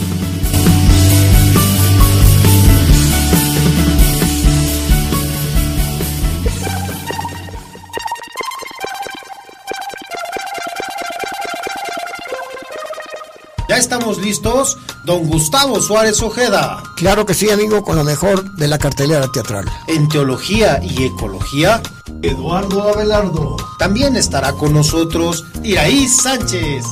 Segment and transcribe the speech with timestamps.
[13.81, 14.77] Estamos listos?
[15.03, 16.83] Don Gustavo Suárez Ojeda.
[16.95, 19.65] Claro que sí, amigo, con lo mejor de la cartelera teatral.
[19.87, 21.81] En teología y ecología,
[22.21, 23.57] Eduardo Abelardo.
[23.79, 26.85] También estará con nosotros Iraí Sánchez.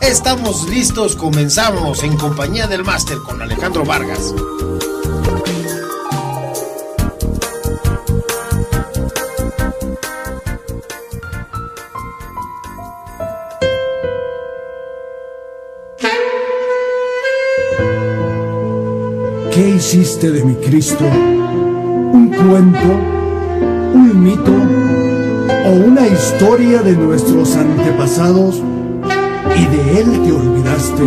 [0.00, 4.34] Estamos listos, comenzamos en compañía del máster con Alejandro Vargas.
[19.74, 21.04] Hiciste de mi Cristo?
[21.04, 22.88] ¿Un cuento?
[23.92, 24.52] ¿Un mito?
[25.66, 28.62] ¿O una historia de nuestros antepasados
[29.56, 31.02] y de él te olvidaste?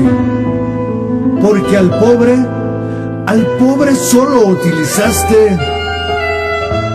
[1.41, 2.35] Porque al pobre,
[3.25, 5.57] al pobre solo utilizaste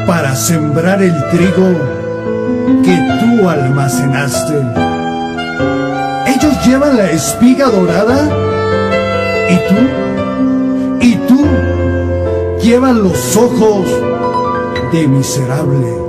[0.07, 1.69] para sembrar el trigo
[2.85, 4.59] que tú almacenaste.
[6.27, 8.29] Ellos llevan la espiga dorada
[9.49, 10.02] y tú
[12.63, 13.87] llevas los ojos
[14.93, 16.03] de miserable.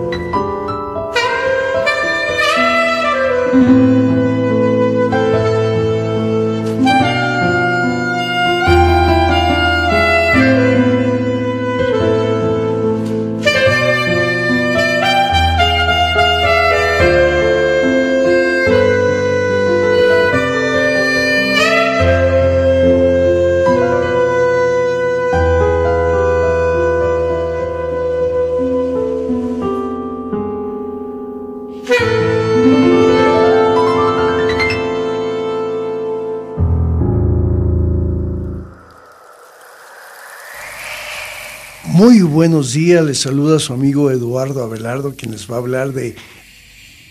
[42.43, 46.13] Buenos días, les saluda su amigo Eduardo Abelardo, quien les va a hablar de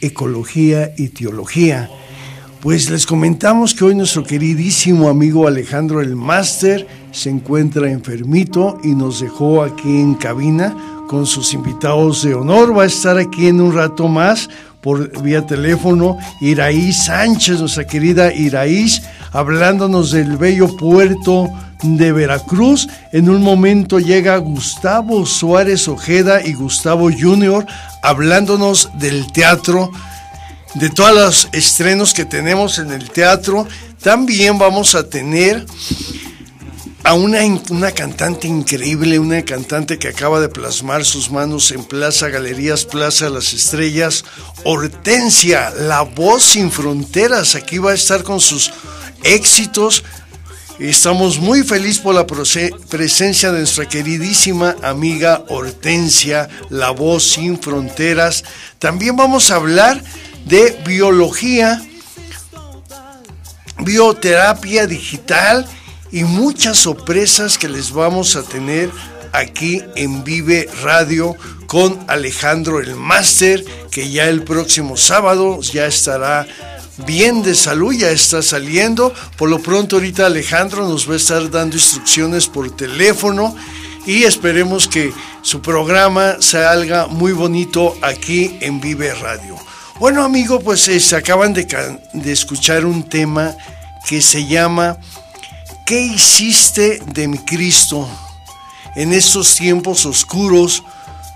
[0.02, 1.88] ecología y teología.
[2.60, 8.88] Pues les comentamos que hoy nuestro queridísimo amigo Alejandro el Máster se encuentra enfermito y
[8.88, 10.76] nos dejó aquí en cabina
[11.08, 12.76] con sus invitados de honor.
[12.76, 14.50] Va a estar aquí en un rato más
[14.82, 19.00] por vía teléfono Iraíz Sánchez, nuestra querida Iraíz,
[19.32, 21.48] hablándonos del bello puerto
[21.82, 22.88] de Veracruz.
[23.12, 27.66] En un momento llega Gustavo Suárez Ojeda y Gustavo Junior
[28.02, 29.90] hablándonos del teatro,
[30.74, 33.66] de todos los estrenos que tenemos en el teatro.
[34.00, 35.66] También vamos a tener
[37.04, 37.40] a una,
[37.70, 43.28] una cantante increíble, una cantante que acaba de plasmar sus manos en Plaza Galerías, Plaza
[43.28, 44.24] Las Estrellas,
[44.64, 47.56] Hortensia, la voz sin fronteras.
[47.56, 48.72] Aquí va a estar con sus
[49.24, 50.04] éxitos
[50.90, 58.42] Estamos muy felices por la presencia de nuestra queridísima amiga Hortensia, la voz sin fronteras.
[58.80, 60.02] También vamos a hablar
[60.44, 61.80] de biología,
[63.78, 65.68] bioterapia digital
[66.10, 68.90] y muchas sorpresas que les vamos a tener
[69.30, 71.36] aquí en Vive Radio
[71.68, 76.48] con Alejandro el Máster, que ya el próximo sábado ya estará
[76.98, 79.12] bien de salud, ya está saliendo.
[79.36, 83.54] Por lo pronto ahorita Alejandro nos va a estar dando instrucciones por teléfono
[84.06, 85.12] y esperemos que
[85.42, 89.56] su programa salga muy bonito aquí en Vive Radio.
[89.98, 91.66] Bueno amigo, pues eh, se acaban de,
[92.24, 93.54] escuchar un tema
[94.08, 94.98] que se llama
[95.86, 98.08] ¿Qué hiciste de mi Cristo?
[98.96, 100.82] En estos tiempos oscuros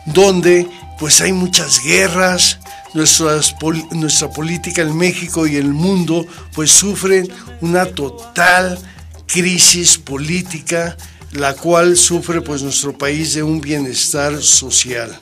[0.05, 0.69] donde
[0.99, 2.59] pues hay muchas guerras,
[2.97, 7.29] nuestra política en México y el mundo pues sufren
[7.61, 8.79] una total
[9.27, 10.97] crisis política,
[11.33, 15.19] la cual sufre pues nuestro país de un bienestar social.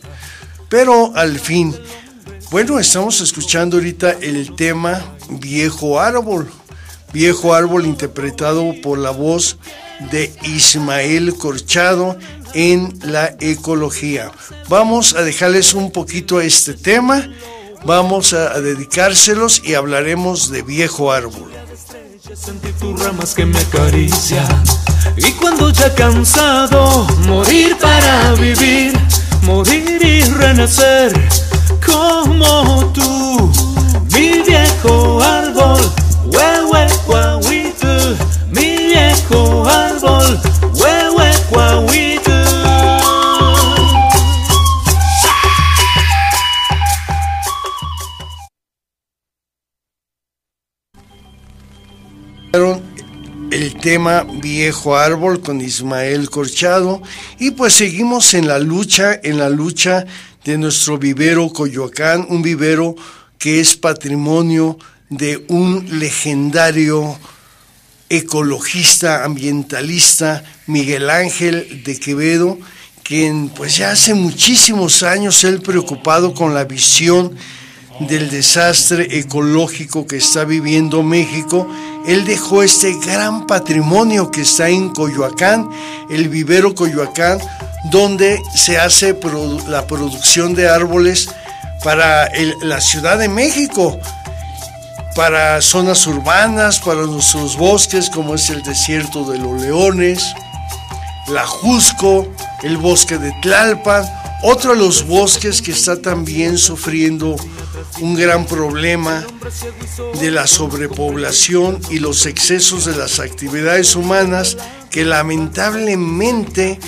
[0.69, 1.75] Pero al fin,
[2.51, 6.51] bueno, estamos escuchando ahorita el tema Viejo Árbol,
[7.13, 9.59] Viejo Árbol interpretado por la voz
[10.11, 12.17] de Ismael Corchado
[12.55, 14.31] en la ecología.
[14.69, 17.29] Vamos a dejarles un poquito a este tema
[17.85, 21.53] vamos a, dedicárselos y hablaremos de viejo árbol.
[22.81, 23.61] Tus ramas que me
[25.17, 28.93] y cuando ya cansado morir para vivir,
[29.43, 31.13] morir y renacer
[31.87, 33.53] como tú,
[34.13, 35.81] mi viejo árbol,
[36.27, 37.75] huehue,
[38.51, 40.41] mi viejo árbol,
[53.85, 57.03] tema Viejo Árbol con Ismael Corchado.
[57.39, 60.07] Y pues seguimos en la lucha, en la lucha
[60.43, 62.97] de nuestro vivero Coyoacán, un vivero
[63.37, 64.79] que es patrimonio
[65.11, 67.19] de un legendario
[68.09, 72.59] ecologista, ambientalista, Miguel Ángel de Quevedo,
[73.03, 77.37] quien pues ya hace muchísimos años él preocupado con la visión
[78.01, 81.67] del desastre ecológico que está viviendo México,
[82.07, 85.71] él dejó este gran patrimonio que está en Coyoacán,
[86.11, 87.39] el vivero Coyoacán,
[87.91, 89.19] donde se hace
[89.69, 91.29] la producción de árboles
[91.83, 92.31] para
[92.63, 93.99] la Ciudad de México,
[95.15, 100.35] para zonas urbanas, para nuestros bosques, como es el desierto de los leones,
[101.29, 102.27] la Jusco,
[102.63, 104.05] el bosque de Tlalpan,
[104.43, 107.37] otro de los bosques que está también sufriendo
[108.01, 109.25] un gran problema
[110.21, 114.57] de la sobrepoblación y los excesos de las actividades humanas
[114.91, 116.79] que lamentablemente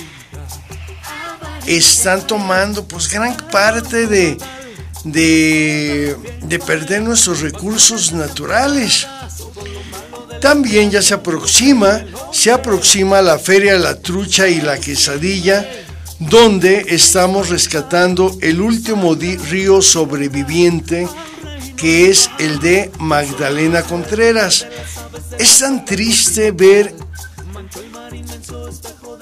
[1.65, 4.37] están tomando pues gran parte de,
[5.03, 9.07] de, de perder nuestros recursos naturales.
[10.41, 15.67] También ya se aproxima, se aproxima la feria de la trucha y la quesadilla,
[16.19, 21.07] donde estamos rescatando el último río sobreviviente
[21.77, 24.65] que es el de Magdalena Contreras.
[25.37, 26.95] Es tan triste ver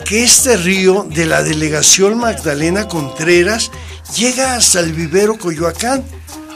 [0.05, 3.71] que este río de la delegación Magdalena Contreras
[4.15, 6.03] llega hasta el vivero Coyoacán.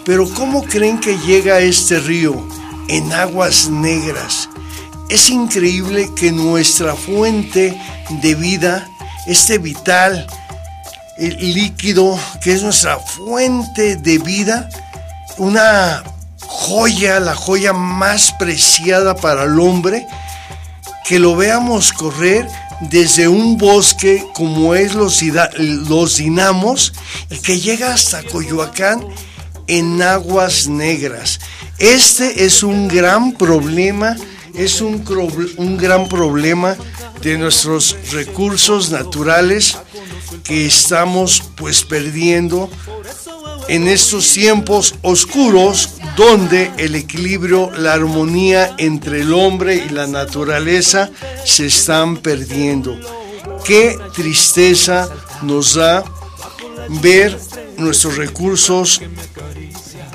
[0.05, 2.47] Pero ¿cómo creen que llega este río?
[2.87, 4.49] En aguas negras.
[5.09, 7.79] Es increíble que nuestra fuente
[8.21, 8.88] de vida
[9.29, 10.27] este vital,
[11.17, 14.69] el líquido, que es nuestra fuente de vida,
[15.37, 16.03] una
[16.39, 20.05] joya, la joya más preciada para el hombre,
[21.05, 22.47] que lo veamos correr
[22.81, 25.21] desde un bosque como es los,
[25.57, 26.93] los dinamos
[27.29, 29.05] y que llega hasta Coyoacán
[29.67, 31.39] en aguas negras.
[31.77, 34.15] Este es un gran problema,
[34.59, 36.75] es un, gran problema
[37.21, 39.77] de nuestros recursos naturales
[40.43, 42.69] que estamos pues perdiendo
[43.69, 51.09] en estos tiempos oscuros donde el equilibrio, la armonía entre el hombre y la naturaleza
[51.45, 52.99] se están perdiendo.
[53.63, 55.09] Qué tristeza
[55.41, 56.03] nos da
[57.01, 57.39] ver
[57.77, 59.01] nuestros recursos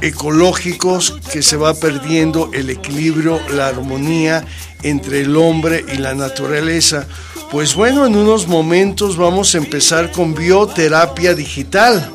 [0.00, 4.44] ecológicos que se va perdiendo el equilibrio, la armonía
[4.82, 7.06] entre el hombre y la naturaleza.
[7.50, 12.10] Pues bueno, en unos momentos vamos a empezar con bioterapia digital.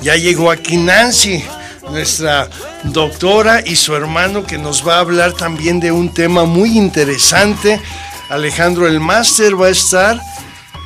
[0.00, 1.42] Ya llegó aquí Nancy,
[1.90, 2.48] nuestra
[2.84, 7.80] doctora, y su hermano que nos va a hablar también de un tema muy interesante.
[8.28, 10.20] Alejandro el Máster va a estar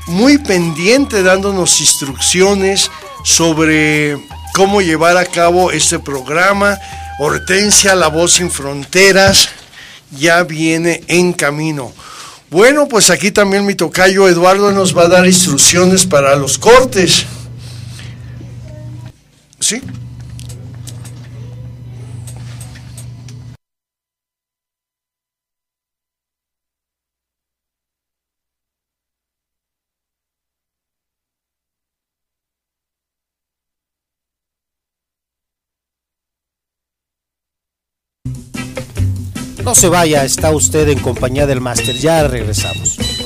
[0.06, 2.90] muy pendiente dándonos instrucciones
[3.24, 4.18] sobre
[4.54, 6.78] cómo llevar a cabo este programa.
[7.18, 9.48] Hortensia, La Voz Sin Fronteras,
[10.10, 11.92] ya viene en camino.
[12.50, 17.26] Bueno, pues aquí también mi tocayo Eduardo nos va a dar instrucciones para los cortes.
[19.60, 19.80] ¿Sí?
[39.70, 43.19] No se vaya, está usted en compañía del máster, ya regresamos.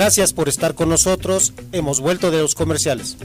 [0.00, 1.52] Gracias por estar con nosotros.
[1.72, 3.18] Hemos vuelto de los comerciales.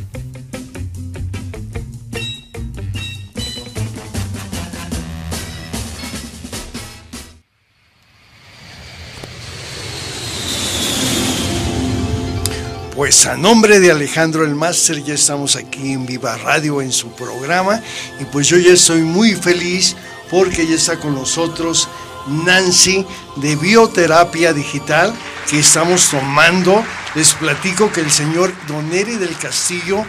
[12.94, 17.08] Pues a nombre de Alejandro el Máster ya estamos aquí en Viva Radio en su
[17.12, 17.82] programa
[18.20, 19.96] y pues yo ya estoy muy feliz
[20.29, 21.88] porque ya está con nosotros
[22.27, 23.05] Nancy
[23.38, 25.13] de Bioterapia Digital
[25.50, 26.84] que estamos tomando.
[27.16, 30.06] Les platico que el señor Doneri del Castillo,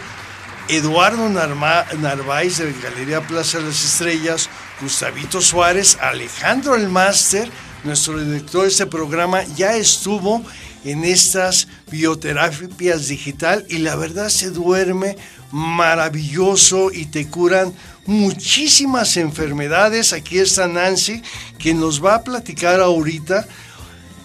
[0.67, 4.49] Eduardo Narváez de Galería Plaza de las Estrellas,
[4.81, 7.49] Gustavito Suárez, Alejandro el Máster,
[7.83, 10.43] nuestro director de este programa, ya estuvo
[10.83, 15.17] en estas bioterapias digital y la verdad se duerme
[15.51, 17.73] maravilloso y te curan
[18.05, 20.13] muchísimas enfermedades.
[20.13, 21.21] Aquí está Nancy
[21.57, 23.47] que nos va a platicar ahorita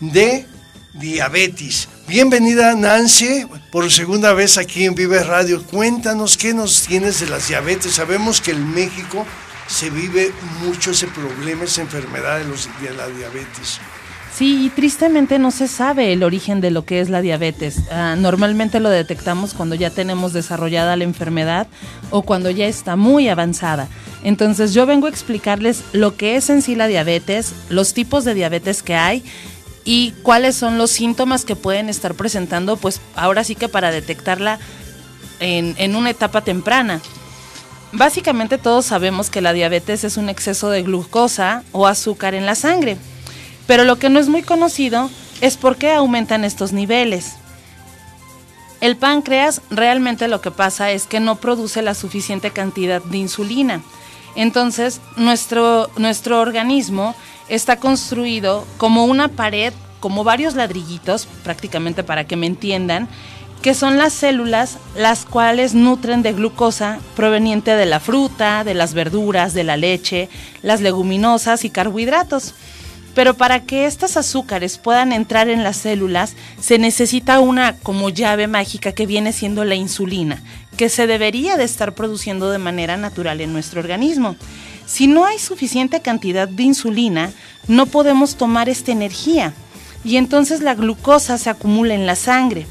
[0.00, 0.46] de
[0.94, 1.88] diabetes.
[2.06, 5.62] Bienvenida Nancy por segunda vez aquí en Vive Radio.
[5.62, 7.94] Cuéntanos qué nos tienes de las diabetes.
[7.94, 9.26] Sabemos que en México
[9.66, 10.32] se vive
[10.62, 13.80] mucho ese problema, esa enfermedad de, los, de la diabetes.
[14.34, 17.82] Sí, y tristemente no se sabe el origen de lo que es la diabetes.
[17.90, 21.66] Ah, normalmente lo detectamos cuando ya tenemos desarrollada la enfermedad
[22.10, 23.88] o cuando ya está muy avanzada.
[24.24, 28.34] Entonces yo vengo a explicarles lo que es en sí la diabetes, los tipos de
[28.34, 29.22] diabetes que hay
[29.84, 34.58] y cuáles son los síntomas que pueden estar presentando, pues ahora sí que para detectarla
[35.40, 37.00] en, en una etapa temprana.
[37.92, 42.54] Básicamente todos sabemos que la diabetes es un exceso de glucosa o azúcar en la
[42.54, 42.96] sangre.
[43.66, 45.10] Pero lo que no es muy conocido
[45.40, 47.34] es por qué aumentan estos niveles.
[48.80, 53.82] El páncreas realmente lo que pasa es que no produce la suficiente cantidad de insulina.
[54.34, 57.14] Entonces, nuestro, nuestro organismo
[57.48, 63.08] está construido como una pared, como varios ladrillitos, prácticamente para que me entiendan,
[63.62, 68.92] que son las células las cuales nutren de glucosa proveniente de la fruta, de las
[68.92, 70.28] verduras, de la leche,
[70.62, 72.54] las leguminosas y carbohidratos.
[73.14, 78.48] Pero para que estos azúcares puedan entrar en las células, se necesita una como llave
[78.48, 80.42] mágica que viene siendo la insulina,
[80.76, 84.36] que se debería de estar produciendo de manera natural en nuestro organismo.
[84.86, 87.32] Si no hay suficiente cantidad de insulina,
[87.68, 89.54] no podemos tomar esta energía
[90.04, 92.66] y entonces la glucosa se acumula en la sangre.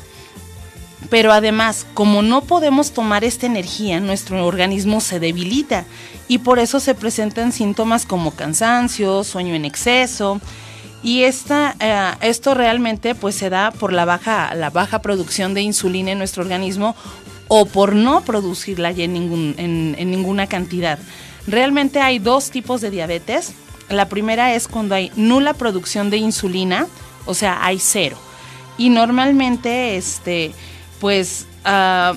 [1.09, 5.85] Pero además, como no podemos tomar esta energía, nuestro organismo se debilita
[6.27, 10.39] y por eso se presentan síntomas como cansancio, sueño en exceso.
[11.03, 15.61] Y esta, eh, esto realmente pues se da por la baja, la baja producción de
[15.61, 16.95] insulina en nuestro organismo
[17.53, 20.97] o por no producirla en, ningún, en ninguna cantidad.
[21.47, 23.51] Realmente hay dos tipos de diabetes.
[23.89, 26.87] La primera es cuando hay nula producción de insulina,
[27.25, 28.15] o sea, hay cero.
[28.77, 30.53] Y normalmente, este,
[31.01, 32.15] pues uh,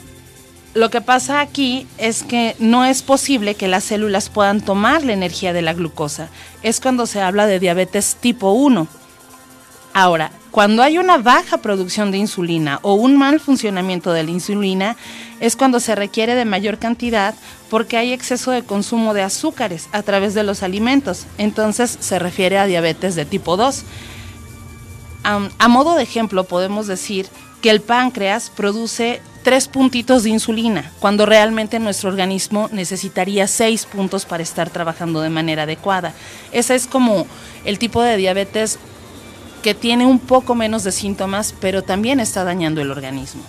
[0.75, 5.15] lo que pasa aquí es que no es posible que las células puedan tomar la
[5.15, 6.29] energía de la glucosa.
[6.63, 8.87] Es cuando se habla de diabetes tipo 1.
[9.97, 14.97] Ahora, cuando hay una baja producción de insulina o un mal funcionamiento de la insulina,
[15.39, 17.33] es cuando se requiere de mayor cantidad
[17.71, 21.27] porque hay exceso de consumo de azúcares a través de los alimentos.
[21.39, 23.85] Entonces se refiere a diabetes de tipo 2.
[25.23, 27.29] a modo de ejemplo, podemos decir
[27.63, 34.25] que el páncreas produce tres puntitos de insulina, cuando realmente nuestro organismo necesitaría seis puntos
[34.25, 36.15] para estar trabajando de manera adecuada.
[36.51, 37.27] Ese es como
[37.65, 38.79] el tipo de diabetes
[39.65, 43.41] que tiene un poco menos de síntomas, pero también está dañando el organismo.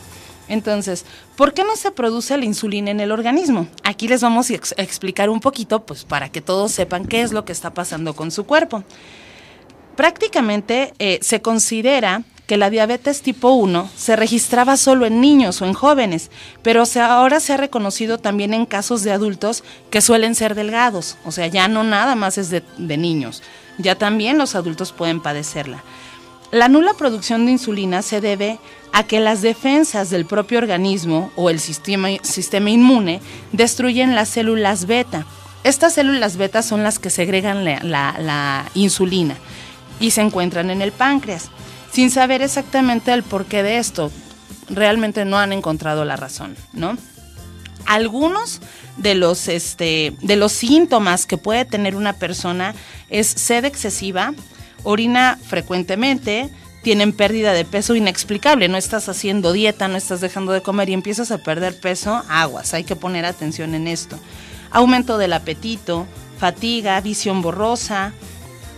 [0.47, 1.03] Entonces,
[1.35, 3.67] ¿por qué no se produce la insulina en el organismo?
[3.83, 7.43] Aquí les vamos a explicar un poquito, pues para que todos sepan qué es lo
[7.43, 8.85] que está pasando con su cuerpo.
[9.97, 15.65] Prácticamente eh, se considera que la diabetes tipo 1 se registraba solo en niños o
[15.65, 16.31] en jóvenes,
[16.61, 21.33] pero ahora se ha reconocido también en casos de adultos que suelen ser delgados, o
[21.33, 23.43] sea, ya no nada más es de, de niños,
[23.79, 25.83] ya también los adultos pueden padecerla.
[26.55, 28.59] La nula producción de insulina se debe
[28.93, 33.19] a que las defensas del propio organismo o el sistema, sistema inmune
[33.51, 35.25] destruyen las células beta.
[35.65, 39.35] Estas células beta son las que segregan la, insulina
[39.99, 41.49] y se encuentran en el páncreas
[41.91, 44.09] sin saber exactamente el porqué de esto.
[44.69, 46.97] Realmente no han encontrado la razón, ¿no?
[47.85, 48.61] Algunos
[48.95, 52.73] de los, este, de los síntomas que puede tener una persona
[53.09, 54.33] es sed excesiva,
[54.85, 56.49] orina frecuentemente,
[56.81, 60.93] tienen pérdida de peso inexplicable, no estás haciendo dieta, no estás dejando de comer y
[60.93, 64.17] empiezas a perder peso, aguas, hay que poner atención en esto.
[64.69, 66.05] Aumento del apetito,
[66.37, 68.13] fatiga, visión borrosa,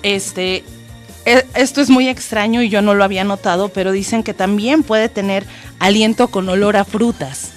[0.03, 0.63] este,
[1.25, 4.83] e, esto es muy extraño y yo no lo había notado, pero dicen que también
[4.83, 5.45] puede tener
[5.79, 7.51] aliento con olor a frutas.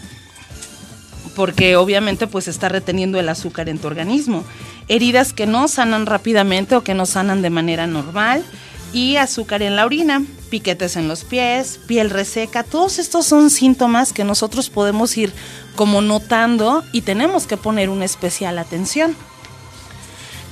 [1.36, 4.44] Porque obviamente pues está reteniendo el azúcar en tu organismo.
[4.90, 8.44] Heridas que no sanan rápidamente o que no sanan de manera normal
[8.92, 14.12] y azúcar en la orina, piquetes en los pies, piel reseca, todos estos son síntomas
[14.12, 15.32] que nosotros podemos ir
[15.76, 19.14] como notando y tenemos que poner una especial atención.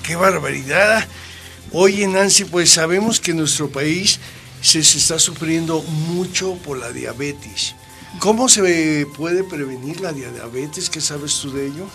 [0.05, 1.05] ¡Qué barbaridad!
[1.73, 4.21] Oye, Nancy, pues sabemos que en nuestro país
[4.63, 7.75] se, se está sufriendo mucho por la diabetes.
[8.21, 10.89] ¿Cómo se puede prevenir la diabetes?
[10.89, 11.89] ¿Qué sabes tú de ello?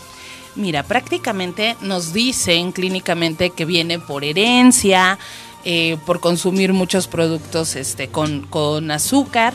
[0.55, 5.17] Mira, prácticamente nos dicen clínicamente que viene por herencia,
[5.65, 9.53] eh, por consumir muchos productos este, con, con azúcar,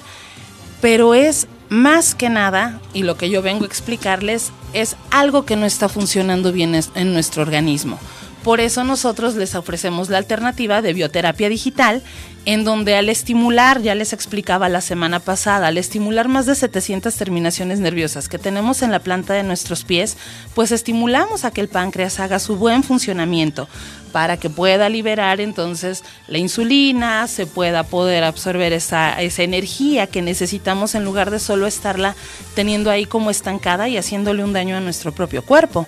[0.81, 5.57] pero es más que nada, y lo que yo vengo a explicarles, es algo que
[5.57, 7.99] no está funcionando bien en nuestro organismo.
[8.43, 12.03] Por eso nosotros les ofrecemos la alternativa de bioterapia digital,
[12.45, 17.15] en donde al estimular, ya les explicaba la semana pasada, al estimular más de 700
[17.15, 20.17] terminaciones nerviosas que tenemos en la planta de nuestros pies,
[20.55, 23.69] pues estimulamos a que el páncreas haga su buen funcionamiento
[24.13, 30.23] para que pueda liberar entonces la insulina, se pueda poder absorber esa, esa energía que
[30.23, 32.17] necesitamos en lugar de solo estarla
[32.55, 35.87] teniendo ahí como estancada y haciéndole un daño a nuestro propio cuerpo.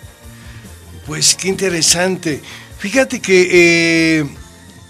[1.11, 2.41] Pues qué interesante.
[2.79, 3.49] Fíjate que
[4.21, 4.27] eh,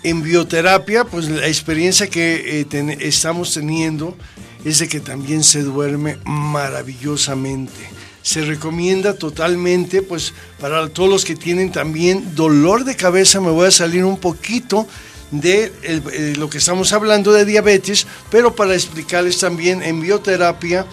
[0.02, 4.14] en bioterapia, pues la experiencia que eh, estamos teniendo
[4.62, 7.72] es de que también se duerme maravillosamente.
[8.20, 13.68] Se recomienda totalmente, pues para todos los que tienen también dolor de cabeza, me voy
[13.68, 14.86] a salir un poquito
[15.30, 20.84] de eh, lo que estamos hablando de diabetes, pero para explicarles también en bioterapia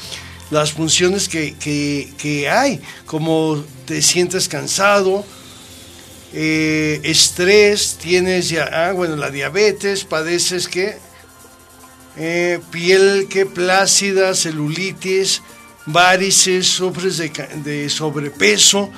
[0.51, 5.25] las funciones que, que hay, como te sientes cansado,
[6.33, 10.97] eh, estrés, tienes ya, ah, bueno, la diabetes, padeces que
[12.17, 15.41] eh, piel que plácida, celulitis,
[15.85, 18.89] varices, sufres de, sobrepeso.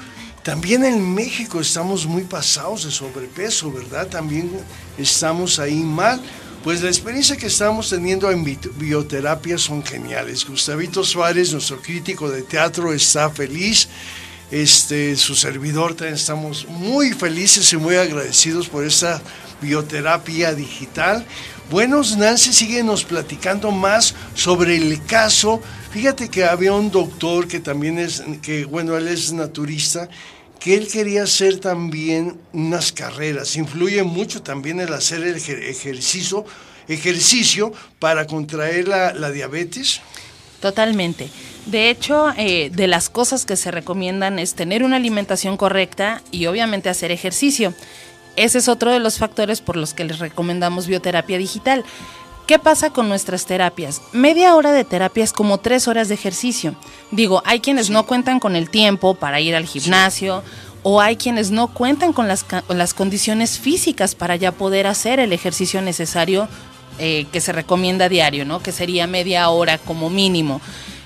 [0.43, 4.07] También en México estamos muy pasados de sobrepeso, ¿verdad?
[4.07, 4.49] También
[4.97, 6.19] estamos ahí mal.
[6.63, 8.43] Pues la experiencia que estamos teniendo en
[8.75, 10.45] bioterapia son geniales.
[10.45, 13.87] Gustavito Suárez, nuestro crítico de teatro, está feliz
[14.51, 19.21] este, su servidor, también estamos muy felices y muy agradecidos por esta
[19.61, 21.25] bioterapia digital.
[21.71, 25.61] Buenos, Nancy, síguenos platicando más sobre el caso.
[25.91, 30.09] Fíjate que había un doctor que también es, que bueno, él es naturista,
[30.59, 33.55] que él quería hacer también unas carreras.
[33.55, 36.45] Influye mucho también el hacer el ejercicio,
[36.87, 40.01] ejercicio para contraer la, diabetes.
[40.59, 41.29] Totalmente.
[41.65, 46.47] De hecho, eh, de las cosas que se recomiendan es tener una alimentación correcta y
[46.47, 47.73] obviamente hacer ejercicio.
[48.35, 51.85] Ese es otro de los factores por los que les recomendamos bioterapia digital.
[52.49, 54.01] ¿Qué pasa con nuestras terapias?
[54.11, 56.73] Media hora de terapia es como tres horas de ejercicio.
[57.11, 60.41] Digo, hay quienes no cuentan con el tiempo para ir al gimnasio
[60.81, 65.31] o hay quienes no cuentan con las, las condiciones físicas para ya poder hacer el
[65.31, 66.47] ejercicio necesario
[66.97, 68.63] eh, que se recomienda diario, ¿no?
[68.63, 70.59] Que sería media hora como mínimo.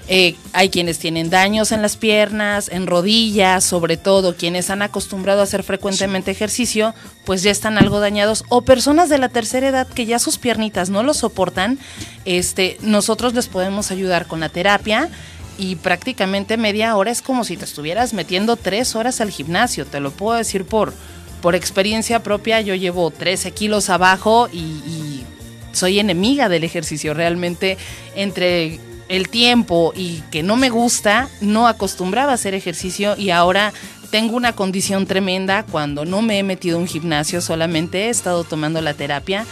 [0.10, 5.40] Eh, hay quienes tienen daños en las piernas, en rodillas, sobre todo quienes han acostumbrado
[5.40, 6.94] a hacer frecuentemente ejercicio,
[7.26, 8.44] pues ya están algo dañados.
[8.50, 11.80] O personas de la tercera edad que ya sus piernitas no lo soportan,
[12.26, 15.10] este, nosotros les podemos ayudar con la terapia
[15.58, 19.86] y prácticamente media hora es como si te estuvieras metiendo tres horas al gimnasio.
[19.86, 20.94] Te lo puedo decir por,
[21.42, 22.60] por experiencia propia.
[22.60, 25.24] Yo llevo 13 kilos abajo y, y
[25.72, 27.14] soy enemiga del ejercicio.
[27.14, 27.78] Realmente
[28.16, 28.80] entre
[29.16, 33.72] el tiempo y que no me gusta, no acostumbraba a hacer ejercicio y ahora
[34.10, 38.44] tengo una condición tremenda cuando no me he metido a un gimnasio, solamente he estado
[38.44, 39.46] tomando la terapia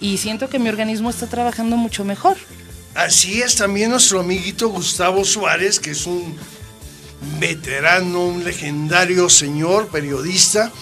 [0.00, 2.36] y siento que mi organismo está trabajando mucho mejor.
[2.94, 6.36] Así es, también nuestro amiguito Gustavo Suárez, que es un
[7.38, 10.72] veterano, un legendario señor periodista,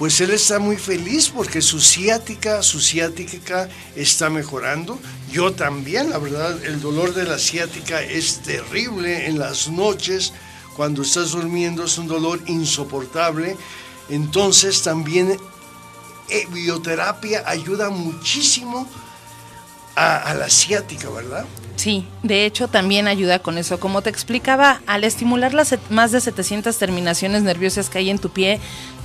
[0.00, 4.98] pues él está muy feliz porque su ciática, su ciática está mejorando.
[5.30, 10.32] Yo también, la verdad, el dolor de la ciática es terrible en las noches,
[10.74, 13.58] cuando estás durmiendo es un dolor insoportable.
[14.08, 15.38] Entonces también
[16.30, 18.88] eh, bioterapia ayuda muchísimo
[19.96, 21.44] a, la ciática, ¿verdad?
[21.76, 23.78] Sí, de hecho también ayuda con eso.
[23.78, 28.30] Como te explicaba, al estimular las más de 700 terminaciones nerviosas que hay en tu
[28.30, 28.60] pie,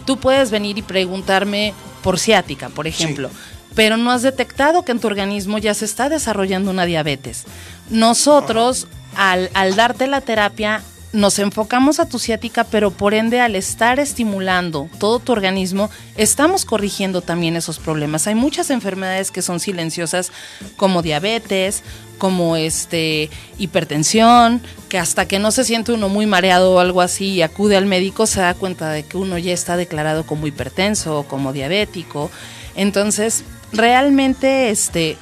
[0.06, 3.30] Tú puedes venir y preguntarme por ciática, por ejemplo,
[3.74, 7.46] pero no has detectado que en tu organismo ya se está desarrollando una diabetes.
[7.90, 10.82] Nosotros, al, al darte la terapia,
[11.16, 16.66] nos enfocamos a tu ciática, pero por ende al estar estimulando todo tu organismo, estamos
[16.66, 18.28] corrigiendo también esos problemas.
[18.28, 20.32] Hay muchas enfermedades que son silenciosas,
[20.76, 21.84] como diabetes,
[22.18, 27.34] como este hipertensión, que hasta que no se siente uno muy mareado o algo así
[27.34, 31.20] y acude al médico se da cuenta de que uno ya está declarado como hipertenso
[31.20, 32.32] o como diabético.
[32.76, 35.18] Entonces, realmente este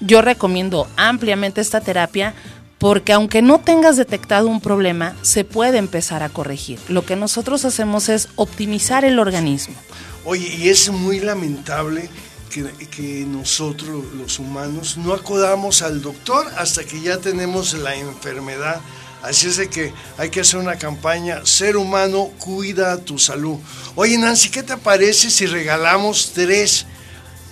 [0.00, 2.34] yo recomiendo ampliamente esta terapia
[2.78, 6.80] porque aunque no tengas detectado un problema, se puede empezar a corregir.
[6.88, 9.76] Lo que nosotros hacemos es optimizar el organismo.
[10.24, 12.08] Oye, y es muy lamentable
[12.52, 18.80] que, que, nosotros los humanos no acudamos al doctor hasta que ya tenemos la enfermedad.
[19.22, 23.58] Así es de que hay que hacer una campaña, ser humano, cuida tu salud.
[23.94, 26.84] Oye Nancy, ¿qué te parece si regalamos tres,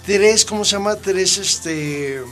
[0.05, 0.97] tres, ¿cómo se llama?
[0.97, 2.23] Tres, este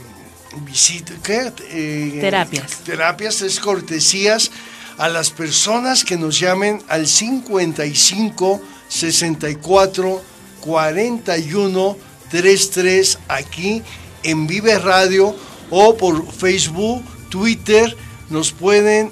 [0.65, 1.51] visita, ¿qué?
[1.71, 2.79] Eh, terapias.
[2.83, 4.51] Terapias, es cortesías
[4.97, 10.21] a las personas que nos llamen al 55 64
[10.59, 13.81] 41 33 aquí
[14.23, 15.35] en Vive Radio
[15.69, 17.95] o por Facebook, Twitter,
[18.29, 19.11] nos pueden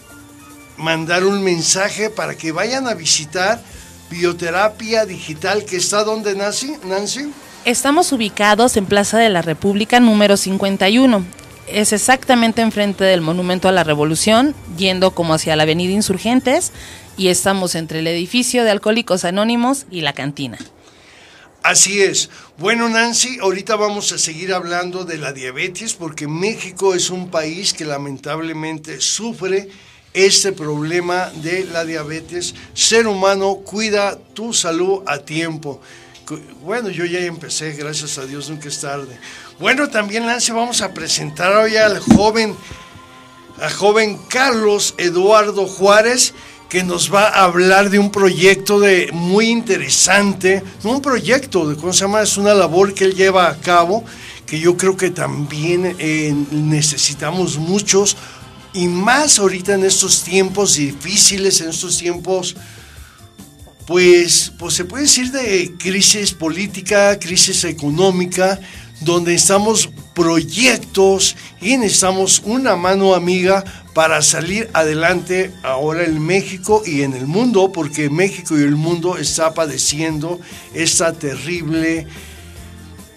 [0.78, 3.62] mandar un mensaje para que vayan a visitar
[4.10, 7.32] Bioterapia Digital que está donde Nancy, Nancy.
[7.66, 11.26] Estamos ubicados en Plaza de la República número 51.
[11.68, 16.72] Es exactamente enfrente del Monumento a la Revolución, yendo como hacia la Avenida Insurgentes,
[17.18, 20.58] y estamos entre el edificio de Alcohólicos Anónimos y la cantina.
[21.68, 22.30] Así es.
[22.58, 27.74] Bueno, Nancy, ahorita vamos a seguir hablando de la diabetes porque México es un país
[27.74, 29.68] que lamentablemente sufre
[30.14, 32.56] este problema de la diabetes.
[32.74, 35.82] Ser humano, cuida tu salud a tiempo.
[36.64, 39.20] Bueno, yo ya empecé, gracias a Dios, nunca es tarde.
[39.60, 42.56] Bueno, también Lance, vamos a presentar hoy al joven,
[43.60, 46.34] al joven Carlos Eduardo Juárez,
[46.70, 51.94] que nos va a hablar de un proyecto de muy interesante, un proyecto, de cómo
[51.94, 54.04] se llama, es una labor que él lleva a cabo,
[54.46, 58.18] que yo creo que también eh, necesitamos muchos,
[58.74, 62.56] y más ahorita en estos tiempos difíciles, en estos tiempos
[63.88, 68.60] pues, pues se puede decir de crisis política, crisis económica,
[69.00, 73.64] donde estamos proyectos y necesitamos una mano amiga
[73.98, 79.18] para salir adelante ahora en México y en el mundo, porque México y el mundo
[79.18, 80.40] está padeciendo
[80.76, 82.06] esta terrible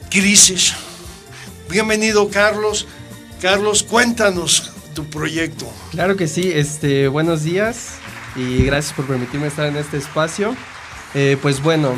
[0.08, 0.72] crisis.
[1.68, 2.86] Bienvenido Carlos.
[3.42, 5.70] Carlos, cuéntanos tu proyecto.
[5.90, 7.96] Claro que sí, este, buenos días
[8.34, 10.56] y gracias por permitirme estar en este espacio.
[11.12, 11.92] Eh, pues bueno,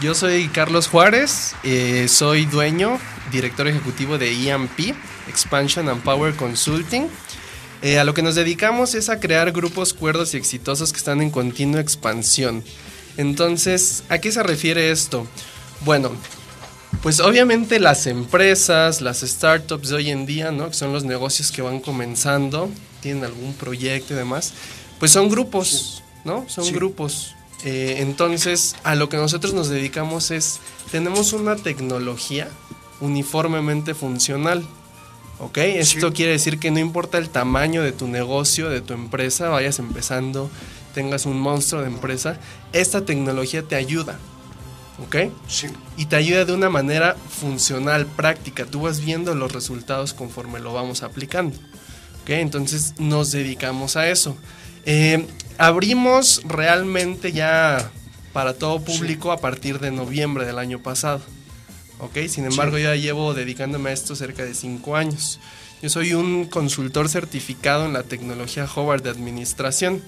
[0.00, 2.98] yo soy Carlos Juárez, eh, soy dueño,
[3.30, 4.92] director ejecutivo de EMP,
[5.28, 7.08] Expansion and Power Consulting.
[7.84, 11.20] Eh, a lo que nos dedicamos es a crear grupos cuerdos y exitosos que están
[11.20, 12.64] en continua expansión.
[13.18, 15.26] Entonces, ¿a qué se refiere esto?
[15.84, 16.10] Bueno,
[17.02, 20.68] pues obviamente las empresas, las startups de hoy en día, ¿no?
[20.68, 22.70] Que son los negocios que van comenzando,
[23.02, 24.54] tienen algún proyecto y demás,
[24.98, 26.46] pues son grupos, ¿no?
[26.48, 27.34] Son grupos.
[27.66, 30.58] Eh, entonces, a lo que nosotros nos dedicamos es,
[30.90, 32.48] tenemos una tecnología
[33.02, 34.66] uniformemente funcional.
[35.38, 35.58] ¿Ok?
[35.58, 39.78] Esto quiere decir que no importa el tamaño de tu negocio, de tu empresa, vayas
[39.78, 40.50] empezando,
[40.94, 42.38] tengas un monstruo de empresa,
[42.72, 44.18] esta tecnología te ayuda.
[45.04, 45.16] ¿Ok?
[45.48, 45.66] Sí.
[45.96, 48.64] Y te ayuda de una manera funcional, práctica.
[48.64, 51.56] Tú vas viendo los resultados conforme lo vamos aplicando.
[52.22, 52.30] ¿Ok?
[52.30, 54.36] Entonces nos dedicamos a eso.
[54.86, 55.26] Eh,
[55.58, 57.90] abrimos realmente ya
[58.32, 61.22] para todo público a partir de noviembre del año pasado.
[61.98, 62.18] ¿Ok?
[62.28, 65.38] Sin embargo, ya llevo dedicándome a esto cerca de cinco años.
[65.82, 70.02] Yo soy un consultor certificado en la tecnología Howard de Administración.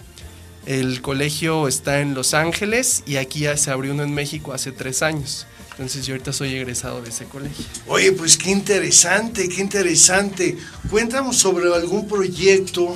[0.65, 4.73] El colegio está en Los Ángeles y aquí ya se abrió uno en México hace
[4.73, 5.47] tres años.
[5.73, 7.65] Entonces yo ahorita soy egresado de ese colegio.
[7.87, 10.57] Oye, pues qué interesante, qué interesante.
[10.91, 12.95] Cuéntanos sobre algún proyecto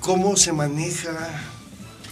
[0.00, 1.10] cómo se maneja,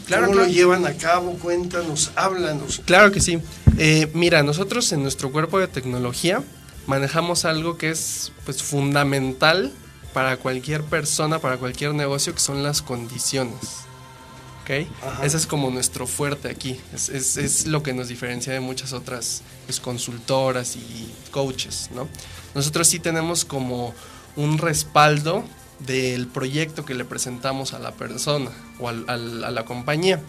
[0.06, 0.48] Claro, cómo claro.
[0.48, 2.82] lo llevan a cabo, cuéntanos, háblanos.
[2.84, 3.38] Claro que sí.
[3.78, 6.42] Eh, mira, nosotros en nuestro cuerpo de tecnología
[6.86, 9.72] manejamos algo que es pues fundamental
[10.14, 13.54] para cualquier persona, para cualquier negocio, que son las condiciones.
[14.62, 14.88] ¿Ok?
[15.06, 15.24] Ajá.
[15.26, 16.80] Ese es como nuestro fuerte aquí.
[16.94, 22.08] Es, es- es lo que nos diferencia de muchas otras pues, consultoras y coaches, ¿no?
[22.54, 23.94] Nosotros sí tenemos como
[24.36, 25.44] un respaldo
[25.80, 30.20] del proyecto que le presentamos a la persona o al- al- a la compañía.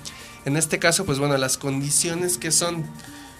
[0.45, 2.85] En este caso, pues bueno, las condiciones que son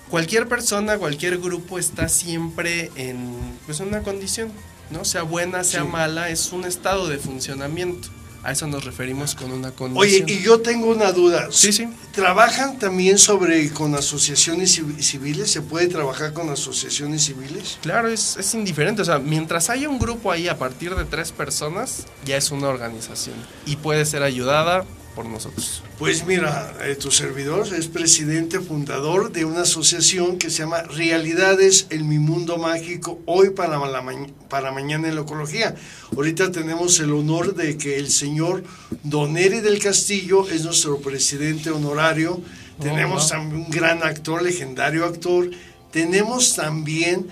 [0.10, 4.52] cualquier persona, cualquier grupo está siempre en pues una condición,
[4.92, 5.06] ¿no?
[5.06, 5.88] Sea buena, sea Sí.
[5.88, 8.10] mala, es un estado de funcionamiento.
[8.44, 10.30] A eso nos referimos con una Oye, condición.
[10.30, 11.50] y yo tengo una duda.
[11.52, 11.90] Sí, sí.
[12.14, 15.52] ¿Trabajan también sobre con asociaciones civi- civiles?
[15.52, 17.78] ¿Se puede trabajar con asociaciones civiles?
[17.82, 19.02] Claro, es, es indiferente.
[19.02, 22.70] O sea, mientras haya un grupo ahí a partir de tres personas, ya es una
[22.70, 23.36] organización.
[23.66, 24.86] Y puede ser ayudada
[25.18, 25.82] por nosotros.
[25.98, 31.88] Pues mira, eh, tu servidor es presidente fundador de una asociación que se llama Realidades
[31.90, 35.74] en mi mundo mágico, hoy para, la ma- para mañana en la ecología.
[36.16, 38.64] Ahorita tenemos el honor de que el señor
[39.02, 42.40] Don Eri del Castillo es nuestro presidente honorario.
[42.80, 43.30] tenemos wow.
[43.32, 45.50] también un gran actor, legendario actor.
[45.92, 47.26] Tenemos también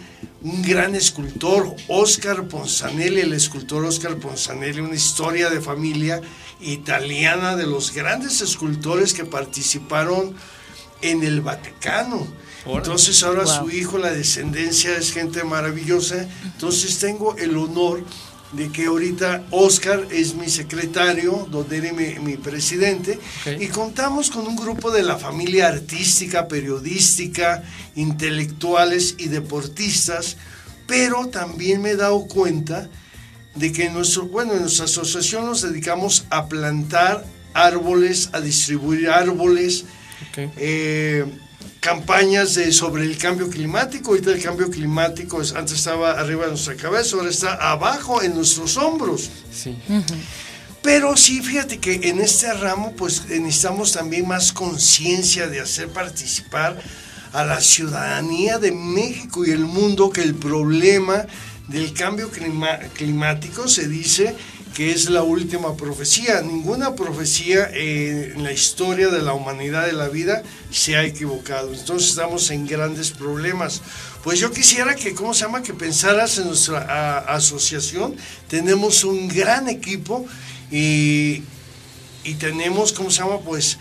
[0.45, 6.21] un gran escultor, Oscar Ponzanelli, el escultor Oscar Ponzanelli, una historia de familia
[6.61, 10.35] italiana de los grandes escultores que participaron
[11.01, 12.27] en el Vaticano.
[12.67, 13.53] Entonces ahora Wow.
[13.55, 16.27] su hijo, la descendencia es gente maravillosa.
[16.43, 18.03] Entonces tengo el honor
[18.55, 23.19] de que ahorita Oscar es mi secretario, donde era mi, mi presidente,
[23.59, 27.63] y contamos con un grupo de la familia artística, periodística,
[27.95, 30.37] intelectuales y deportistas,
[30.87, 32.89] pero también me he dado cuenta
[33.55, 39.09] de que en nuestro, bueno, en nuestra asociación nos dedicamos a plantar árboles, a distribuir
[39.09, 39.85] árboles,
[40.31, 40.51] Ok.
[40.57, 41.25] eh,
[41.89, 44.09] campañas de, sobre el cambio climático.
[44.11, 48.33] Ahorita el cambio climático es- antes estaba arriba de nuestra cabeza, ahora está abajo en
[48.33, 49.29] nuestros hombros.
[49.53, 49.77] Sí.
[50.81, 56.81] Pero sí, fíjate que en este ramo pues necesitamos también más conciencia de hacer participar
[57.33, 61.25] a la ciudadanía de México y el mundo que el problema
[61.67, 64.35] del cambio clima- climático se dice
[64.75, 66.41] que es la última profecía.
[66.41, 71.73] Ninguna profecía eh, en la historia de la humanidad de la vida se ha equivocado.
[71.73, 73.81] Entonces estamos en grandes problemas.
[74.21, 75.63] Pues yo quisiera que, ¿cómo se llama?
[75.63, 78.17] Que pensaras en nuestra asociación.
[78.49, 80.25] Tenemos un gran equipo
[80.69, 81.41] y,
[82.25, 83.39] y tenemos, ¿cómo se llama?
[83.39, 83.77] Pues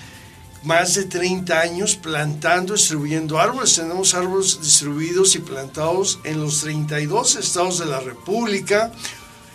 [0.62, 3.74] más de 30 años plantando, distribuyendo árboles.
[3.74, 8.92] Tenemos árboles distribuidos y plantados en los 32 estados de la República,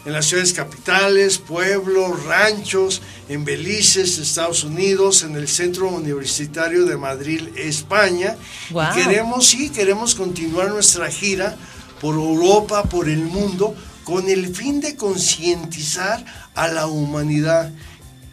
[0.05, 6.97] en las ciudades capitales, pueblos, ranchos, en Belice, Estados Unidos, en el Centro Universitario de
[6.97, 8.38] Madrid, España.
[8.69, 8.97] Guau.
[8.97, 11.57] Y queremos, sí, queremos continuar nuestra gira
[11.99, 17.71] por Europa, por el mundo, con el fin de concientizar a la humanidad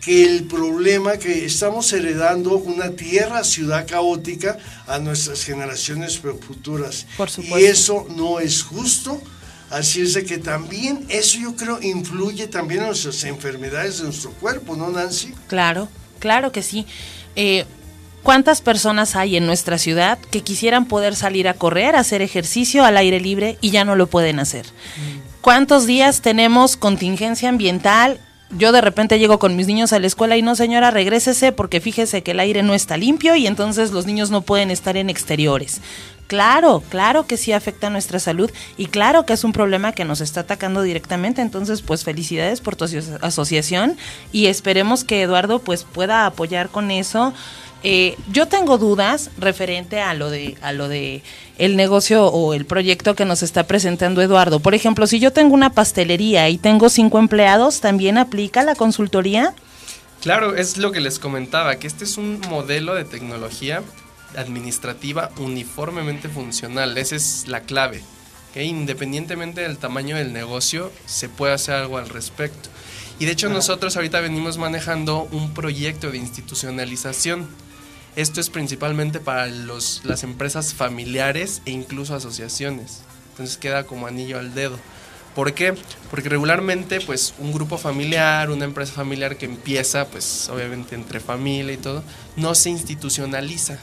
[0.01, 7.07] que el problema que estamos heredando una tierra, ciudad caótica a nuestras generaciones futuras.
[7.17, 7.59] Por supuesto.
[7.59, 9.21] Y eso no es justo.
[9.71, 14.31] Así es de que también eso yo creo influye también en nuestras enfermedades de nuestro
[14.33, 15.35] cuerpo, ¿no, Nancy?
[15.49, 16.87] Claro, claro que sí.
[17.35, 17.65] Eh,
[18.23, 22.85] ¿Cuántas personas hay en nuestra ciudad que quisieran poder salir a correr, a hacer ejercicio
[22.85, 24.67] al aire libre y ya no lo pueden hacer?
[25.41, 28.19] ¿Cuántos días tenemos contingencia ambiental?
[28.51, 31.81] Yo de repente llego con mis niños a la escuela y no, señora, regrésese porque
[31.81, 35.11] fíjese que el aire no está limpio y entonces los niños no pueden estar en
[35.11, 35.81] exteriores.
[36.29, 40.05] Claro, claro que sí afecta a nuestra salud y claro que es un problema que
[40.05, 41.43] nos está atacando directamente.
[41.43, 43.97] Entonces, pues felicidades por tu aso- asociación
[44.33, 47.33] y esperemos que Eduardo pues pueda apoyar con eso.
[47.83, 51.23] Eh, yo tengo dudas referente a lo de a lo de
[51.59, 54.61] el negocio o el proyecto que nos está presentando Eduardo.
[54.61, 59.55] Por ejemplo, si yo tengo una pastelería y tengo cinco empleados, ¿también aplica la consultoría?
[60.21, 63.83] Claro, es lo que les comentaba, que este es un modelo de tecnología
[64.37, 66.97] administrativa uniformemente funcional.
[66.99, 68.03] Esa es la clave.
[68.51, 68.57] ¿ok?
[68.63, 72.71] Independientemente del tamaño del negocio, se puede hacer algo al respecto.
[73.19, 77.47] Y de hecho nosotros ahorita venimos manejando un proyecto de institucionalización.
[78.17, 83.03] Esto es principalmente para los, las empresas familiares e incluso asociaciones.
[83.31, 84.79] Entonces queda como anillo al dedo.
[85.35, 85.75] ¿Por qué?
[86.11, 91.75] Porque regularmente, pues, un grupo familiar, una empresa familiar que empieza, pues, obviamente entre familia
[91.75, 92.03] y todo,
[92.37, 93.79] no se institucionaliza.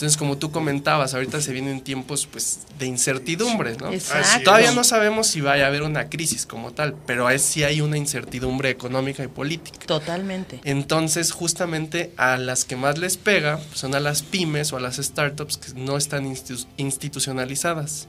[0.00, 3.92] Entonces, como tú comentabas, ahorita se vienen tiempos, pues, de incertidumbre, ¿no?
[3.92, 4.44] Exacto.
[4.44, 7.82] Todavía no sabemos si vaya a haber una crisis como tal, pero es sí hay
[7.82, 9.78] una incertidumbre económica y política.
[9.84, 10.58] Totalmente.
[10.64, 14.96] Entonces, justamente a las que más les pega son a las pymes o a las
[14.96, 18.08] startups que no están institu- institucionalizadas.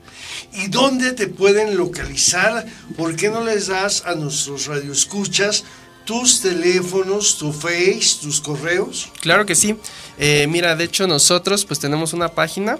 [0.54, 2.65] ¿Y dónde te pueden localizar?
[2.95, 5.65] ¿Por qué no les das a nuestros radioescuchas
[6.12, 9.10] tus teléfonos, tu face, tus correos?
[9.21, 9.78] Claro que sí.
[10.17, 12.78] Eh, mira, de hecho nosotros pues tenemos una página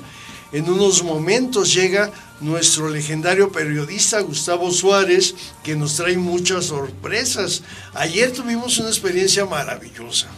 [0.53, 2.13] En unos momentos llega
[2.43, 5.35] nuestro legendario periodista Gustavo Suárez,
[5.65, 7.63] que nos trae muchas sorpresas.
[7.95, 10.29] Ayer tuvimos una experiencia maravillosa.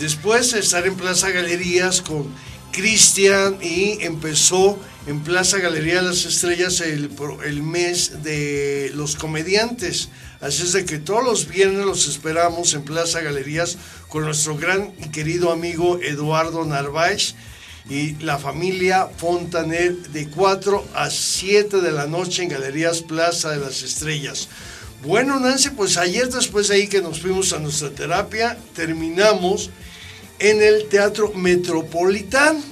[0.00, 2.34] Después de estar en Plaza Galerías con
[2.72, 7.10] Cristian y empezó en Plaza Galería de las Estrellas el,
[7.44, 10.08] el mes de los comediantes.
[10.40, 13.76] Así es de que todos los viernes los esperamos en Plaza Galerías
[14.08, 17.34] con nuestro gran y querido amigo Eduardo Narváez
[17.88, 23.58] y la familia Fontaner de 4 a 7 de la noche en Galerías Plaza de
[23.58, 24.48] las Estrellas.
[25.02, 29.70] Bueno, Nancy, pues ayer después de ahí que nos fuimos a nuestra terapia, terminamos
[30.38, 32.62] en el Teatro Metropolitán.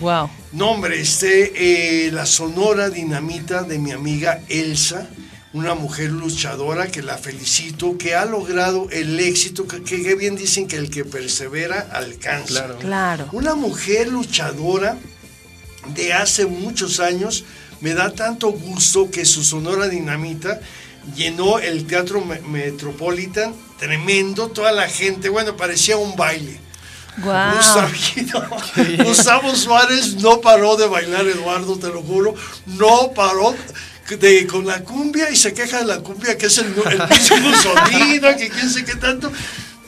[0.00, 0.28] Wow.
[0.52, 5.08] No, hombre, este, eh, la sonora dinamita de mi amiga Elsa,
[5.56, 10.68] una mujer luchadora que la felicito, que ha logrado el éxito, que, que bien dicen
[10.68, 12.46] que el que persevera alcanza.
[12.66, 12.78] Claro.
[12.78, 13.28] Claro.
[13.32, 14.98] Una mujer luchadora
[15.94, 17.44] de hace muchos años,
[17.80, 20.60] me da tanto gusto que su sonora dinamita
[21.14, 26.60] llenó el Teatro Me- Metropolitan, tremendo, toda la gente, bueno, parecía un baile.
[27.18, 27.32] Wow.
[29.06, 32.34] Gustavo Suárez no paró de bailar, Eduardo, te lo juro,
[32.66, 33.54] no paró
[34.08, 37.56] de, con la cumbia y se queja de la cumbia, que es el, el mismo
[37.62, 39.32] sonido, que quién sé qué tanto,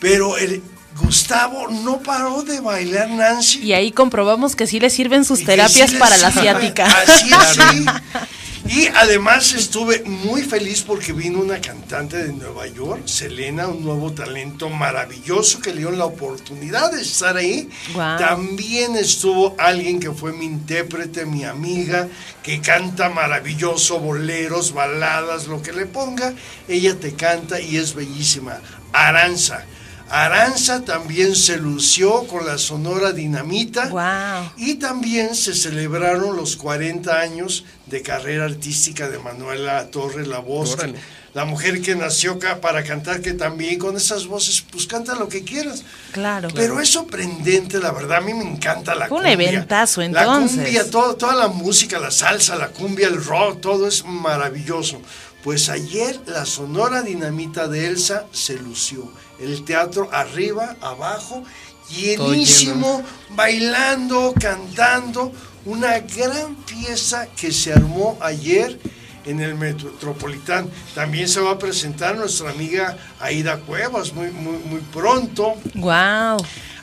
[0.00, 0.62] pero el
[1.00, 3.60] Gustavo no paró de bailar, Nancy.
[3.60, 6.42] Y ahí comprobamos que sí le sirven sus Y terapias sí para la sirve.
[6.42, 6.86] ciática.
[6.86, 7.84] Así es, sí.
[8.68, 14.12] Y además estuve muy feliz porque vino una cantante de Nueva York, Selena, un nuevo
[14.12, 17.70] talento maravilloso que le dio la oportunidad de estar ahí.
[17.94, 22.08] También estuvo alguien que fue mi intérprete, mi amiga,
[22.42, 26.34] que canta maravilloso, boleros, baladas, lo que le ponga,
[26.68, 28.60] ella te canta y es bellísima.
[28.92, 29.64] Aranza.
[30.10, 33.88] Aranza también se lució con la sonora dinamita.
[33.88, 34.52] Wow.
[34.56, 40.76] Y también se celebraron los 40 años de carrera artística de Manuela Torres, la voz,
[40.76, 40.98] que- Órale.
[41.34, 45.44] la mujer que nació para cantar, que también con esas voces, pues canta lo que
[45.44, 45.82] quieras.
[46.12, 46.48] Claro.
[46.54, 49.50] Pero es sorprendente, la verdad, a mí me encanta la Fue un cumbia.
[49.50, 50.56] eventazo, La entonces.
[50.56, 55.00] cumbia, todo- toda la música, la salsa, la cumbia, el rock, todo es maravilloso.
[55.44, 59.10] Pues ayer la sonora dinamita de Elsa se lució.
[59.40, 61.44] El teatro arriba, abajo,
[61.88, 65.32] llenísimo, bailando, cantando.
[65.64, 68.78] Una gran fiesta que se armó ayer
[69.24, 70.70] en el Metropolitán.
[70.94, 75.54] También se va a presentar nuestra amiga Aida Cuevas muy, muy, muy pronto.
[75.74, 76.38] Wow.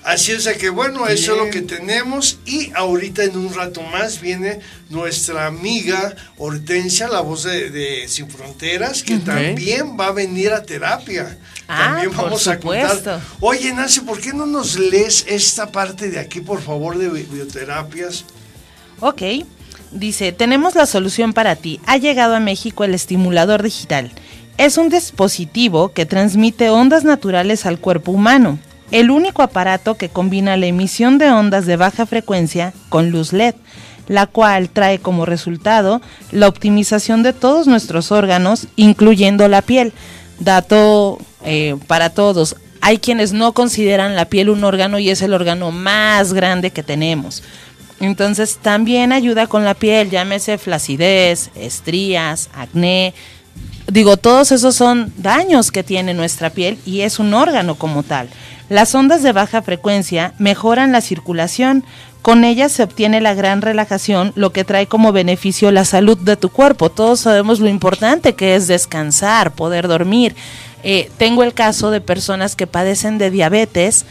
[0.06, 4.22] Así es que bueno, eso es lo que tenemos y ahorita en un rato más
[4.22, 4.60] viene
[4.92, 10.62] nuestra amiga Hortensia, la voz de, de Sin Fronteras, que también va a venir a
[10.62, 11.40] terapia.
[11.68, 12.94] Ah, también por vamos a supuesto.
[12.94, 13.20] contar.
[13.40, 17.24] Oye, Nancy, ¿por qué no nos lees esta parte de aquí, por favor, de bi-
[17.24, 18.26] bioterapias?
[19.00, 19.24] Ok.
[19.92, 21.80] Dice, tenemos la solución para ti.
[21.88, 24.12] Ha llegado a México el estimulador digital.
[24.60, 28.60] Es un dispositivo que transmite ondas naturales al cuerpo humano.
[28.92, 33.56] El único aparato que combina la emisión de ondas de baja frecuencia con luz LED,
[34.08, 39.94] la cual trae como resultado la optimización de todos nuestros órganos, incluyendo la piel.
[40.40, 42.56] Dato eh, para todos.
[42.82, 46.84] Hay quienes no consideran la piel un órgano y es el órgano más grande que
[46.84, 47.42] tenemos.
[48.00, 53.14] Entonces también ayuda con la piel, llámese flacidez, estrías, acné.
[53.88, 58.30] Digo, todos esos son daños que tiene nuestra piel y es un órgano como tal.
[58.70, 61.84] Las ondas de baja frecuencia mejoran la circulación.
[62.22, 66.36] Con ellas se obtiene la gran relajación, lo que trae como beneficio la salud de
[66.36, 66.90] tu cuerpo.
[66.90, 70.36] Todos sabemos lo importante que es descansar, poder dormir.
[70.82, 74.06] Eh, tengo el caso de personas que padecen de diabetes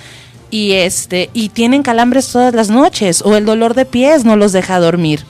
[0.51, 4.53] y este y tienen calambres todas las noches o el dolor de pies no los
[4.53, 5.25] deja dormir.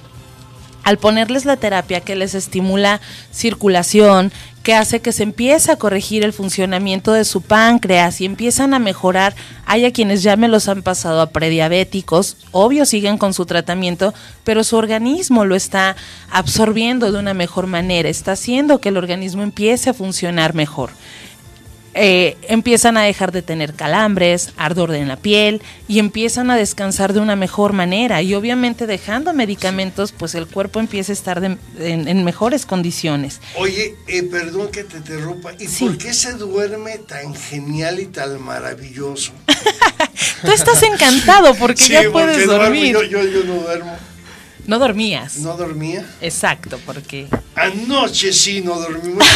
[0.83, 3.01] al ponerles la terapia que les estimula
[3.33, 4.33] circulación,
[4.65, 8.79] que hace que se empiece a corregir el funcionamiento de su páncreas y empiezan a
[8.79, 9.35] mejorar.
[9.67, 14.15] Hay a quienes ya me los han pasado a prediabéticos, obvio siguen con su tratamiento,
[14.43, 15.97] pero su organismo lo está
[16.31, 20.91] absorbiendo de una mejor manera, está haciendo que el organismo empiece a funcionar mejor.
[21.95, 27.13] Eh, empiezan a dejar de tener calambres, ardor en la piel y empiezan a descansar
[27.13, 28.21] de una mejor manera.
[28.23, 33.41] Y obviamente dejando medicamentos, pues el cuerpo empieza a estar en, mejores condiciones.
[33.57, 35.53] Oye, eh, perdón que te interrumpa.
[35.59, 39.33] ¿Y por qué se duerme tan genial y tan maravilloso?
[40.43, 42.97] Tú estás encantado porque ya puedes dormir.
[43.09, 43.97] yo, yo no duermo.
[44.67, 45.39] No dormías.
[45.39, 46.09] No dormía.
[46.21, 47.29] Exacto, porque...
[47.55, 49.27] Anoche sí no dormí mucho,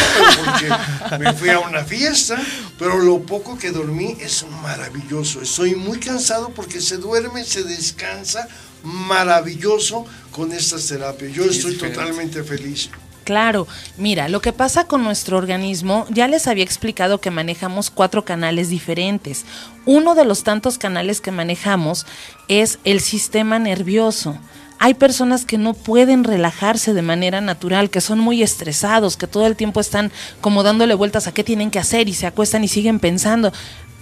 [0.43, 2.37] porque me fui a una fiesta,
[2.77, 5.41] pero lo poco que dormí es maravilloso.
[5.41, 8.47] Estoy muy cansado porque se duerme, se descansa,
[8.83, 11.31] maravilloso con estas terapias.
[11.31, 12.89] Yo estoy totalmente feliz.
[13.23, 18.25] Claro, mira, lo que pasa con nuestro organismo, ya les había explicado que manejamos cuatro
[18.25, 19.45] canales diferentes.
[19.85, 22.07] Uno de los tantos canales que manejamos
[22.47, 24.39] es el sistema nervioso
[24.79, 29.45] hay personas que no pueden relajarse de manera natural, que son muy estresados, que todo
[29.45, 32.69] el tiempo están como dándole vueltas a qué tienen que hacer y se acuestan y
[32.69, 33.51] siguen pensando.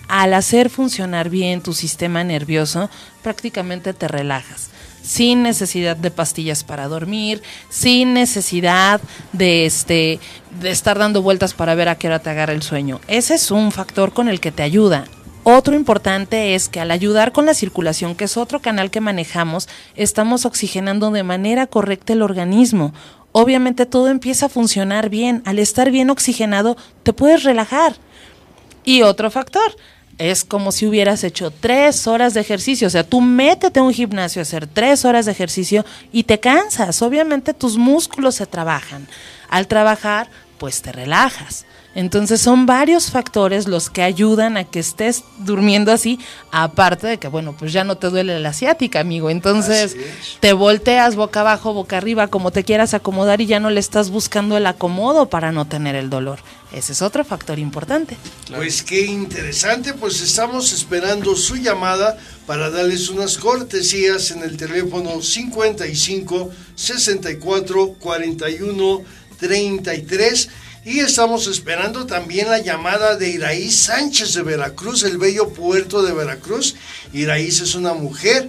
[0.07, 2.89] Al hacer funcionar bien tu sistema nervioso,
[3.23, 4.69] prácticamente te relajas
[5.01, 8.99] sin necesidad de pastillas para dormir, sin necesidad
[9.31, 10.19] de este
[10.59, 12.99] de estar dando vueltas para ver a qué hora te agarra el sueño.
[13.07, 15.05] Ese es un factor con el que te ayuda.
[15.49, 19.69] Otro importante es que al ayudar con la circulación, que es otro canal que manejamos,
[19.95, 22.93] estamos oxigenando de manera correcta el organismo.
[23.31, 25.41] Obviamente todo empieza a funcionar bien.
[25.45, 27.95] Al estar bien oxigenado, te puedes relajar.
[28.83, 29.73] Y otro factor,
[30.17, 32.87] es como si hubieras hecho tres horas de ejercicio.
[32.87, 36.41] O sea, tú métete a un gimnasio a hacer tres horas de ejercicio y te
[36.41, 37.01] cansas.
[37.01, 39.07] Obviamente tus músculos se trabajan.
[39.47, 41.65] Al trabajar, pues te relajas.
[41.97, 46.19] Entonces son varios factores los que ayudan a que estés durmiendo así,
[46.51, 49.31] aparte de que, bueno, pues ya no te duele la asiática, amigo.
[49.31, 49.97] Entonces
[50.39, 54.11] te volteas boca abajo, boca arriba, como te quieras acomodar y ya no le estás
[54.11, 56.37] buscando el acomodo para no tener el dolor.
[56.71, 58.15] Ese es otro factor importante.
[58.55, 65.19] Pues qué interesante, pues estamos esperando su llamada para darles unas cortesías en el teléfono
[65.19, 69.01] 55 64 41
[69.39, 70.49] 33
[70.87, 76.13] y estamos esperando también la llamada de Iraíz Sánchez de Veracruz, el bello puerto de
[76.13, 76.75] Veracruz.
[77.11, 78.47] Iraíz es una mujer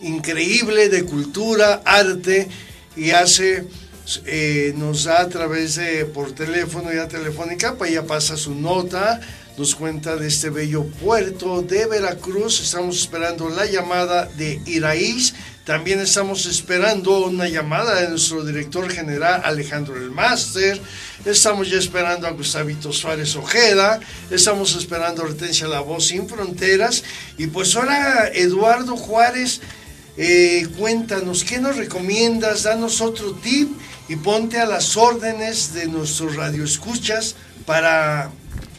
[0.00, 2.46] increíble de cultura, arte
[2.94, 3.64] y hace,
[4.26, 9.20] eh, nos da a través de, por teléfono ya telefónica, para ella pasa su nota,
[9.58, 12.60] nos cuenta de este bello puerto de Veracruz.
[12.60, 15.34] Estamos esperando la llamada de Iraíz.
[15.66, 20.80] También estamos esperando una llamada de nuestro director general Alejandro El Máster.
[21.24, 23.98] Estamos ya esperando a Gustavito Suárez Ojeda.
[24.30, 27.02] Estamos esperando a Hortensia La Voz Sin Fronteras.
[27.36, 29.60] Y pues ahora, Eduardo Juárez,
[30.16, 32.62] eh, cuéntanos, ¿qué nos recomiendas?
[32.62, 33.68] Danos otro tip
[34.08, 37.34] y ponte a las órdenes de nuestros radioescuchas
[37.66, 38.30] para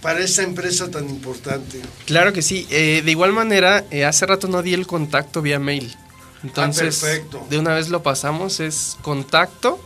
[0.01, 1.81] para esta empresa tan importante.
[2.05, 2.65] Claro que sí.
[2.69, 5.93] Eh, de igual manera, eh, hace rato no di el contacto vía mail.
[6.43, 9.79] Entonces, ah, de una vez lo pasamos, es contacto.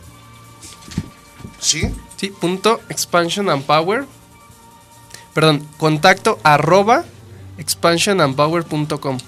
[1.60, 1.90] ¿Sí?
[2.16, 4.06] Sí, punto expansion and power.
[5.34, 7.04] Perdón, contacto arroba
[7.58, 9.18] expansionandpower.com.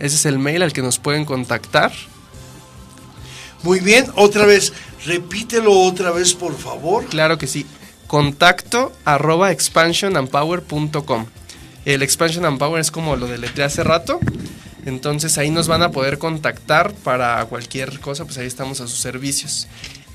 [0.00, 1.92] Ese es el mail al que nos pueden contactar.
[3.62, 4.72] Muy bien, otra vez,
[5.06, 7.06] repítelo otra vez, por favor.
[7.06, 7.64] Claro que sí.
[8.06, 11.26] Contacto arroba expansionandpower.com.
[11.84, 14.20] El expansion and power es como lo deletré hace rato.
[14.86, 18.98] Entonces ahí nos van a poder contactar para cualquier cosa, pues ahí estamos a sus
[18.98, 19.66] servicios.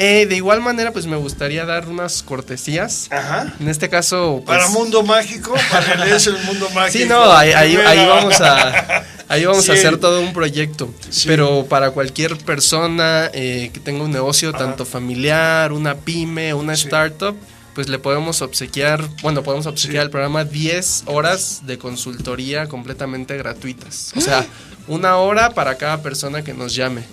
[0.01, 3.07] Eh, de igual manera, pues me gustaría dar unas cortesías.
[3.11, 3.53] Ajá.
[3.59, 4.41] En este caso.
[4.45, 6.97] Pues, para Mundo Mágico, para el Mundo Mágico.
[6.97, 7.75] Sí, no, ahí,
[8.07, 9.03] vamos a.
[9.27, 10.89] Ahí vamos a hacer todo un proyecto.
[11.25, 17.35] Pero para cualquier persona eh, que tenga un negocio, tanto familiar, una pyme, una startup,
[17.79, 24.11] pues le podemos obsequiar, bueno, podemos obsequiar al programa 10 horas de consultoría completamente gratuitas.
[24.17, 24.45] O sea,
[24.89, 27.05] una hora para cada persona que nos llame.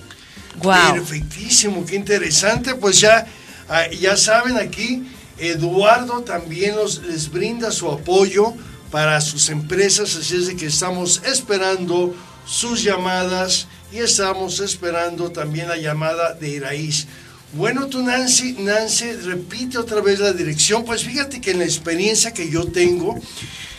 [0.57, 0.95] Wow.
[0.95, 2.75] Perfectísimo, qué interesante.
[2.75, 3.29] Pues ya,
[3.69, 5.07] ah, ya saben aquí,
[5.39, 8.53] Eduardo también los, les brinda su apoyo
[8.91, 12.13] para sus empresas, así es de que estamos esperando
[12.45, 17.07] sus llamadas y estamos esperando también la llamada de Iraíz.
[17.53, 20.85] Bueno, tú Nancy, Nancy, repite otra vez la dirección.
[20.85, 23.19] Pues fíjate que en la experiencia que yo tengo,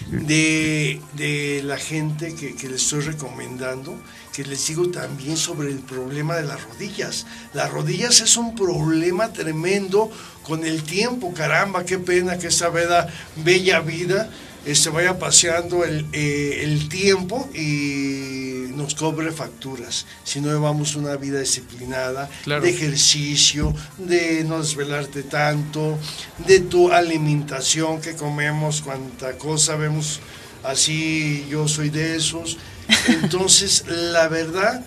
[0.10, 4.00] de, de la gente que, que les estoy recomendando,
[4.34, 7.26] que les digo también sobre el problema de las rodillas.
[7.54, 10.10] Las rodillas es un problema tremendo
[10.44, 14.30] con el tiempo, caramba, qué pena que esta bella, vida
[14.68, 20.06] este, vaya paseando el, eh, el, tiempo y nos cobre facturas.
[20.26, 25.98] Si no llevamos una vida disciplinada, de ejercicio, de no desvelarte tanto,
[26.46, 30.20] de tu alimentación que comemos, cuánta cosa vemos
[30.64, 32.58] así, yo soy de esos.
[33.08, 34.86] Entonces, la verdad,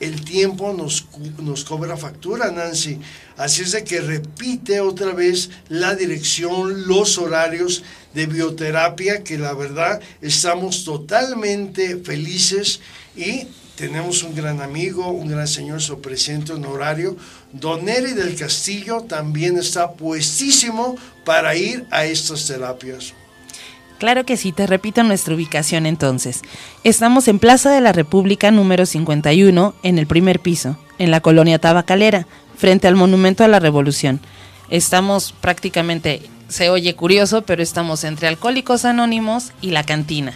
[0.00, 1.06] el tiempo nos,
[1.38, 2.98] nos cobra factura, Nancy.
[3.36, 7.84] Así es de que repite otra vez la dirección, los horarios
[8.14, 12.80] de bioterapia, que la verdad estamos totalmente felices
[13.16, 13.46] y
[13.76, 17.16] tenemos un gran amigo, un gran señor, su presidente honorario,
[17.52, 23.14] Don Eri del Castillo, también está puestísimo para ir a estas terapias.
[24.00, 26.40] Claro que sí, te repito nuestra ubicación entonces.
[26.84, 31.58] Estamos en Plaza de la República número 51, en el primer piso, en la colonia
[31.58, 32.26] Tabacalera,
[32.56, 34.18] frente al Monumento a la Revolución.
[34.70, 40.34] Estamos prácticamente, se oye curioso, pero estamos entre Alcohólicos Anónimos y la cantina.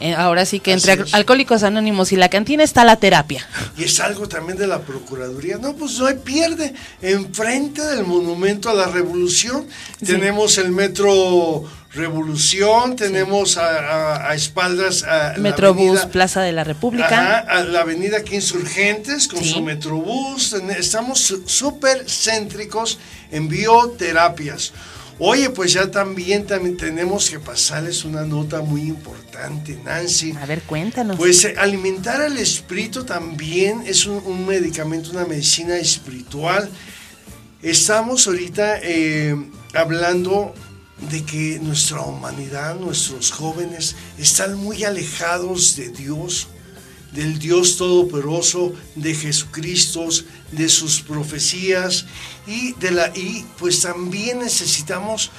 [0.00, 3.46] Eh, ahora sí que entre Alcohólicos Anónimos y la cantina está la terapia.
[3.76, 5.58] Y es algo también de la Procuraduría.
[5.58, 6.74] No, pues no hay pierde.
[7.02, 9.66] Enfrente del Monumento a la Revolución
[10.04, 11.62] tenemos el metro
[11.94, 17.38] Revolución, tenemos a, espaldas a Metrobús Plaza de la República.
[17.40, 20.54] a la avenida aquí Insurgentes con su Metrobús.
[20.78, 22.98] Estamos súper céntricos
[23.30, 24.72] en bioterapias.
[25.18, 30.34] Oye, pues ya también, también tenemos que pasarles una nota muy importante, Nancy.
[30.40, 31.18] A ver, cuéntanos.
[31.18, 36.70] Pues eh, alimentar al espíritu también es un, medicamento, una medicina espiritual.
[37.60, 39.36] Estamos ahorita eh,
[39.74, 40.54] hablando
[41.10, 46.48] de que nuestra humanidad, nuestros jóvenes, están muy alejados de Dios,
[47.12, 50.08] del Dios Todopoderoso, de Jesucristo,
[50.52, 52.06] de sus profecías
[52.46, 55.30] y de la y pues también necesitamos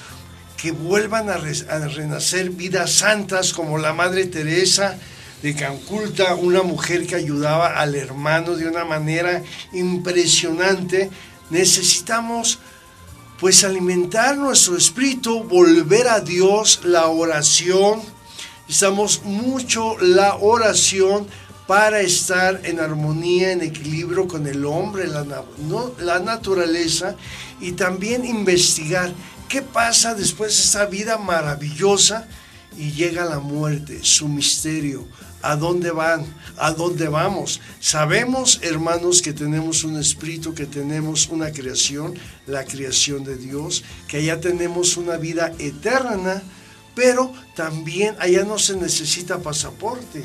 [0.56, 4.96] que vuelvan a, renacer vidas santas como la Madre Teresa
[5.42, 9.42] de Canculta, una mujer que ayudaba al hermano de una manera
[9.74, 11.10] impresionante.
[11.50, 12.60] Necesitamos
[13.44, 18.00] pues alimentar nuestro espíritu, volver a Dios, la oración.
[18.66, 21.26] Estamos mucho la oración
[21.66, 25.26] para estar en armonía, en equilibrio con el hombre, la,
[25.98, 27.16] la naturaleza
[27.60, 29.12] y también investigar
[29.46, 32.26] qué pasa después de esta vida maravillosa
[32.78, 35.06] y llega la muerte, su misterio,
[35.44, 36.24] a dónde van,
[36.56, 37.60] a dónde vamos.
[37.78, 42.14] Sabemos, hermanos, que tenemos un espíritu, que tenemos una creación,
[42.46, 46.42] la creación de Dios, que allá tenemos una vida eterna,
[46.94, 50.24] pero también allá no se necesita pasaporte.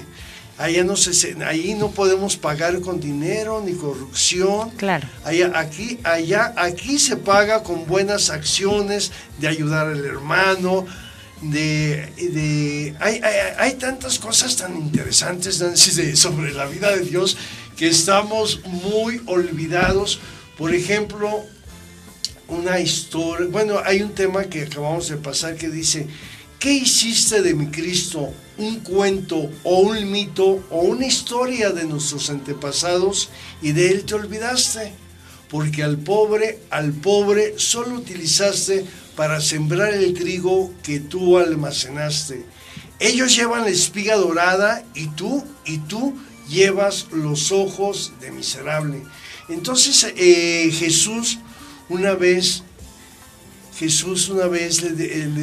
[0.57, 4.69] Allá no se, ahí no podemos pagar con dinero ni corrupción.
[4.71, 5.07] Claro.
[5.23, 10.85] Allá, aquí, allá, aquí se paga con buenas acciones de ayudar al hermano,
[11.41, 13.21] de, de hay,
[13.57, 17.37] hay, tantas cosas tan interesantes Nancy, sobre la vida de Dios
[17.77, 20.19] que estamos muy olvidados.
[20.57, 21.45] Por ejemplo,
[22.49, 26.07] una historia, bueno, hay un tema que acabamos de pasar que dice,
[26.59, 28.33] ¿qué hiciste de mi Cristo?
[28.57, 33.29] ¿Un cuento o un mito o una historia de nuestros antepasados
[33.61, 34.91] y de él te olvidaste?
[35.49, 38.85] Porque al pobre, al pobre solo utilizaste
[39.19, 42.45] para sembrar el trigo que tú almacenaste.
[43.01, 46.17] Ellos llevan la espiga dorada y tú, y tú
[46.47, 49.03] llevas los ojos de miserable.
[49.49, 51.37] Entonces eh, Jesús
[51.89, 52.63] una vez,
[53.77, 54.91] Jesús una vez le,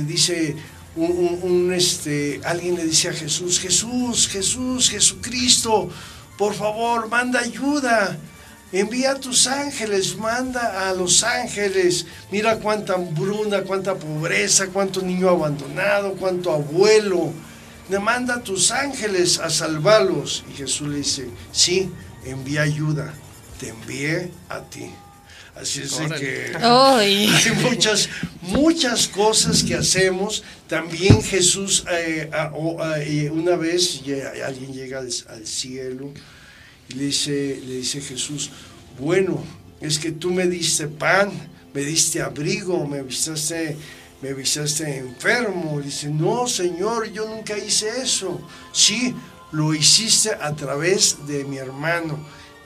[0.05, 0.57] dice,
[0.95, 5.91] un, este, alguien le dice a Jesús, Jesús, Jesús, Jesucristo,
[6.39, 8.18] por favor, manda ayuda.
[8.77, 12.05] Envía a tus ángeles, manda a los ángeles.
[12.31, 17.33] Mira cuánta hambruna, cuánta pobreza, cuánto niño abandonado, cuánto abuelo.
[17.89, 20.45] Le manda a tus ángeles a salvarlos.
[20.53, 21.91] Y Jesús le dice, sí,
[22.27, 23.14] envía ayuda.
[23.59, 24.91] Te envié a ti.
[25.55, 27.31] Así es que hay
[27.62, 28.11] muchas,
[28.43, 30.45] muchas cosas que hacemos.
[30.68, 32.29] También Jesús, eh,
[33.01, 34.03] eh, una vez
[34.45, 36.12] alguien llega al cielo
[36.89, 38.51] y le dice, le dice Jesús,
[38.99, 39.43] bueno,
[39.80, 41.30] es que tú me diste pan,
[41.74, 43.76] me diste abrigo, me avisaste,
[44.22, 45.80] me avisaste enfermo.
[45.80, 48.41] dice, no, Señor, yo nunca hice eso.
[48.72, 49.14] Sí,
[49.53, 52.18] lo hiciste a través de mi hermano,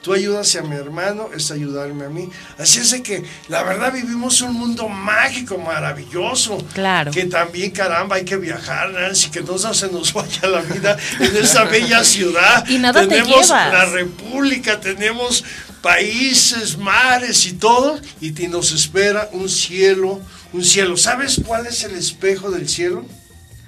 [0.03, 2.31] Tú ayudas a mi hermano, es ayudarme a mí.
[2.57, 6.57] Así es de que, la verdad, vivimos un mundo mágico, maravilloso.
[6.73, 7.11] Claro.
[7.11, 11.37] Que también, caramba, hay que viajar, Nancy, que no se nos vaya la vida en
[11.37, 12.65] esa bella ciudad.
[12.69, 15.45] Y nada te tenemos la república, tenemos
[15.83, 20.21] países, mares y todo, y te- nos espera un cielo,
[20.55, 20.97] un cielo.
[20.97, 23.05] ¿Sabes cuál es el espejo del cielo?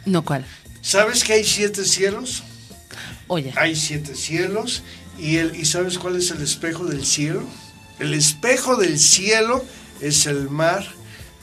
[0.07, 0.47] No, ¿cuál?
[0.81, 2.43] ¿Sabes que hay siete cielos?
[3.27, 3.53] Oye.
[3.57, 4.83] Hay siete cielos.
[5.19, 7.43] ¿Y, el, ¿Y sabes cuál es el espejo del cielo?
[7.99, 9.65] El espejo del cielo
[10.01, 10.85] es el mar.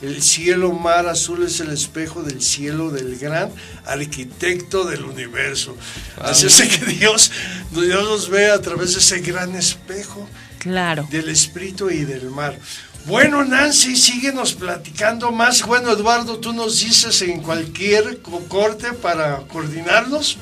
[0.02, 3.50] El cielo mar azul es el espejo del cielo del gran
[3.84, 5.76] arquitecto del universo.
[6.20, 7.30] Así es que Dios,
[7.70, 10.26] Dios nos ve a través de ese gran espejo
[10.58, 11.06] Claro.
[11.10, 12.58] del espíritu y del mar.
[13.06, 15.62] Bueno, Nancy, síguenos platicando más.
[15.66, 20.38] Bueno, Eduardo, tú nos dices en cualquier co- corte para coordinarnos.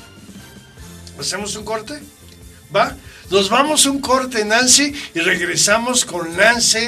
[1.19, 1.99] ¿Hacemos un corte?
[2.75, 2.95] ¿Va?
[3.29, 6.79] Nos vamos a un corte, Nancy, y regresamos con Nancy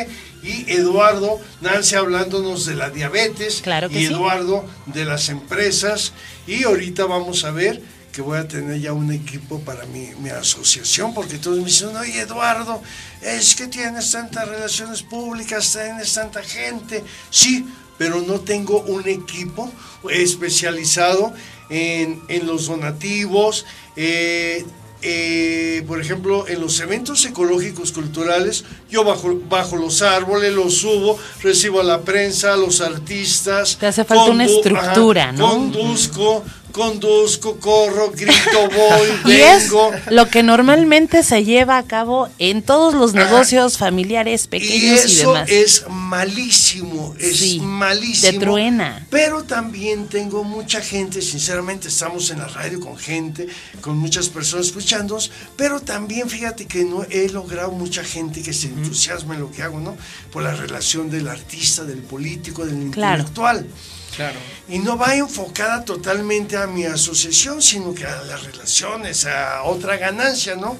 [0.42, 1.40] y Eduardo.
[1.62, 4.14] Nancy hablándonos de la diabetes Claro que y sí.
[4.14, 6.14] Eduardo de las empresas.
[6.48, 7.80] Y ahorita vamos a ver
[8.12, 11.96] que voy a tener ya un equipo para mi, mi asociación, porque todos me dicen,
[11.96, 12.82] oye Eduardo,
[13.22, 17.04] es que tienes tantas relaciones públicas, tienes tanta gente.
[17.30, 17.68] Sí,
[18.00, 19.72] pero no tengo un equipo
[20.10, 21.34] especializado
[21.70, 23.66] en, en los donativos,
[23.96, 24.66] eh,
[25.02, 31.18] eh, por ejemplo, en los eventos ecológicos culturales, yo bajo, bajo los árboles, los subo,
[31.42, 33.78] recibo a la prensa, a los artistas.
[33.80, 35.50] Te hace falta una estructura, ¿no?
[35.50, 38.32] Conduzco, conduzco, corro, grito,
[38.76, 39.92] voy, Y es vengo.
[40.10, 45.12] lo que normalmente se lleva a cabo en todos los negocios familiares Y pequeños y,
[45.20, 45.50] eso demás.
[45.50, 48.32] es malísimo, es Sí, malísimo.
[48.32, 49.06] te truena.
[49.10, 53.48] Pero también tengo mucha gente, sinceramente estamos en la radio con gente,
[53.82, 58.68] con muchas personas escuchándonos, pero también fíjate que no he logrado mucha gente que se
[58.68, 59.98] entusiasma en lo que hago, ¿no?
[60.32, 63.18] Por la relación del artista, del político, del Claro.
[63.24, 63.68] intelectual.
[64.16, 64.38] Claro.
[64.68, 69.98] Y no va enfocada totalmente a mi asociación, sino que a las relaciones, a otra
[69.98, 70.78] ganancia, ¿no?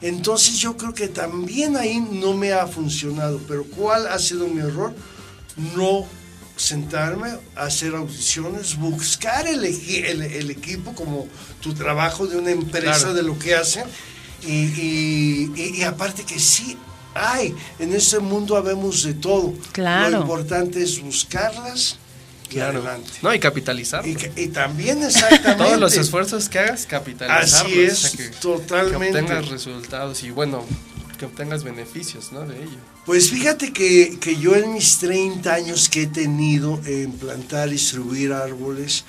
[0.00, 3.40] Entonces yo creo que también ahí no me ha funcionado.
[3.46, 4.92] Pero ¿cuál ha sido mi error?
[5.76, 6.06] No
[6.56, 11.26] sentarme, hacer audiciones, buscar el, el- el equipo como
[11.60, 13.14] tu trabajo de una empresa Claro.
[13.14, 13.84] de lo que hacen.
[14.44, 16.76] Y, y- y- y aparte que sí
[17.14, 19.54] hay, en este mundo habemos de todo.
[19.72, 20.10] Claro.
[20.10, 21.96] Lo importante es buscarlas
[22.52, 22.78] y Claro.
[22.80, 23.10] adelante.
[23.22, 24.04] No, y capitalizar.
[24.06, 25.64] Y, también exactamente.
[25.64, 27.52] Todos los esfuerzos que hagas, capitalizarlos.
[27.64, 29.18] Así es, que, totalmente.
[29.18, 30.64] Que obtengas resultados y bueno,
[31.18, 32.46] que obtengas beneficios, ¿no?
[32.46, 32.78] De ello.
[33.06, 37.72] Pues fíjate que, que yo en mis 30 años que he tenido en plantar y
[37.72, 39.04] distribuir árboles,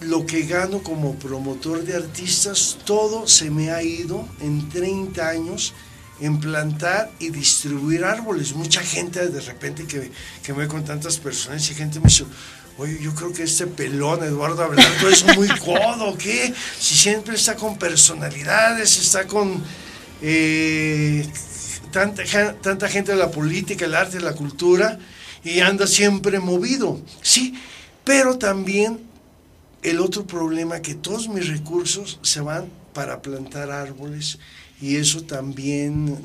[0.00, 5.72] lo que gano como promotor de artistas, todo se me ha ido en 30 años
[6.20, 8.54] en plantar y distribuir árboles.
[8.54, 10.10] Mucha gente de repente que,
[10.42, 12.24] que me ve con tantas personas y gente me dice,
[12.78, 16.52] oye, yo creo que este pelón, Eduardo Abelardo, es muy codo, ¿qué?
[16.78, 19.62] Si siempre está con personalidades, está con
[20.22, 21.26] eh,
[21.90, 22.24] tanta,
[22.60, 24.98] tanta gente de la política, el arte, la cultura,
[25.44, 27.54] y anda siempre movido, sí,
[28.04, 29.00] pero también
[29.82, 34.38] el otro problema que todos mis recursos se van para plantar árboles
[34.80, 36.18] y eso también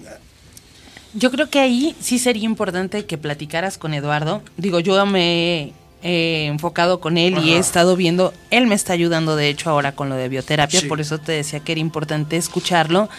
[1.14, 4.42] Yo creo que ahí sí sería importante que platicaras con Eduardo.
[4.58, 5.74] Digo, yo me
[6.04, 9.92] he enfocado con él y he estado viendo, él me está ayudando de hecho ahora
[9.94, 10.88] con lo de bioterapia, Sí.
[10.88, 13.10] por eso te decía que era importante escucharlo.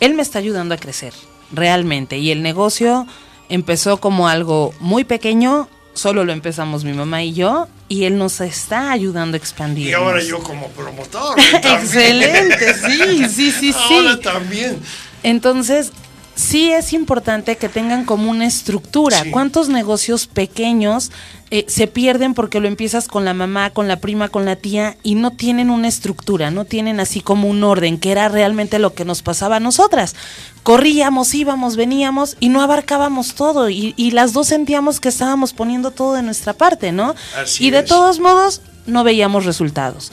[0.00, 1.12] Él me está ayudando a crecer,
[1.52, 3.06] realmente, y el negocio
[3.48, 8.40] empezó como algo muy pequeño, solo lo empezamos mi mamá y yo, y él nos
[8.40, 9.88] está ayudando a expandir.
[9.88, 11.80] y ahora yo como promotor también.
[11.82, 13.94] Excelente, sí, sí, sí, sí.
[13.94, 14.78] ahora también
[15.22, 15.92] Entonces,
[16.34, 19.22] sí es importante que tengan como una estructura.
[19.22, 19.30] Sí.
[19.30, 21.10] ¿Cuántos negocios pequeños
[21.50, 24.96] eh, se pierden porque lo empiezas con la mamá, con la prima, con la tía
[25.02, 28.94] y no tienen una estructura, no tienen así como un orden, que era realmente lo
[28.94, 30.14] que nos pasaba a nosotras?
[30.62, 35.90] Corríamos, íbamos, veníamos y no abarcábamos todo y, y las dos sentíamos que estábamos poniendo
[35.90, 37.14] todo de nuestra parte, ¿no?
[37.36, 37.86] Así y de es.
[37.86, 40.12] todos modos, no veíamos resultados.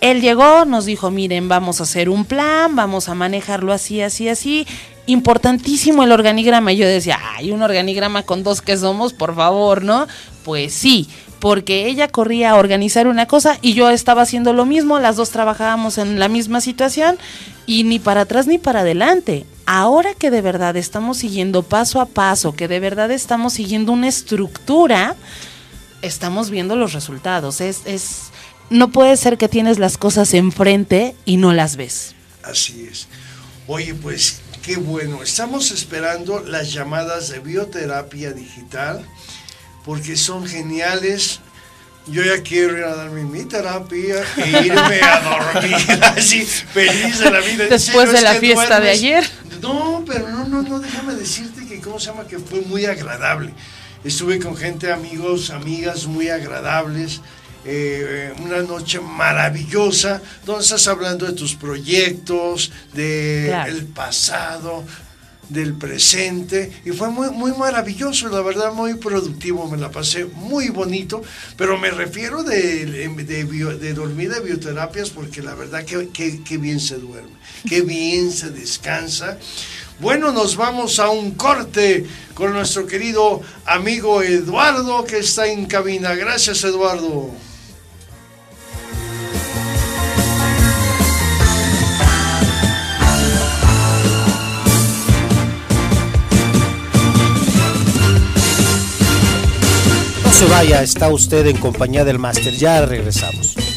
[0.00, 4.28] Él llegó, nos dijo, miren, vamos a hacer un plan, vamos a manejarlo así, así,
[4.28, 4.66] así.
[5.08, 6.72] Importantísimo el organigrama.
[6.72, 10.06] Y yo decía, ay, un organigrama con dos que somos, por favor, ¿no?
[10.44, 11.08] Pues sí,
[11.40, 15.30] porque ella corría a organizar una cosa y yo estaba haciendo lo mismo, las dos
[15.30, 17.18] trabajábamos en la misma situación
[17.66, 19.46] y ni para atrás ni para adelante.
[19.66, 24.08] Ahora que de verdad estamos siguiendo paso a paso, que de verdad estamos siguiendo una
[24.08, 25.16] estructura,
[26.02, 27.60] estamos viendo los resultados.
[27.60, 28.30] Es, es,
[28.70, 32.14] no puede ser que tienes las cosas enfrente y no las ves.
[32.42, 33.08] Así es.
[33.66, 35.22] Oye, pues qué bueno.
[35.22, 39.02] Estamos esperando las llamadas de bioterapia digital
[39.82, 41.40] porque son geniales.
[42.06, 47.30] Yo ya quiero ir a darme mi terapia e irme a dormir así, feliz de
[47.30, 47.64] la vida.
[47.66, 49.26] Después de la fiesta de ayer.
[49.62, 52.26] No, pero no, no, no, déjame decirte que, ¿cómo se llama?
[52.26, 53.54] Que fue muy agradable.
[54.04, 57.22] Estuve con gente, amigos, amigas muy agradables.
[57.68, 63.76] Eh, una noche maravillosa, donde estás hablando de tus proyectos, del Claro.
[63.94, 64.84] pasado,
[65.48, 70.68] del presente, y fue muy, muy maravilloso, la verdad, muy productivo, me la pasé muy
[70.68, 71.22] bonito,
[71.56, 76.42] pero me refiero de, de, bio- de dormir de bioterapias, porque la verdad que, que-
[76.44, 77.30] que bien se duerme,
[77.66, 79.38] qué bien se descansa.
[80.00, 82.04] Bueno, nos vamos a un corte
[82.34, 86.14] con nuestro querido amigo Eduardo, que está en cabina.
[86.14, 87.30] Gracias, Eduardo.
[100.38, 102.54] Se vaya, está usted en compañía del máster.
[102.54, 103.67] Ya regresamos.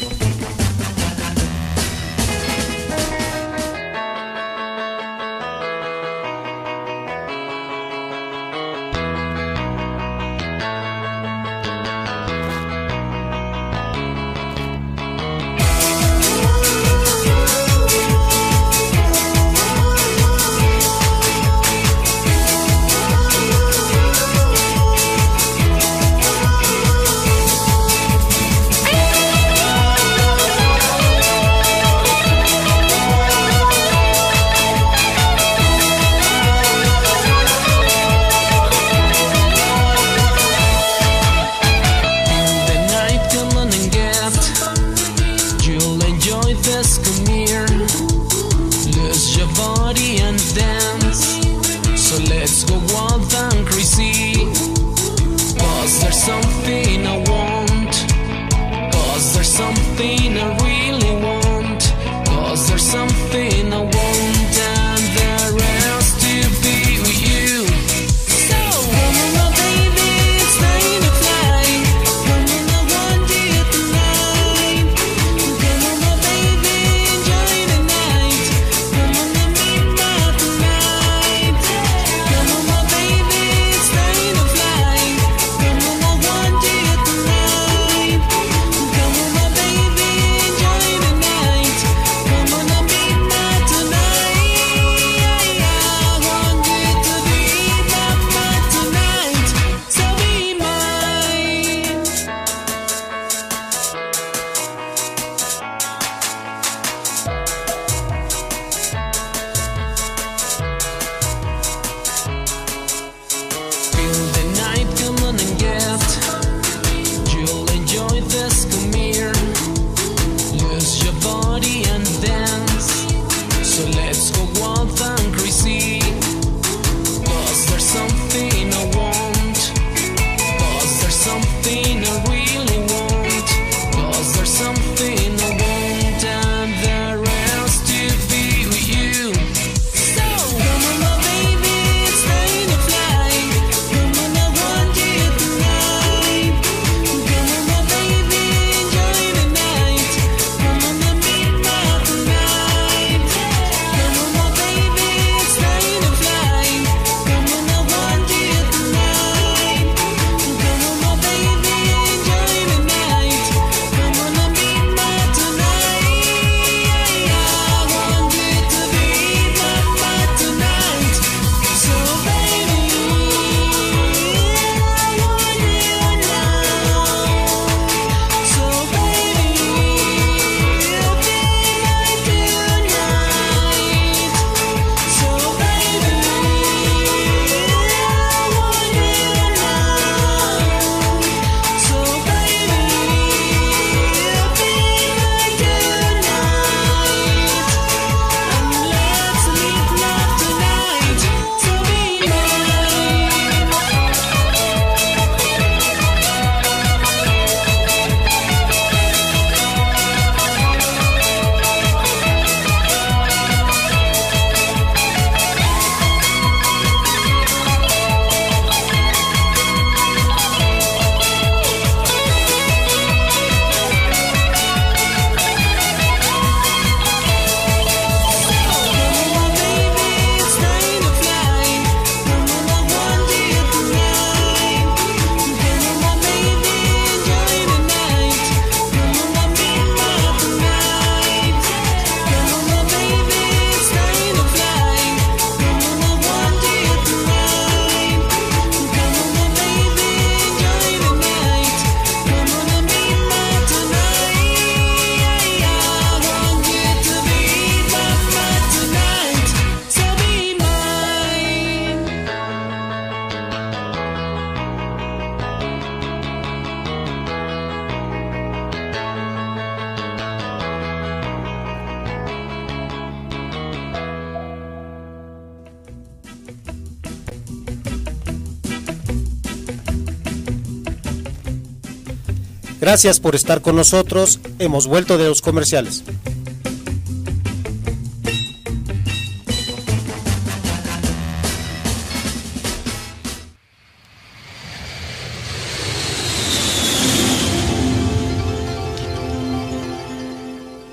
[282.92, 284.38] Gracias por estar con nosotros.
[284.58, 286.04] Hemos vuelto de los comerciales.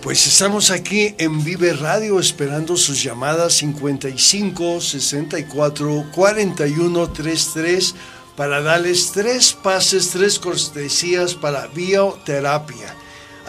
[0.01, 7.95] Pues estamos aquí en Vive Radio esperando sus llamadas 55 64 41 33
[8.39, 12.95] para darles tres pases, tres cortesías para bioterapia.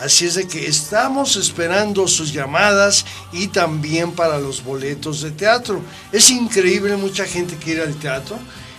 [0.00, 5.80] Así es de que estamos esperando sus llamadas y también para los boletos de teatro.
[6.10, 8.36] Es increíble, mucha gente quiere ir al teatro.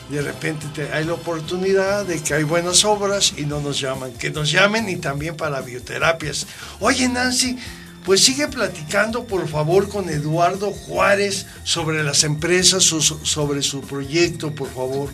[0.09, 3.79] y De repente te- hay la oportunidad de que hay buenas obras y no nos
[3.79, 4.11] llaman.
[4.11, 6.45] Que nos llamen y también para bioterapias.
[6.81, 7.57] Oye Nancy,
[8.03, 14.67] pues sigue platicando por favor con Eduardo Juárez sobre las empresas sobre su proyecto, por
[14.73, 15.09] favor.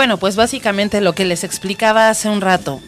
[0.00, 2.80] Bueno, pues básicamente lo que les explicaba hace un rato.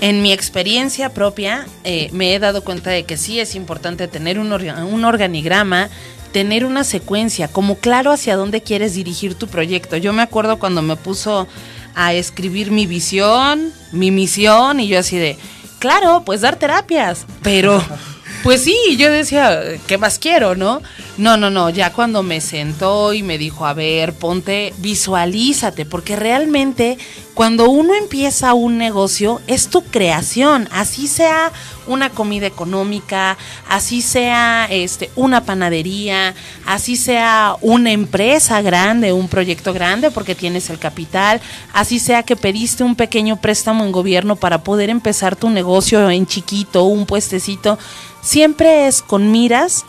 [0.00, 4.38] En mi experiencia propia, eh, me he dado cuenta de que sí es importante tener
[4.38, 5.88] un, orga- un organigrama,
[6.30, 9.96] tener una secuencia, como claro hacia dónde quieres dirigir tu proyecto.
[9.96, 11.48] Yo me acuerdo cuando me puso
[11.96, 15.36] a escribir mi visión, mi misión, y yo así de,
[15.80, 17.82] claro, pues dar terapias, pero...
[18.42, 20.82] Pues sí, yo decía, ¿qué más quiero, no?
[21.16, 26.16] No, no, no, ya cuando me sentó y me dijo, a ver, ponte, visualízate, porque
[26.16, 26.98] realmente
[27.34, 31.50] cuando uno empieza un negocio es tu creación, así sea
[31.86, 36.34] una comida económica, así sea este una panadería,
[36.66, 41.40] así sea una empresa grande, un proyecto grande porque tienes el capital,
[41.72, 46.26] así sea que pediste un pequeño préstamo en gobierno para poder empezar tu negocio en
[46.26, 47.78] chiquito, un puestecito,
[48.20, 49.84] siempre es con miras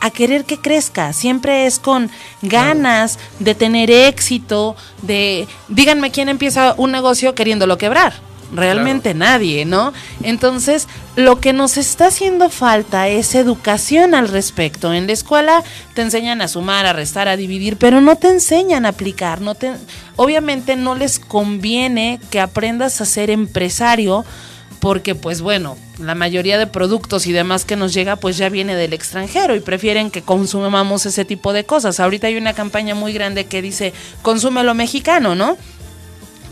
[0.00, 2.10] a querer que crezca, siempre es con
[2.42, 8.28] ganas de tener éxito, de díganme quién empieza un negocio queriéndolo quebrar.
[8.50, 9.92] Realmente nadie, ¿no?
[10.22, 14.94] Entonces, lo que nos está haciendo falta es educación al respecto.
[14.94, 18.86] En la escuela te enseñan a sumar, a restar, a dividir, pero no te enseñan
[18.86, 19.42] a aplicar.
[19.42, 19.72] No te,
[20.16, 24.24] obviamente no les conviene que aprendas a ser empresario
[24.80, 28.76] porque pues bueno, la mayoría de productos y demás que nos llega pues ya viene
[28.76, 32.00] del extranjero y prefieren que consumamos ese tipo de cosas.
[32.00, 35.56] Ahorita hay una campaña muy grande que dice, consume lo mexicano, ¿no?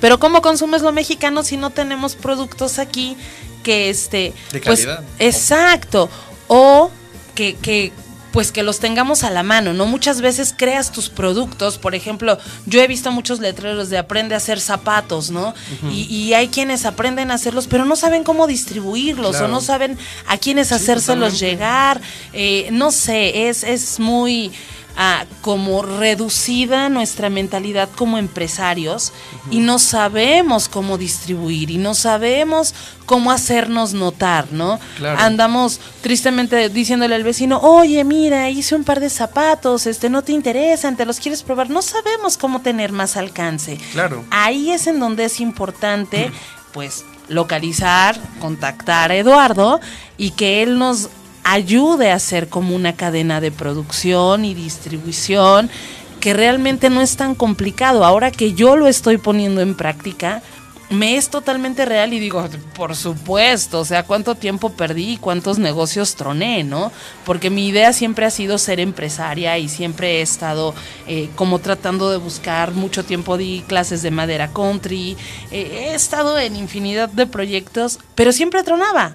[0.00, 3.16] Pero ¿cómo consumes lo mexicano si no tenemos productos aquí
[3.62, 4.32] que este...
[4.52, 5.04] De pues, calidad.
[5.18, 6.10] exacto.
[6.48, 6.90] O
[7.34, 7.92] que, que
[8.36, 9.86] pues que los tengamos a la mano, ¿no?
[9.86, 14.36] Muchas veces creas tus productos, por ejemplo, yo he visto muchos letreros de aprende a
[14.36, 15.54] hacer zapatos, ¿no?
[15.90, 19.46] Y, y hay quienes aprenden a hacerlos, pero no saben cómo distribuirlos Claro.
[19.46, 21.46] o no saben a quiénes hacérselos totalmente.
[21.46, 22.00] llegar,
[22.34, 24.52] eh, no sé, es, es muy...
[24.96, 29.12] ah, como reducida nuestra mentalidad como empresarios
[29.50, 32.74] y no sabemos cómo distribuir y no sabemos
[33.06, 34.80] cómo hacernos notar, ¿no?
[34.98, 35.20] Claro.
[35.20, 40.32] Andamos tristemente diciéndole al vecino, oye, mira, hice un par de zapatos, este, no te
[40.32, 41.70] interesan, te los quieres probar.
[41.70, 43.78] No sabemos cómo tener más alcance.
[43.92, 44.24] Claro.
[44.30, 46.32] Ahí es en donde es importante,
[46.72, 49.80] pues, localizar, contactar a Eduardo
[50.16, 51.08] y que él nos
[51.46, 55.70] ayude a hacer como una cadena de producción y distribución
[56.18, 58.04] que realmente no es tan complicado.
[58.04, 60.42] Ahora que yo lo estoy poniendo en práctica,
[60.90, 62.44] me es totalmente real y digo,
[62.74, 66.90] por supuesto, o sea, cuánto tiempo perdí y cuántos negocios troné, ¿no?
[67.24, 70.74] Porque mi idea siempre ha sido ser empresaria y siempre he estado
[71.06, 75.16] eh, como tratando de buscar, mucho tiempo di clases de madera country,
[75.52, 79.14] eh, he estado en infinidad de proyectos, pero siempre tronaba.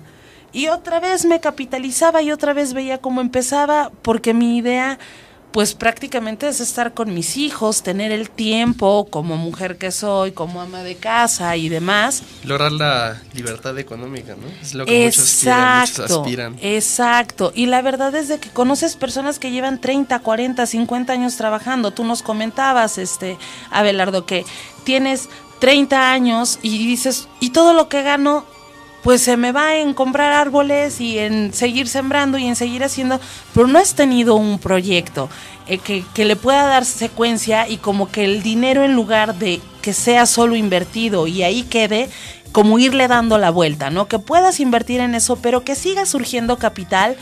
[0.53, 4.99] Y otra vez me capitalizaba y otra vez veía cómo empezaba, porque mi idea
[5.51, 10.61] pues prácticamente es estar con mis hijos, tener el tiempo como mujer que soy, como
[10.61, 12.23] ama de casa y demás.
[12.45, 14.47] Lograr la libertad económica, ¿no?
[14.61, 16.57] Es lo que muchos quieren, muchos aspiran.
[16.61, 17.51] exacto.
[17.53, 21.91] Y la verdad es de que conoces personas que llevan 30, 40, 50 años trabajando.
[21.91, 23.37] Tú nos comentabas, este,
[23.71, 24.45] Abelardo, que
[24.85, 25.27] tienes
[25.59, 28.45] 30 años y dices, y todo lo que gano,
[29.03, 33.19] pues se me va en comprar árboles y en seguir sembrando y en seguir haciendo,
[33.53, 35.29] pero no has tenido un proyecto
[35.67, 39.61] eh, que, que le pueda dar secuencia y como que el dinero en lugar de
[39.81, 42.09] que sea solo invertido y ahí quede,
[42.51, 44.07] como irle dando la vuelta, ¿no?
[44.07, 47.15] Que puedas invertir en eso, pero que siga surgiendo capital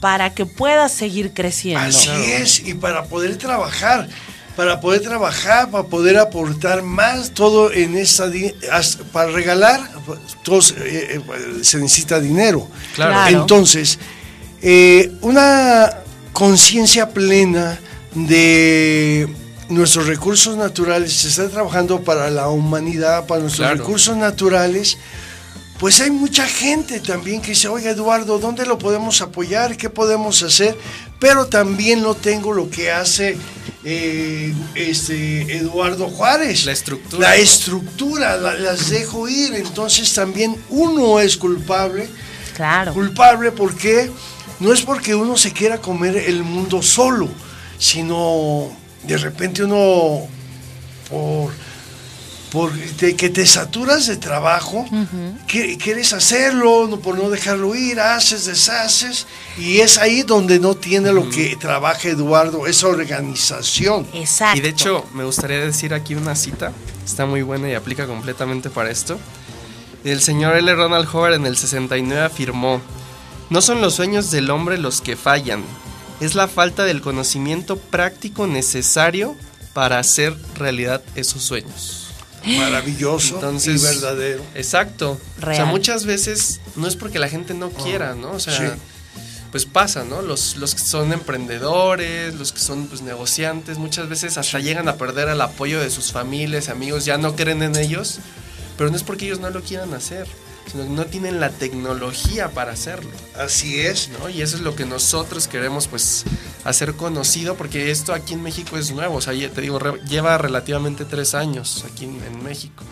[0.00, 1.86] para que puedas seguir creciendo.
[1.86, 4.08] Así es, y para poder trabajar,
[4.56, 11.20] para poder trabajar, para poder aportar más, todo en as- para regalar, pues, todos, eh,
[11.20, 11.20] eh,
[11.62, 12.66] se necesita dinero.
[12.94, 13.12] Claro.
[13.12, 13.40] Claro.
[13.42, 13.98] Entonces,
[14.62, 15.90] eh, una
[16.32, 17.78] conciencia plena
[18.14, 19.28] de
[19.68, 23.78] nuestros recursos naturales, se está trabajando para la humanidad, para nuestros Claro.
[23.84, 24.96] recursos naturales,
[25.78, 29.76] pues hay mucha gente también que dice, oiga Eduardo, ¿dónde lo podemos apoyar?
[29.76, 30.74] ¿Qué podemos hacer?
[31.18, 33.36] Pero también no tengo lo que hace
[33.88, 36.64] eh, este Eduardo Juárez.
[36.66, 37.28] La estructura.
[37.28, 39.54] La estructura, la- las dejo ir.
[39.54, 42.08] Entonces también uno es culpable.
[42.56, 42.92] Claro.
[42.92, 44.10] Culpable porque
[44.58, 47.28] no es porque uno se quiera comer el mundo solo,
[47.78, 48.70] sino
[49.04, 50.26] de repente uno
[51.08, 51.52] por,
[52.52, 54.86] por te- que te saturas de trabajo,
[55.48, 59.26] qui- quieres hacerlo no- por no dejarlo ir, haces, deshaces,
[59.58, 64.06] y es ahí donde no tiene lo que trabaja Eduardo, esa organización.
[64.14, 64.58] Exacto.
[64.58, 66.72] Y de hecho, me gustaría decir aquí una cita,
[67.04, 69.18] está muy buena y aplica completamente para esto.
[70.04, 70.72] El señor L.
[70.74, 72.80] Ronald Hoover en el 69 afirmó,
[73.50, 75.64] no son los sueños del hombre los que fallan,
[76.20, 79.36] es la falta del conocimiento práctico necesario
[79.74, 82.05] para hacer realidad esos sueños.
[82.46, 84.42] Maravilloso Entonces, y verdadero.
[84.54, 85.20] Exacto.
[85.42, 88.32] O sea, muchas veces no es porque la gente no quiera, ¿no?
[88.32, 88.64] O sea, Sí.
[89.50, 90.22] pues pasa, ¿no?
[90.22, 94.96] Los, los que son emprendedores, los que son pues, negociantes, muchas veces hasta llegan a
[94.96, 98.18] perder el apoyo de sus familias, amigos, ya no creen en ellos,
[98.76, 100.26] pero no es porque ellos no lo quieran hacer,
[100.70, 103.10] sino que no tienen la tecnología para hacerlo.
[103.36, 104.10] Así es.
[104.18, 104.28] ¿no?
[104.28, 106.24] Y eso es lo que nosotros queremos pues
[106.64, 111.04] hacer conocido, porque esto aquí en México es nuevo, o sea, te digo, lleva relativamente
[111.04, 112.82] tres años aquí en, en México.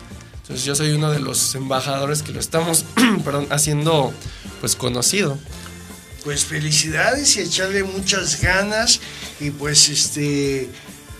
[0.41, 2.85] Entonces yo soy uno de los embajadores que lo estamos
[3.25, 4.13] perdón, haciendo
[4.59, 5.37] pues conocido.
[6.23, 8.99] Pues felicidades y echarle muchas ganas
[9.39, 10.69] y pues este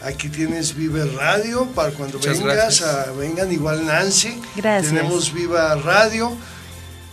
[0.05, 2.89] aquí tienes Vive Radio para cuando Muchas vengas, gracias.
[2.89, 4.39] a- vengan igual Nancy.
[4.55, 4.93] Gracias.
[4.93, 6.35] Tenemos Viva Radio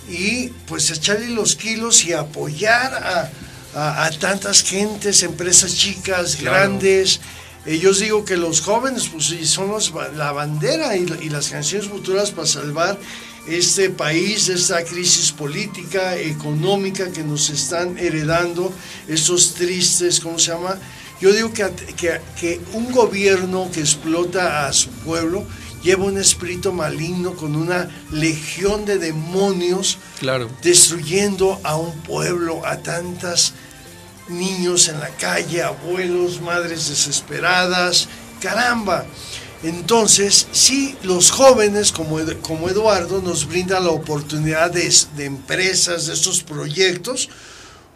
[0.08, 3.30] y pues echarle los kilos y apoyar a,
[3.74, 6.56] a- a tantas gentes, empresas chicas, Claro.
[6.56, 7.20] grandes.
[7.64, 11.28] Eh, yo os digo que los jóvenes pues sí, son los la bandera y, y
[11.30, 12.98] las canciones futuras para salvar
[13.46, 18.72] este país de esta crisis política, económica que nos están heredando,
[19.08, 20.76] estos tristes, ¿cómo se llama?
[21.22, 25.46] Yo digo que, que, que un gobierno que explota a su pueblo
[25.80, 30.50] lleva un espíritu maligno con una legión de demonios Claro.
[30.62, 33.52] destruyendo a un pueblo, a tantas
[34.28, 38.08] niños en la calle, abuelos, madres desesperadas,
[38.40, 39.06] caramba.
[39.62, 46.14] Entonces, si los jóvenes como, como Eduardo nos brindan la oportunidad de, de empresas, de
[46.14, 47.28] estos proyectos,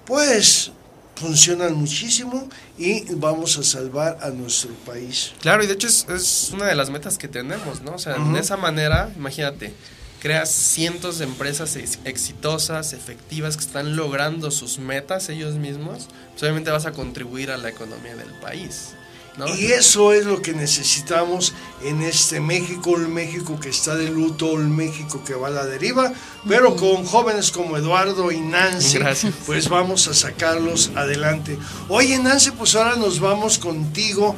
[0.04, 0.70] pues
[1.16, 2.48] funcionan muchísimo
[2.78, 5.32] y vamos a salvar a nuestro país.
[5.40, 7.94] Claro, y de hecho es, es una de las metas que tenemos, ¿no?
[7.94, 8.34] O sea, Ujú.
[8.34, 9.72] de esa manera, imagínate,
[10.20, 16.42] creas cientos de empresas ex- exitosas, efectivas, que están logrando sus metas ellos mismos, pues
[16.42, 18.90] obviamente vas a contribuir a la economía del país,
[19.36, 19.46] ¿no?
[19.54, 24.58] Y eso es lo que necesitamos en este México, el México que está de luto,
[24.58, 26.12] el México que va a la deriva,
[26.48, 29.34] pero con jóvenes como Eduardo y Nancy, Gracias.
[29.46, 31.58] pues vamos a sacarlos adelante.
[31.88, 34.34] Oye Nancy, pues ahora nos vamos contigo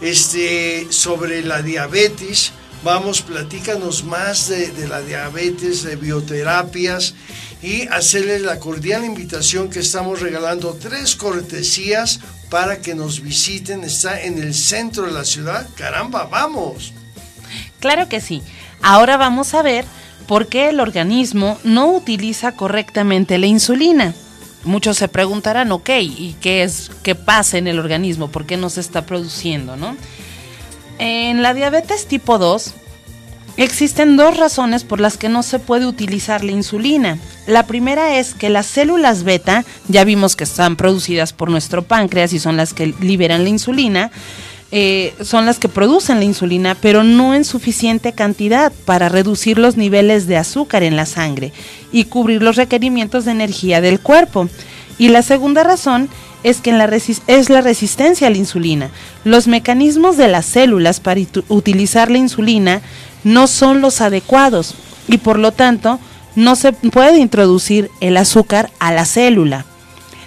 [0.00, 2.52] este, sobre la diabetes.
[2.84, 7.14] Vamos, platícanos más de, de la diabetes, de bioterapias
[7.60, 12.20] y hacerles la cordial invitación que estamos regalando tres cortesías
[12.50, 13.84] para que nos visiten.
[13.84, 15.66] Está en el centro de la ciudad.
[15.76, 16.92] Caramba, vamos.
[17.80, 18.42] Claro que sí.
[18.82, 19.84] Ahora vamos a ver
[20.26, 24.14] por qué el organismo no utiliza correctamente la insulina.
[24.64, 28.28] Muchos se preguntarán, ok, ¿y qué es qué pasa en el organismo?
[28.28, 29.96] ¿Por qué no se está produciendo, no?
[30.98, 32.74] En la diabetes tipo 2
[33.64, 37.18] existen dos razones por las que no se puede utilizar la insulina.
[37.46, 42.32] La primera es que las células beta, ya vimos que están producidas por nuestro páncreas
[42.32, 44.10] y son las que liberan la insulina,
[44.70, 49.76] eh, son las que producen la insulina, pero no en suficiente cantidad para reducir los
[49.76, 51.52] niveles de azúcar en la sangre
[51.90, 54.48] y cubrir los requerimientos de energía del cuerpo.
[54.98, 56.08] Y la segunda razón
[56.42, 56.70] es que
[57.26, 58.90] es la resistencia a la insulina.
[59.24, 62.82] Los mecanismos de las células para utilizar la insulina
[63.24, 64.74] no son los adecuados
[65.08, 65.98] y por lo tanto
[66.34, 69.64] no se puede introducir el azúcar a la célula.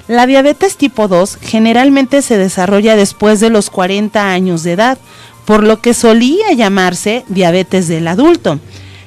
[0.07, 4.97] La diabetes tipo 2 generalmente se desarrolla después de los 40 años de edad,
[5.45, 8.59] por lo que solía llamarse diabetes del adulto.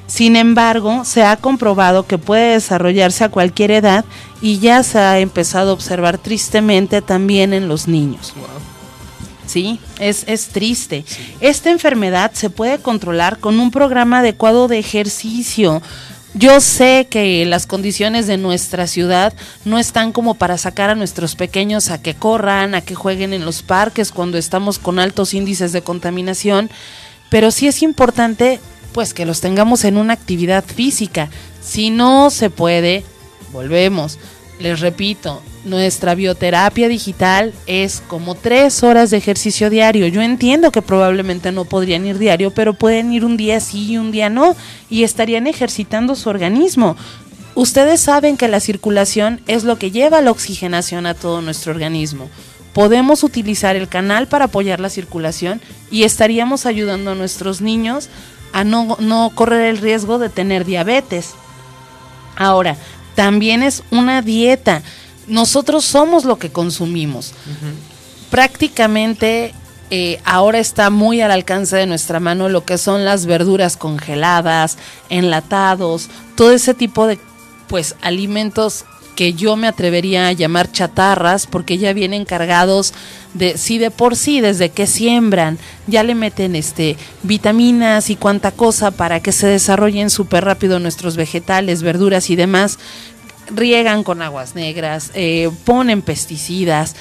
[0.07, 4.05] Sin embargo, se ha comprobado que puede desarrollarse a cualquier edad
[4.41, 8.33] y ya se ha empezado a observar tristemente también en los niños.
[9.47, 11.05] Sí, es, es triste.
[11.39, 15.81] Esta enfermedad se puede controlar con un programa adecuado de ejercicio,
[16.37, 19.33] Yo sé que las condiciones de nuestra ciudad
[19.63, 23.45] no están como para sacar a nuestros pequeños a que corran, a que jueguen en
[23.45, 26.69] los parques cuando estamos con altos índices de contaminación,
[27.29, 28.59] pero sí es importante
[28.91, 31.29] pues que los tengamos en una actividad física.
[31.61, 33.05] Si no se puede,
[33.53, 34.19] volvemos.
[34.59, 40.07] Les repito, nuestra bioterapia digital es como tres horas de ejercicio diario.
[40.07, 43.97] Yo entiendo que probablemente no podrían ir diario, pero pueden ir un día sí y
[43.97, 44.55] un día no,
[44.89, 46.95] y estarían ejercitando su organismo.
[47.53, 52.29] Ustedes saben que la circulación es lo que lleva la oxigenación a todo nuestro organismo.
[52.73, 58.09] Podemos utilizar el canal para apoyar la circulación y estaríamos ayudando a nuestros niños
[58.51, 61.31] a no, no correr el riesgo de tener diabetes.
[62.35, 62.75] Ahora,
[63.15, 64.83] también es una dieta
[65.27, 67.33] nosotros somos lo que consumimos.
[68.29, 69.53] Prácticamente
[69.89, 74.77] eh, ahora está muy al alcance de nuestra mano lo que son las verduras congeladas,
[75.09, 77.19] enlatados, todo ese tipo de
[77.67, 78.85] pues alimentos
[79.15, 82.93] que yo me atrevería a llamar chatarras porque ya vienen cargados
[83.33, 88.51] de si de por sí desde que siembran ya le meten este vitaminas y cuanta
[88.51, 92.77] cosa para que se desarrollen súper rápido nuestros vegetales, verduras y demás.
[93.47, 96.95] Riegan con aguas negras, eh, ponen pesticidas.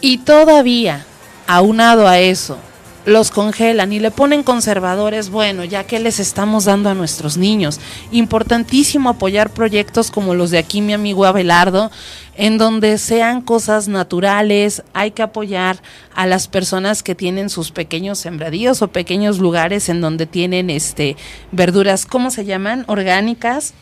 [0.00, 1.04] Y todavía,
[1.46, 2.58] aunado a eso,
[3.06, 7.80] los congelan y le ponen conservadores, bueno, ya que les estamos dando a nuestros niños.
[8.10, 11.90] Importantísimo apoyar proyectos como los de aquí mi amigo Abelardo,
[12.36, 15.82] en donde sean cosas naturales, hay que apoyar
[16.14, 21.16] a las personas que tienen sus pequeños sembradíos o pequeños lugares en donde tienen este
[21.52, 22.84] verduras, ¿cómo se llaman?
[22.86, 23.74] orgánicas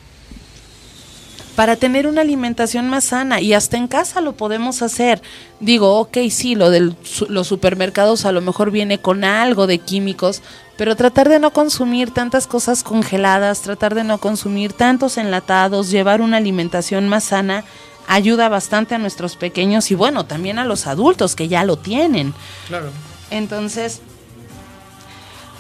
[1.59, 5.21] para tener una alimentación más sana y hasta en casa lo podemos hacer.
[5.59, 6.95] Digo, ok, sí, lo de
[7.29, 10.41] los supermercados a lo mejor viene con algo de químicos,
[10.77, 16.21] pero tratar de no consumir tantas cosas congeladas, tratar de no consumir tantos enlatados, llevar
[16.21, 17.65] una alimentación más sana,
[18.07, 22.35] ayuda bastante a nuestros pequeños y bueno, también a los adultos que ya lo tienen.
[22.69, 22.91] Claro.
[23.33, 24.01] Entonces,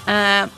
[0.06, 0.48] uh,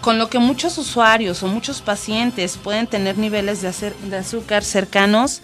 [0.00, 5.42] con lo que muchos usuarios o muchos pacientes pueden tener niveles de, azúcar cercanos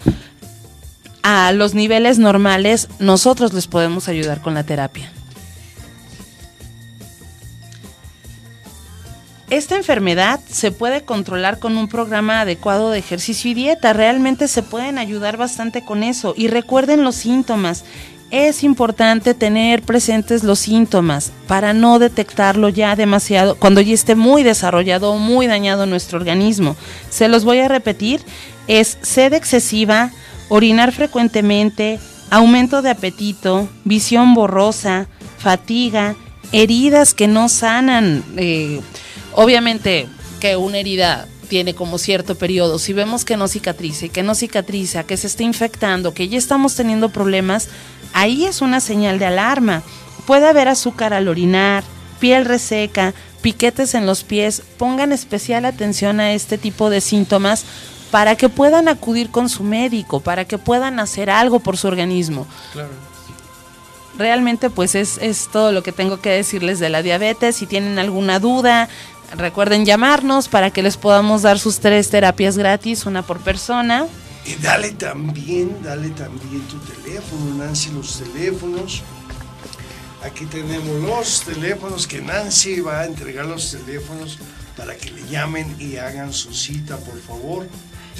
[1.23, 5.11] a los niveles normales, nosotros les podemos ayudar con la terapia.
[9.49, 13.93] Esta enfermedad se puede controlar con un programa adecuado de ejercicio y dieta.
[13.93, 16.33] Realmente se pueden ayudar bastante con eso.
[16.35, 17.85] Y recuerden los síntomas
[18.31, 24.43] es importante tener presentes los síntomas para no detectarlo ya demasiado, cuando ya esté muy
[24.43, 26.75] desarrollado o muy dañado nuestro organismo.
[27.09, 28.21] Se los voy a repetir,
[28.67, 30.11] es sed excesiva,
[30.49, 31.99] orinar frecuentemente,
[32.29, 36.15] aumento de apetito, visión borrosa, fatiga,
[36.51, 38.23] heridas que no sanan.
[38.35, 38.81] Eh,
[39.33, 40.07] obviamente
[40.39, 45.05] que una herida tiene como cierto periodo, si vemos que no cicatrice, que no cicatriza,
[45.05, 47.69] que se está infectando, que ya estamos teniendo problemas,
[48.17, 49.83] ahí es una señal de alarma.
[50.25, 51.83] Puede haber azúcar al orinar,
[52.19, 54.63] piel reseca, piquetes en los pies.
[54.77, 57.63] Pongan especial atención a este tipo de síntomas
[58.09, 62.47] para que puedan acudir con su médico, para que puedan hacer algo por su organismo.
[62.73, 62.89] Claro.
[64.17, 67.57] Realmente pues es, es todo lo que tengo que decirles de la diabetes.
[67.57, 68.89] Si tienen alguna duda,
[69.35, 74.07] recuerden llamarnos para que les podamos dar sus tres terapias gratis, una por persona.
[74.47, 79.03] Y dale también, dale también tu teléfono, Nancy, los teléfonos.
[80.23, 84.39] Aquí tenemos los teléfonos que Nancy va a entregar los teléfonos
[84.77, 87.67] para que le llamen y hagan su cita, por favor.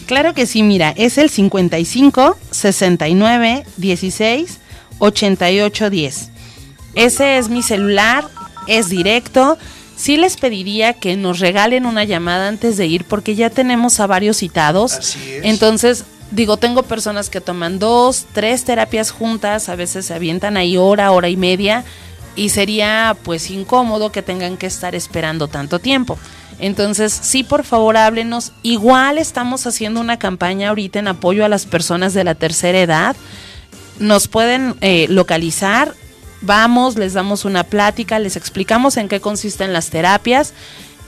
[0.05, 4.57] Claro que sí, mira, es el 55 69 16
[4.99, 6.29] 88 10.
[6.95, 8.27] Ese es mi celular,
[8.67, 9.57] es directo.
[9.95, 14.07] Sí les pediría que nos regalen una llamada antes de ir porque ya tenemos a
[14.07, 14.93] varios citados.
[14.93, 15.45] Así es.
[15.45, 20.77] Entonces, digo, tengo personas que toman dos, tres terapias juntas, a veces se avientan ahí
[20.77, 21.83] hora, hora y media,
[22.35, 26.17] y sería pues incómodo que tengan que estar esperando tanto tiempo.
[26.59, 28.51] Entonces, sí, por favor, háblenos.
[28.63, 33.15] Igual estamos haciendo una campaña ahorita en apoyo a las personas de la tercera edad.
[33.99, 35.93] Nos pueden eh, localizar,
[36.41, 40.53] vamos, les damos una plática, les explicamos en qué consisten las terapias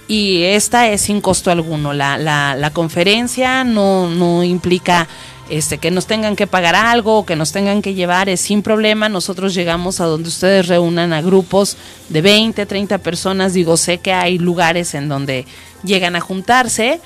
[0.09, 1.93] y esta es sin costo alguno.
[1.93, 5.07] La, la, la conferencia no, no implica
[5.49, 9.07] este, que nos tengan que pagar algo que nos tengan que llevar, es sin problema.
[9.07, 11.77] Nosotros llegamos a donde ustedes reúnan a grupos
[12.09, 13.53] de 20, 30 personas.
[13.53, 15.45] Digo, sé que hay lugares en donde
[15.83, 17.01] llegan a juntarse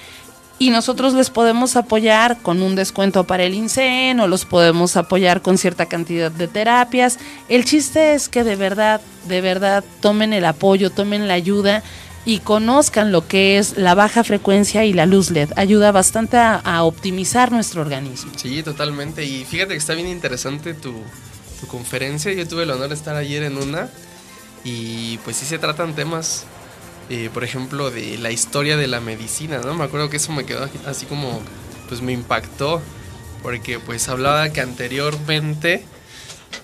[0.57, 5.41] y nosotros les podemos apoyar con un descuento para el INSEN o los podemos apoyar
[5.41, 7.19] con cierta cantidad de terapias.
[7.49, 11.83] El chiste es que de verdad, de verdad tomen el apoyo, tomen la ayuda
[12.25, 15.51] y conozcan lo que es la baja frecuencia y la luz LED.
[15.55, 18.31] Ayuda bastante a, optimizar nuestro organismo.
[18.35, 19.25] Sí, totalmente.
[19.25, 20.93] Y fíjate que está bien interesante tu,
[21.59, 22.31] tu conferencia.
[22.33, 23.89] Yo tuve el honor de estar ayer en una
[24.63, 26.45] y pues sí se tratan temas,
[27.09, 29.73] eh, por ejemplo, de la historia de la medicina, ¿no?
[29.73, 31.41] Me acuerdo que eso me quedó así como,
[31.89, 32.81] pues me impactó,
[33.41, 35.83] porque pues hablaba que anteriormente,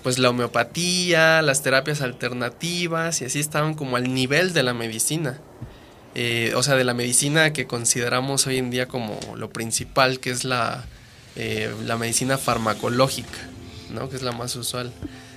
[0.02, 5.38] pues la homeopatía, las terapias alternativas y así estaban como al nivel de la medicina.
[6.14, 10.30] Eh, o sea, de la medicina que consideramos hoy en día como lo principal, que
[10.30, 10.84] es la,
[11.36, 13.38] eh, la medicina farmacológica,
[13.90, 14.08] ¿no?
[14.08, 14.92] Que es la más usual.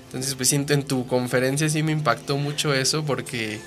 [0.05, 3.59] Entonces, pues siento en tu conferencia sí me impactó mucho eso porque,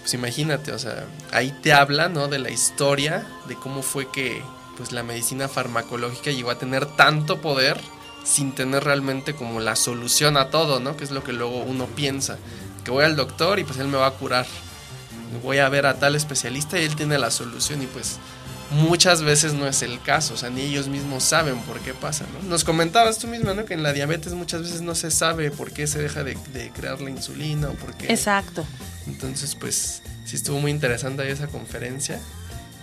[0.00, 2.28] pues imagínate, o sea, ahí te habla, ¿no?
[2.28, 4.40] De la historia, de cómo fue que,
[4.76, 7.78] pues la medicina farmacológica llegó a tener tanto poder
[8.24, 10.96] sin tener realmente como la solución a todo, ¿no?
[10.96, 12.38] Que es lo que luego uno piensa,
[12.84, 14.46] que voy al doctor y pues él me va a curar.
[15.42, 18.16] Voy a ver a tal especialista y él tiene la solución y pues
[18.70, 22.24] muchas veces no es el caso, o sea, ni ellos mismos saben por qué pasa,
[22.34, 22.48] ¿no?
[22.48, 23.64] Nos comentabas tú misma, ¿no?
[23.64, 26.70] Que en la diabetes muchas veces no se sabe por qué se deja de, de
[26.70, 28.12] crear la insulina o por qué...
[28.12, 28.64] Exacto.
[29.06, 32.20] Entonces, pues, sí estuvo muy interesante ahí esa conferencia,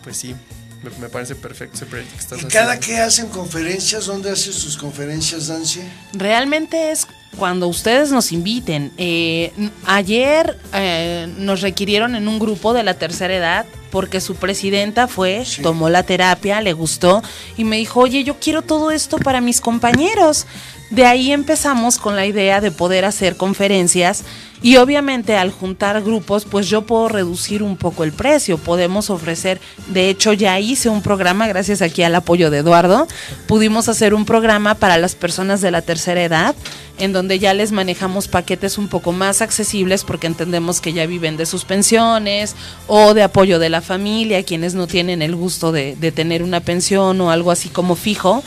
[0.04, 0.36] pues sí,
[0.84, 2.54] me, me parece perfecto ese proyecto que estás ¿Y haciendo.
[2.68, 5.82] cada que hacen conferencias, dónde hacen sus conferencias, Nancy?
[6.14, 8.92] Realmente es cuando ustedes nos inviten.
[8.98, 9.52] Eh,
[9.86, 15.46] ayer eh, nos requirieron en un grupo de la tercera edad porque su presidenta fue,
[15.64, 17.24] tomó la terapia, le gustó
[17.56, 20.48] y me dijo, oye, yo quiero todo esto para mis compañeros.
[20.92, 24.24] De ahí empezamos con la idea de poder hacer conferencias
[24.62, 28.58] y obviamente al juntar grupos, pues yo puedo reducir un poco el precio.
[28.58, 33.08] Podemos ofrecer, de hecho ya hice un programa, gracias aquí al apoyo de Eduardo,
[33.48, 36.56] pudimos hacer un programa para las personas de la tercera edad,
[36.98, 41.36] en donde ya les manejamos paquetes un poco más accesibles porque entendemos que ya viven
[41.36, 42.56] de sus pensiones
[42.88, 46.60] o de apoyo de la familia, quienes no tienen el gusto de, de tener una
[46.60, 48.44] pensión o algo así como fijo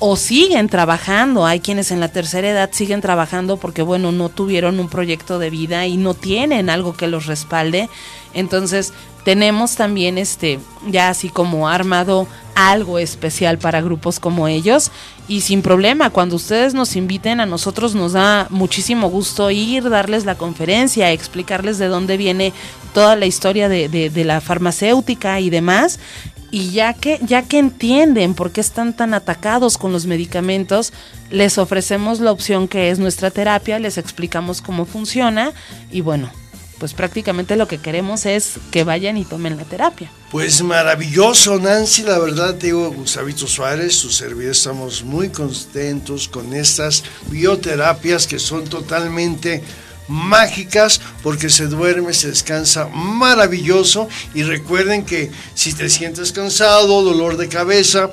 [0.00, 1.44] o siguen trabajando.
[1.46, 5.50] Hay quienes en la tercera edad siguen trabajando porque, bueno, no tuvieron un proyecto de
[5.50, 7.88] vida y no tienen algo que los respalde.
[8.34, 8.92] Entonces,
[9.24, 10.58] tenemos también este,
[10.88, 14.90] ya así como armado algo especial para grupos como ellos.
[15.26, 20.24] Y sin problema, cuando ustedes nos inviten, a nosotros nos da muchísimo gusto ir, darles
[20.24, 22.52] la conferencia, explicarles de dónde viene
[22.94, 25.98] toda la historia de, de- de la farmacéutica y demás.
[26.50, 30.92] Y ya que, ya que entienden por qué están tan atacados con los medicamentos,
[31.30, 35.52] les ofrecemos la opción que es nuestra terapia, les explicamos cómo funciona
[35.90, 36.30] y bueno,
[36.78, 40.10] pues prácticamente lo que queremos es que vayan y tomen la terapia.
[40.30, 46.54] Pues maravilloso, Nancy, la verdad, te digo, Gustavito Suárez, su servidor, estamos muy contentos con
[46.54, 49.62] estas bioterapias que son totalmente
[50.08, 57.36] mágicas porque se duerme, se descansa maravilloso y recuerden que si te sientes cansado, dolor
[57.36, 58.10] de cabeza,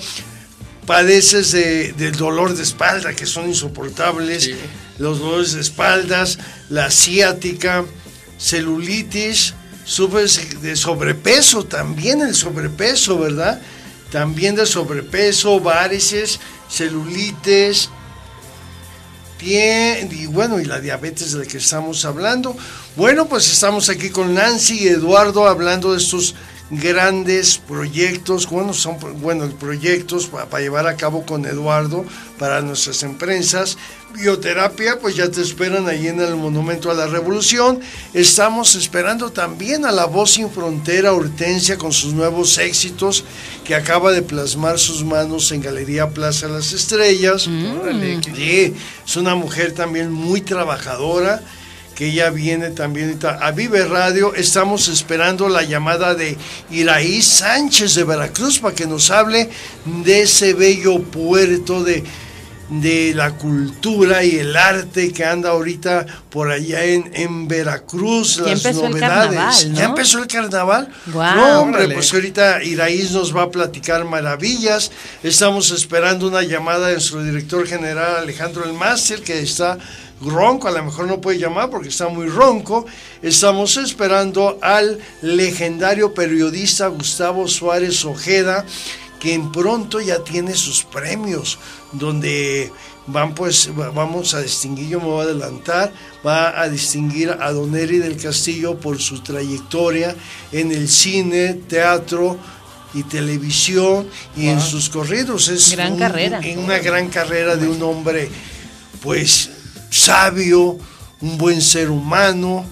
[0.85, 4.51] padeces de, del dolor de espalda que son insoportables,
[4.99, 6.37] los dolores de espaldas,
[6.69, 7.85] la ciática,
[8.37, 9.53] celulitis,
[9.85, 13.61] sufres de sobrepeso, también el sobrepeso, ¿verdad?
[14.11, 16.39] También de sobrepeso, varices,
[16.69, 17.89] celulitis,
[19.45, 22.55] y bueno, y la diabetes de la que estamos hablando.
[22.95, 26.35] Bueno, pues estamos aquí con Nancy y Eduardo hablando de estos
[26.69, 32.05] grandes proyectos, bueno, son bueno, proyectos para, para llevar a cabo con Eduardo
[32.39, 33.77] para nuestras empresas.
[34.15, 37.81] Bioterapia, pues ya te esperan ahí en el Monumento a la Revolución.
[38.13, 43.25] Estamos esperando también a la voz sin frontera Hortensia con sus nuevos éxitos
[43.65, 47.47] que acaba de plasmar sus manos en Galería Plaza Las Estrellas.
[47.47, 48.73] Órale, Sí,
[49.05, 51.41] es una mujer también muy trabajadora
[51.95, 54.35] que ella viene también ahorita a Vive Radio.
[54.35, 56.37] Estamos esperando la llamada de
[56.69, 59.49] Iraí Sánchez de Veracruz para que nos hable
[60.03, 62.03] de ese bello puerto de,
[62.69, 68.37] de la cultura y el arte que anda ahorita por allá en, en Veracruz.
[68.37, 69.29] Ya las empezó el novedades.
[69.29, 69.77] carnaval, ¿no?
[69.79, 70.89] Ya empezó el carnaval.
[71.05, 71.93] No, hombre, Órale.
[71.95, 74.91] pues ahorita Iraíz nos va a platicar maravillas.
[75.23, 79.77] Estamos esperando una llamada de nuestro director general Alejandro El Máster, que está
[80.21, 82.85] ronco, a lo mejor no puede llamar porque está muy ronco.
[83.21, 88.65] Estamos esperando al legendario periodista Gustavo Suárez Ojeda,
[89.19, 91.57] que en pronto ya tiene sus premios,
[91.91, 92.71] donde
[93.07, 95.91] van pues va- vamos a distinguir, yo me voy a adelantar,
[96.25, 100.15] va a distinguir a Don Eri del Castillo por su trayectoria
[100.51, 102.37] en el cine, teatro
[102.93, 105.49] y televisión y en sus corridos.
[105.49, 106.39] Es Gran un- carrera.
[106.41, 108.29] en una gran carrera de un hombre
[109.01, 109.49] pues
[109.95, 110.77] sabio,
[111.21, 112.65] un buen ser humano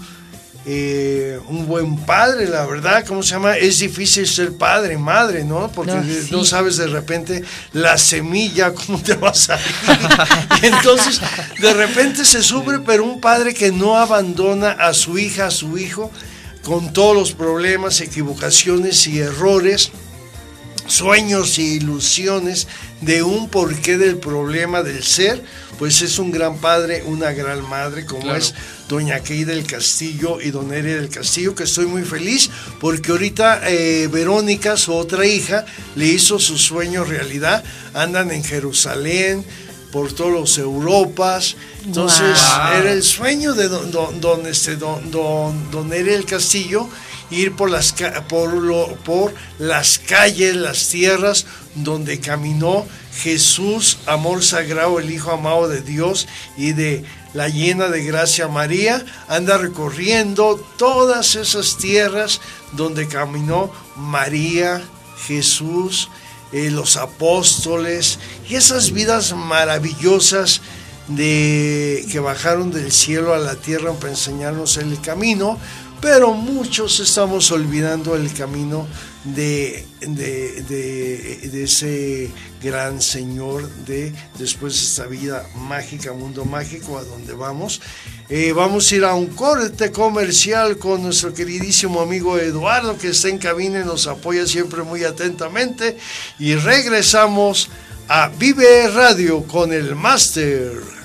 [0.65, 3.57] eh, un buen padre, la verdad, ¿cómo se llama?
[3.57, 5.69] Es difícil ser padre, madre, ¿no?
[5.69, 6.29] Porque No, de- sí.
[6.31, 7.43] no sabes de repente
[7.73, 9.65] la semilla, cómo te va a salir.
[10.63, 11.19] Y entonces,
[11.59, 15.77] de repente se sufre, pero un padre que no abandona a su hija, a su
[15.77, 16.09] hijo,
[16.63, 19.91] con todos los problemas, equivocaciones y errores,
[20.87, 22.69] sueños e ilusiones
[23.01, 25.43] de un porqué del problema del ser,
[25.79, 28.37] pues es un gran padre, una gran madre, como Claro.
[28.37, 28.53] es
[28.87, 33.61] doña Key del Castillo y don Eri del Castillo, que estoy muy feliz porque ahorita
[33.69, 37.63] eh, Verónica, su otra hija, le hizo su sueño realidad,
[37.93, 39.45] andan en Jerusalén,
[39.91, 41.55] por todos los Europas,
[41.85, 42.39] entonces
[42.79, 46.89] era el sueño de don, don, don, este, don, don, don Eri del Castillo,
[47.33, 47.93] ir por las,
[48.29, 51.45] por, lo- por las calles, las tierras
[51.75, 52.85] donde caminó
[53.21, 56.27] Jesús, amor sagrado, el Hijo amado de Dios
[56.57, 57.03] y de
[57.33, 62.41] la llena de gracia María, anda recorriendo todas esas tierras
[62.73, 64.83] donde caminó María,
[65.27, 66.09] Jesús,
[66.51, 70.61] eh, los apóstoles y esas vidas maravillosas
[71.07, 75.59] de que bajaron del cielo a la tierra para enseñarnos el camino,
[76.03, 78.85] pero muchos estamos olvidando el camino
[79.23, 82.29] de, de, de- ese
[82.61, 87.79] gran Señor de después de esta vida mágica, mundo mágico, a donde vamos.
[88.27, 93.29] Eh, vamos a ir a un corte comercial con nuestro queridísimo amigo Eduardo, que está
[93.29, 95.95] en cabina y nos apoya siempre muy atentamente.
[96.37, 97.69] Y regresamos
[98.09, 101.02] a Vive Radio con el Máster.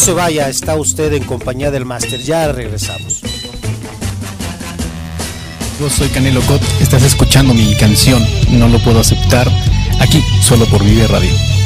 [0.00, 2.20] Se vaya, está usted en compañía del máster.
[2.20, 3.20] Ya regresamos.
[5.78, 9.46] Yo soy Canelo Cot, estás escuchando mi canción, no lo puedo aceptar,
[10.00, 11.59] aquí, solo por Vive Radio.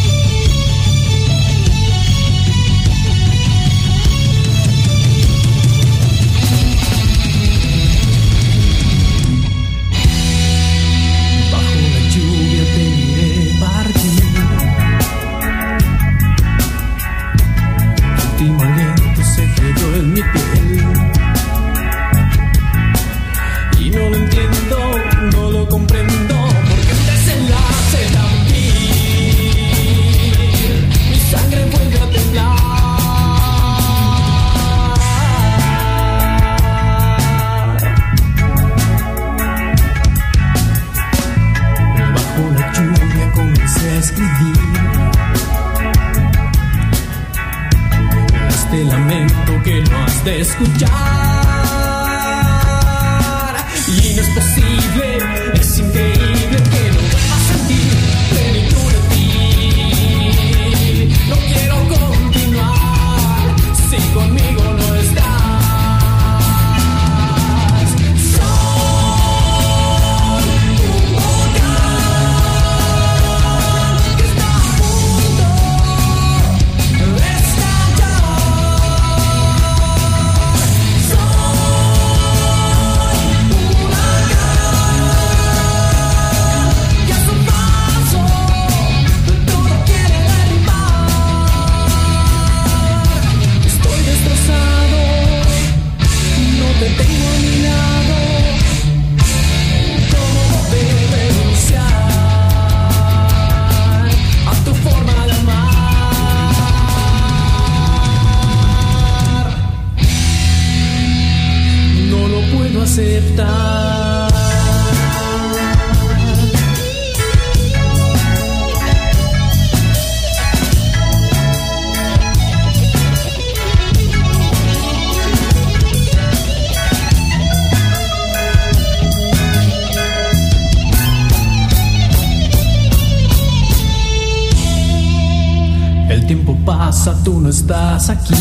[137.64, 138.34] Estás aquí.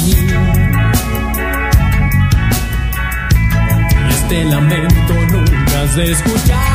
[4.09, 6.72] Este lamento nunca has de.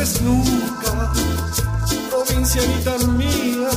[0.00, 1.12] Vuelves nunca,
[2.10, 3.68] provincianita mía,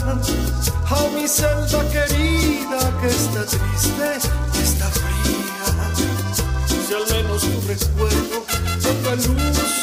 [0.85, 4.29] a mi celda querida que está triste,
[4.61, 5.67] está fría.
[6.87, 8.45] Si al menos tu recuerdo
[8.81, 9.82] ponga luz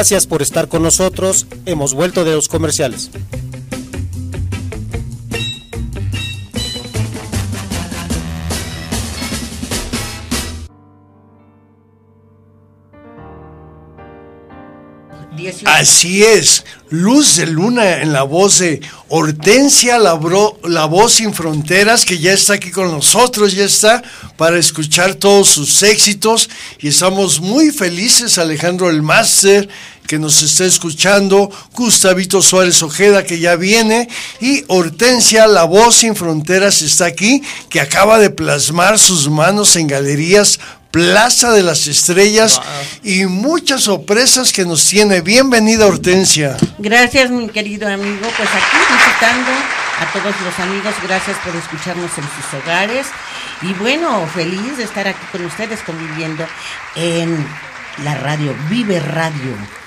[0.00, 1.46] Gracias por estar con nosotros.
[1.66, 3.10] Hemos vuelto de los comerciales.
[15.64, 21.32] Así es, Luz de Luna en la voz de Hortensia, la, bro- la voz sin
[21.32, 24.02] fronteras, que ya está aquí con nosotros, ya está
[24.40, 26.48] para escuchar todos sus éxitos.
[26.78, 29.68] Y estamos muy felices, Alejandro el Máster,
[30.06, 34.08] que nos está escuchando, Gustavito Suárez Ojeda, que ya viene,
[34.40, 39.88] y Hortensia, la voz sin fronteras, está aquí, que acaba de plasmar sus manos en
[39.88, 40.58] galerías
[40.90, 42.60] Plaza de las Estrellas
[43.04, 45.20] y muchas sorpresas que nos tiene.
[45.20, 46.56] Bienvenida Hortensia.
[46.78, 48.26] Gracias, mi querido amigo.
[48.36, 49.50] Pues aquí visitando
[50.00, 53.06] a todos los amigos, gracias por escucharnos en sus hogares.
[53.62, 56.44] Y bueno, feliz de estar aquí con ustedes conviviendo
[56.96, 57.46] en
[58.02, 59.79] la radio, Vive Radio.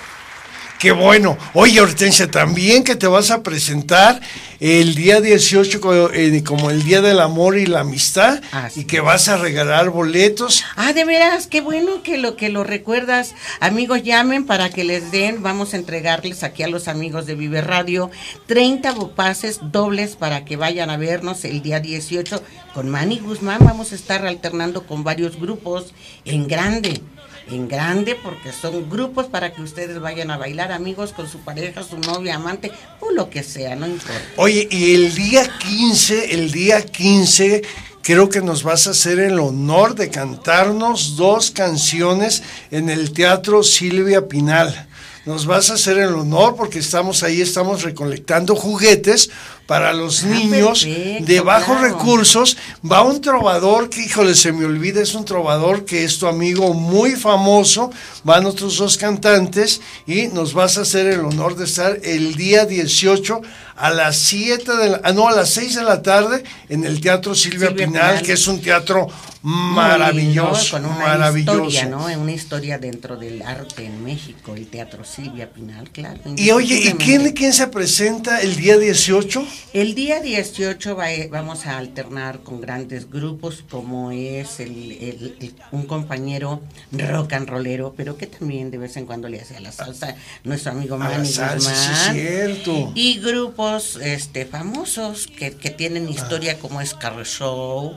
[0.83, 1.37] Qué bueno.
[1.53, 4.19] Oye, Hortensia, también que te vas a presentar
[4.59, 8.41] el día 18 co- eh, como el Día del Amor y la Amistad
[8.75, 10.65] y que vas a regalar boletos.
[10.75, 13.33] Ah, de veras, qué bueno que lo que lo recuerdas.
[13.61, 17.61] Amigos, llamen para que les den, vamos a entregarles aquí a los amigos de Vive
[17.61, 18.11] Radio
[18.47, 22.43] 30 bo- pases dobles para que vayan a vernos el día 18
[22.73, 23.59] con Manny Guzmán.
[23.63, 25.93] Vamos a estar alternando con varios grupos
[26.25, 27.01] en grande.
[27.49, 31.83] En grande, porque son grupos para que ustedes vayan a bailar, amigos, con su pareja,
[31.83, 34.21] su novia, amante, o lo que sea, no importa.
[34.37, 37.63] Oye, y el día 15, el día 15,
[38.01, 43.63] creo que nos vas a hacer el honor de cantarnos dos canciones en el Teatro
[43.63, 44.87] Silvia Pinal.
[45.25, 49.29] Nos vas a hacer el honor porque estamos ahí, estamos recolectando juguetes
[49.65, 51.95] para los niños perfecto, de bajos claro.
[51.95, 52.57] recursos.
[52.89, 56.73] Va un trovador que, híjole, se me olvida, es un trovador que es tu amigo
[56.73, 57.89] muy famoso.
[58.25, 62.65] Van otros dos cantantes y nos vas a hacer el honor de estar el día
[62.65, 63.41] 18
[63.77, 66.99] a las 7 de la, ah, no, a las 6 de la tarde en el
[66.99, 68.25] Teatro Silvia, Silvia Pinal, Pinal.
[68.25, 69.07] que es un teatro
[69.43, 70.87] maravilloso, ¿no?
[70.87, 71.65] Con una maravilloso.
[71.67, 72.05] historia, ¿no?
[72.21, 76.19] Una historia dentro del arte en México, el Teatro Silvia Pinal, claro.
[76.37, 79.45] Y oye, ¿y quién, quién se presenta el día 18?
[79.73, 85.55] El día 18 va- vamos a alternar con grandes grupos como es el, el- el-
[85.71, 86.61] un compañero
[86.91, 90.15] rock and rollero, pero que también de vez en cuando le hace a la salsa,
[90.43, 92.13] nuestro amigo Manny salsa, sí, Guzmán.
[92.15, 92.91] cierto.
[92.95, 97.93] Y grupos este, famosos que, que tienen historia como es Carro Show.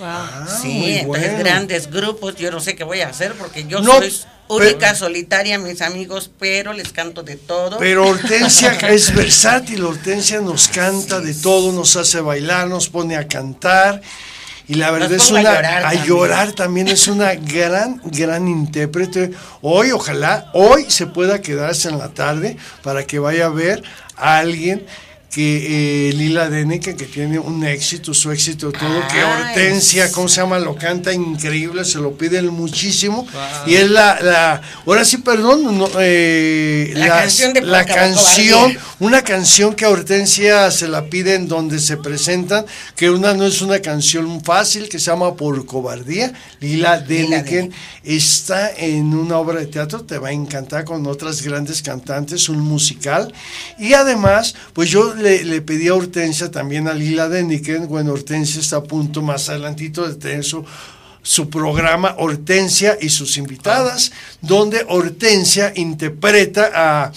[0.00, 1.38] Ah, sí, bueno.
[1.38, 4.14] grandes grupos, yo no sé qué voy a hacer porque yo No, soy
[4.48, 7.78] única pero- solitaria, mis amigos, pero les canto de todo.
[7.78, 13.26] Pero Hortensia es versátil, Hortensia nos canta de todo, nos hace bailar, nos pone a
[13.28, 14.00] cantar.
[14.70, 15.42] Y la verdad es a una.
[15.54, 19.30] llorar a llorar también es una gran, gran intérprete.
[19.62, 23.82] Hoy, ojalá, hoy se pueda quedarse en la tarde para que vaya a ver
[24.14, 24.84] a alguien
[25.30, 30.40] que eh, Lila Deneke, que tiene un éxito, su éxito, todo, que Hortensia, ¿cómo se
[30.40, 30.58] llama?
[30.58, 33.26] Lo canta increíble, se lo piden muchísimo.
[33.66, 37.94] Y es la, la, ahora sí, perdón, no, eh, La las- canción de la Poca
[37.94, 38.80] canción, Cobardía.
[39.00, 42.64] una canción que a Hortensia se la piden donde se presentan,
[42.96, 46.32] que una no es una canción fácil, que se llama Por Cobardía.
[46.60, 47.70] Lila Deneken
[48.02, 52.60] está en una obra de teatro, te va a encantar con otras grandes cantantes, un
[52.60, 53.30] musical.
[53.78, 58.60] Y además, pues yo le, le pedí a Hortensia también a Lila Deneken, bueno, Hortensia
[58.60, 60.64] está a punto más adelantito de tener su
[61.28, 67.12] su programa Hortensia y sus invitadas, donde Hortensia interpreta a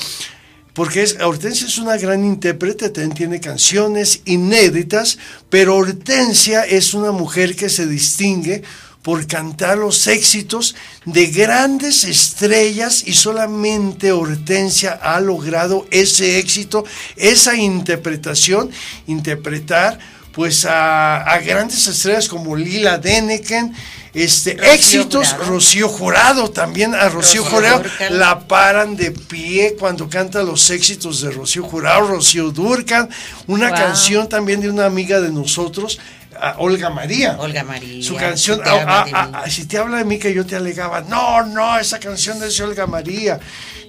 [0.73, 5.17] porque es, Hortensia es una gran intérprete, también tiene canciones inéditas,
[5.49, 8.63] pero Hortensia es una mujer que se distingue
[9.01, 10.75] por cantar los éxitos
[11.05, 16.83] de grandes estrellas y solamente Hortensia ha logrado ese éxito,
[17.15, 18.69] esa interpretación,
[19.07, 19.97] interpretar
[20.31, 23.73] pues a, a grandes estrellas como Lila Deneken,
[24.13, 25.51] este, Rocío éxitos, Jurado.
[25.51, 31.21] Rocío Jurado también, a Rocío Rocío Jurado la paran de pie cuando canta los éxitos
[31.21, 33.09] de Rocío Jurado, Rocío Durcan,
[33.47, 33.77] una Wow.
[33.77, 35.99] canción también de una amiga de nosotros,
[36.41, 37.37] a Olga María.
[37.37, 38.03] Olga María.
[38.03, 39.51] Su canción, si te habla de mí.
[39.51, 42.63] si te habla de mí que yo te alegaba, no, no, esa canción es de
[42.63, 43.39] Olga María.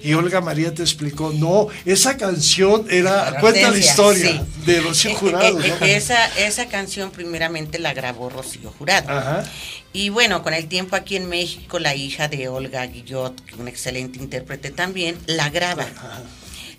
[0.03, 4.41] Y Olga María te explicó, no, esa canción era, Hortensia, cuenta la historia sí.
[4.65, 5.59] de Rocío Jurado.
[5.59, 5.85] ¿no?
[5.85, 9.43] esa, esa canción primeramente la grabó Rocío Jurado.
[9.91, 14.19] Y bueno, con el tiempo aquí en México, la hija de Olga Guillot, una excelente
[14.19, 15.87] intérprete también, la graba.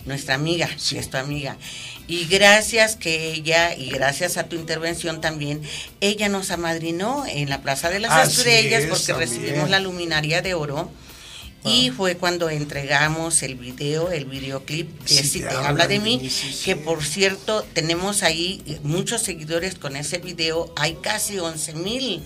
[0.07, 1.57] Nuestra amiga, que es tu amiga.
[2.07, 5.63] Y gracias que ella, y gracias a tu intervención también,
[6.01, 9.31] ella nos amadrinó en la Plaza de las Así Estrellas es, porque también.
[9.31, 10.91] recibimos la luminaria de oro.
[11.67, 16.31] Y fue cuando entregamos el video, el videoclip de Si, te, habla de mí,
[16.63, 22.23] que por cierto tenemos ahí muchos seguidores con ese video, hay casi 11 mil,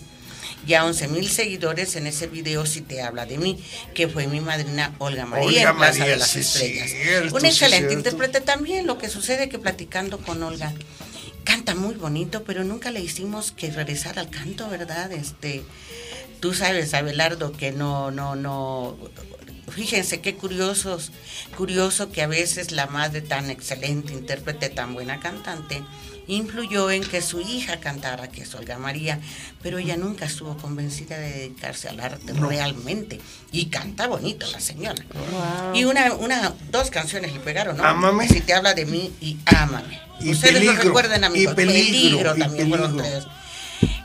[0.69, 3.59] ya 11 mil seguidores en ese video Si te habla de mí,
[3.95, 6.91] que fue mi madrina Olga María Olga en Plaza María, de las sí, Estrellas.
[6.91, 10.73] cierto, Un excelente intérprete también, lo que sucede que platicando con Olga,
[11.45, 15.11] canta muy bonito, pero nunca le hicimos que regresara al canto, ¿verdad?
[15.11, 15.63] Este,
[16.41, 18.97] tú sabes, Abelardo, que no, no, no.
[19.71, 21.13] Fíjense qué curiosos,
[21.57, 25.83] curioso que a veces la madre tan excelente intérprete, tan buena cantante,
[26.29, 29.19] influyó en que su hija cantara, que es Olga María,
[29.63, 32.49] pero ella nunca estuvo convencida de dedicarse al arte No.
[32.49, 33.21] realmente.
[33.51, 35.03] Y canta bonito la señora.
[35.33, 35.75] Wow.
[35.75, 37.85] Y una, una, dos canciones le pegaron, ¿no?
[37.85, 38.29] Ámame.
[38.29, 40.01] Si te habla de mí y ámame.
[40.21, 41.53] Y Ustedes lo peligro, recuerdan, amigos.
[41.53, 43.21] y peligro, también fueron peligro.
[43.21, 43.27] tres.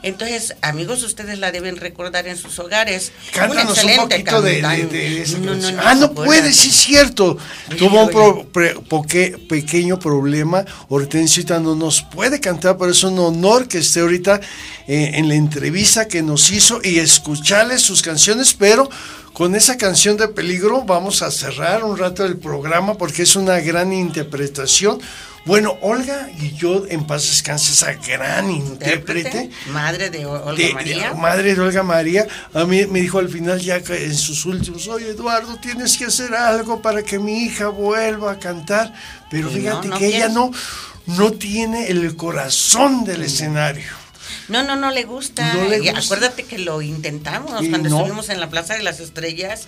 [0.01, 3.11] Entonces, amigos, ustedes la deben recordar en sus hogares.
[3.33, 4.97] Cántanos un poquito de, de- cantante.
[4.97, 5.75] de esa No, no, canción.
[5.77, 7.37] no ah, no puede, sí es cierto.
[7.77, 10.65] Tuvo un pre- poque- pequeño problema.
[10.89, 14.41] Hortensio ahorita no nos puede cantar, pero es un honor que esté ahorita
[14.87, 18.89] eh, en la entrevista que nos hizo y escucharle sus canciones, pero
[19.31, 23.59] con esa canción de peligro vamos a cerrar un rato el programa porque es una
[23.61, 24.99] gran interpretación.
[25.45, 29.49] Bueno, Olga y yo en paz descanse esa gran intérprete.
[29.67, 31.13] Madre de Olga de- de- María.
[31.15, 35.09] madre de Olga María, a mí me dijo al final ya en sus últimos, oye
[35.09, 38.93] Eduardo, tienes que hacer algo para que mi hija vuelva a cantar,
[39.29, 40.51] pero Y fíjate no que ella no,
[41.07, 44.02] no tiene el corazón del escenario.
[44.49, 45.53] No, no, no le gusta.
[45.53, 45.99] No le Y gusta.
[45.99, 47.97] Acuérdate que lo intentamos Y cuando no.
[47.97, 49.67] estuvimos en la Plaza de las Estrellas.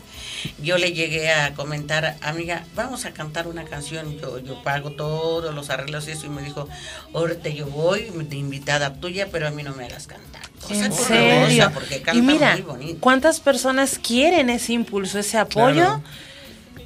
[0.61, 4.17] Yo le llegué a comentar, amiga, vamos a cantar una canción.
[4.19, 6.25] Yo, yo pago todos los arreglos y eso.
[6.25, 6.67] Y me dijo,
[7.13, 10.41] ahorita yo voy de invitada tuya, pero a mí no me hagas cantar.
[10.63, 11.71] O sea, En serio.
[11.73, 12.97] porque canta Y mira, muy bonito.
[12.99, 15.73] ¿cuántas personas quieren ese impulso, ese apoyo?
[15.75, 16.03] Claro.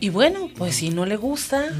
[0.02, 1.72] Y bueno, pues si no le gusta.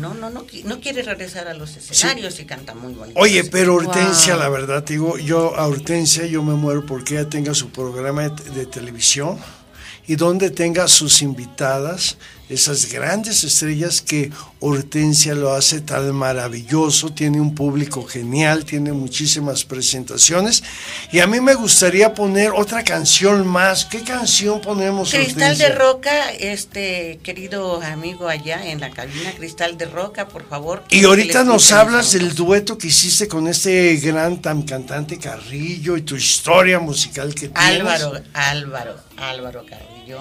[0.00, 3.18] No, no, no, qui- no quiere regresar a los escenarios y canta muy bonito.
[3.20, 4.42] Oye, pero Hortensia, Wow.
[4.42, 8.28] la verdad, te digo, yo a Hortensia yo me muero porque ella tenga su programa
[8.28, 9.38] de, de televisión
[10.06, 12.16] y donde tenga sus invitadas,
[12.48, 19.64] esas grandes estrellas que Hortensia lo hace tan maravilloso, tiene un público genial, tiene muchísimas
[19.64, 20.62] presentaciones
[21.12, 23.84] y a mí me gustaría poner otra canción más.
[23.84, 25.12] ¿Qué canción ponemos?
[25.12, 25.68] Cristal de?
[25.70, 30.84] Roca, este querido amigo allá en la cabina, Cristal de Roca, por favor.
[30.90, 36.02] Y ahorita nos hablas del dueto que hiciste con este gran tan cantante Carrillo y
[36.02, 37.80] tu historia musical que tienes.
[37.80, 40.20] Álvaro, Álvaro, Álvaro Carrillo.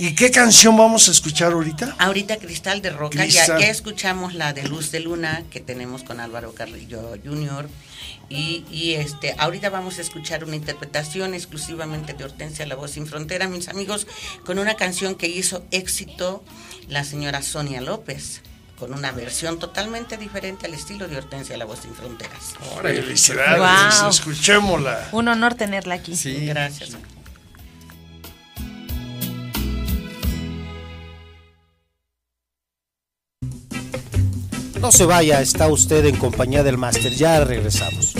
[0.00, 1.96] ¿Y qué canción vamos a escuchar ahorita?
[1.98, 3.60] Ahorita Cristal de Roca, ya, Cristal.
[3.60, 7.68] ya escuchamos la de Luz de Luna que tenemos con Álvaro Carrillo Jr.
[8.30, 13.06] Y, y, este, ahorita vamos a escuchar una interpretación exclusivamente de Hortensia La Voz Sin
[13.06, 14.06] Frontera, mis amigos,
[14.46, 16.44] con una canción que hizo éxito
[16.88, 18.42] la señora Sonia López,
[18.78, 22.54] con una versión totalmente diferente al estilo de Hortensia La Voz Sin Fronteras.
[22.82, 24.10] Felicidades, Wow.
[24.10, 25.08] escuchémosla.
[25.12, 26.14] Un honor tenerla aquí.
[26.14, 26.46] Sí.
[26.46, 26.90] Gracias.
[34.80, 38.14] No se vaya, está usted en compañía del máster, ya regresamos.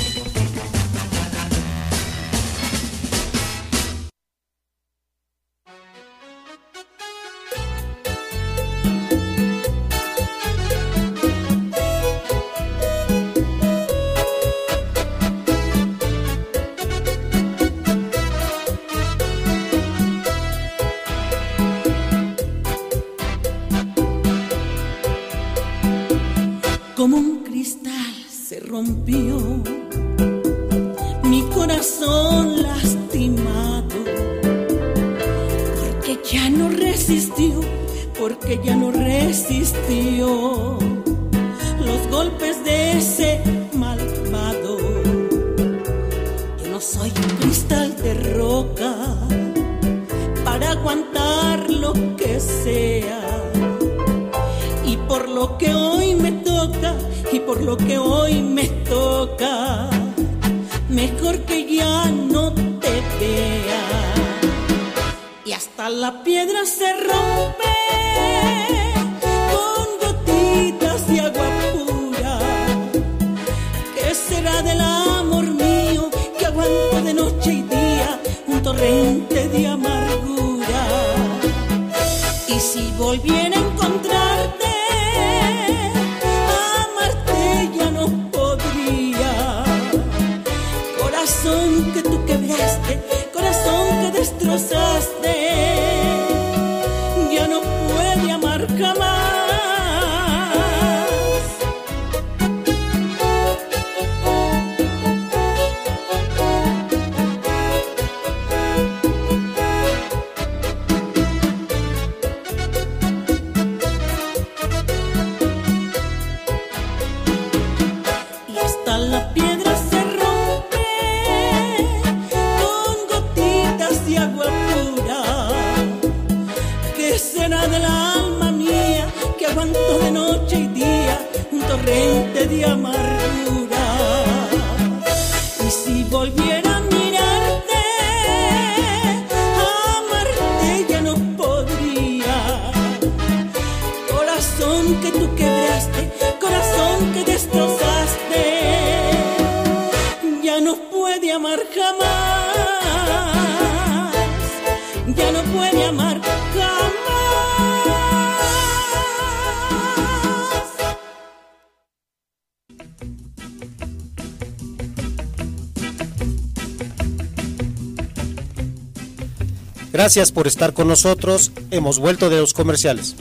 [170.08, 171.52] Gracias por estar con nosotros.
[171.70, 173.14] Hemos vuelto de los comerciales.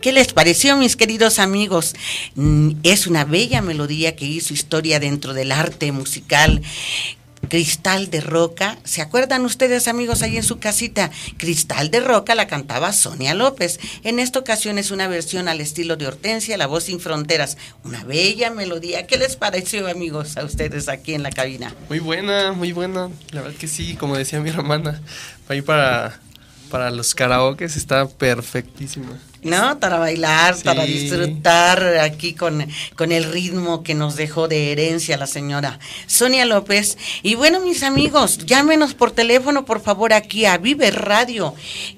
[0.00, 1.94] ¿Qué les pareció, mis queridos amigos?
[2.34, 6.62] Mm, Es una bella melodía que hizo historia dentro del arte musical.
[7.52, 11.10] Cristal de Roca, ¿se acuerdan ustedes amigos ahí en su casita?
[11.36, 13.78] Cristal de Roca la cantaba Sonia López.
[14.04, 17.58] En esta ocasión es una versión al estilo de Hortensia, La Voz Sin Fronteras.
[17.84, 19.06] Una bella melodía.
[19.06, 21.74] ¿Qué les pareció amigos a ustedes aquí en la cabina?
[21.90, 23.10] Muy buena, muy buena.
[23.32, 25.02] La verdad que sí, como decía mi hermana,
[25.46, 26.18] ahí para,
[26.70, 29.20] para los karaokes está perfectísima.
[29.42, 29.78] ¿No?
[29.80, 30.62] Para bailar, Sí.
[30.64, 32.66] para disfrutar aquí con,
[32.96, 36.96] con el ritmo que nos dejó de herencia la señora Sonia López.
[37.22, 41.54] Y bueno, mis amigos, llámenos por teléfono, por favor, aquí a Vive Radio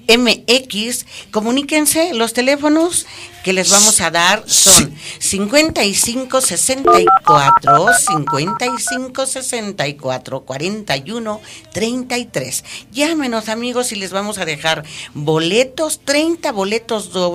[0.07, 1.05] MX.
[1.31, 3.05] Comuníquense, los teléfonos
[3.43, 11.41] que les vamos a dar son 55 64 55 64 41
[11.71, 12.63] 33.
[12.91, 17.34] Llámenos amigos y les vamos a dejar boletos, 30 boletos dobles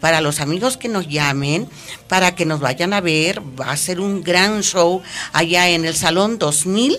[0.00, 1.68] para los amigos que nos llamen,
[2.08, 3.40] para que nos vayan a ver.
[3.60, 5.02] Va a ser un gran show
[5.32, 6.98] allá en el Salón 2000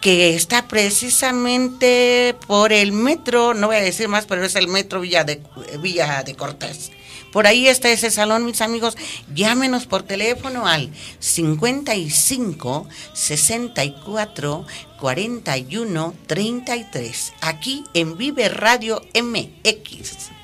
[0.00, 5.00] que está precisamente por el metro, no voy a decir más, pero es el metro
[5.00, 5.42] Villa de,
[5.80, 6.92] Villa de Cortés.
[7.32, 8.96] Por ahí está ese salón, mis amigos.
[9.34, 14.66] Llámenos por teléfono al 55 64
[14.98, 17.32] 41 33.
[17.42, 20.35] Aquí en Vive Radio MX.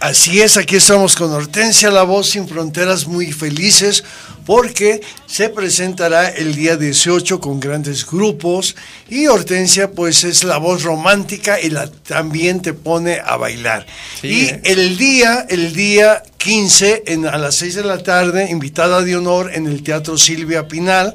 [0.00, 4.04] Así es, aquí estamos con Hortensia, la voz sin fronteras, muy felices
[4.44, 8.76] porque se presentará el día 18 con grandes grupos
[9.08, 13.86] y Hortensia pues es la voz romántica y la, también te pone a bailar.
[14.20, 14.60] Sí, y ¿eh?
[14.64, 19.50] el día, el día 15 en, a las 6 de la tarde, invitada de honor
[19.54, 21.14] en el Teatro Silvia Pinal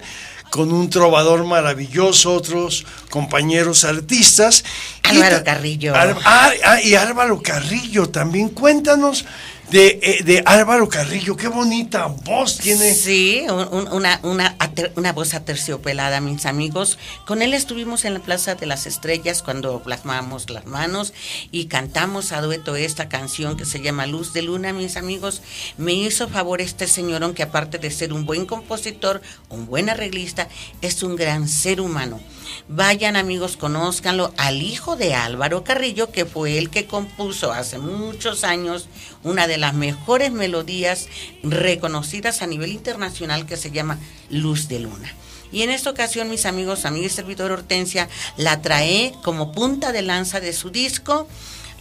[0.52, 4.64] con un trovador maravilloso, otros compañeros artistas.
[5.02, 5.94] Álvaro Carrillo.
[5.96, 8.50] Ah, ah, y Álvaro Carrillo también.
[8.50, 9.26] Cuéntanos
[9.72, 11.36] de, eh, de Álvaro Carrillo.
[11.38, 12.94] Qué bonita voz tiene.
[12.94, 14.58] Sí, un- un- una, una,
[14.96, 16.98] una voz aterciopelada, mis amigos.
[17.26, 21.14] Con él estuvimos en la Plaza de las Estrellas cuando plasmamos las manos
[21.52, 25.42] y cantamos a dueto esta canción que se llama Luz de Luna, mis amigos.
[25.78, 30.48] Me hizo favor este señorón que aparte de ser un buen compositor, un buen arreglista,
[30.82, 32.20] es un gran ser humano.
[32.68, 38.44] Vayan amigos, conózcanlo al hijo de Álvaro Carrillo, que fue el que compuso hace muchos
[38.44, 38.88] años
[39.24, 41.08] una de las mejores melodías
[41.44, 44.00] reconocidas a nivel internacional que se llama
[44.30, 45.14] Luz de Luna.
[45.52, 48.08] Y en esta ocasión, mis amigos, amiga y servidor Hortensia,
[48.38, 51.28] la trae como punta de lanza de su disco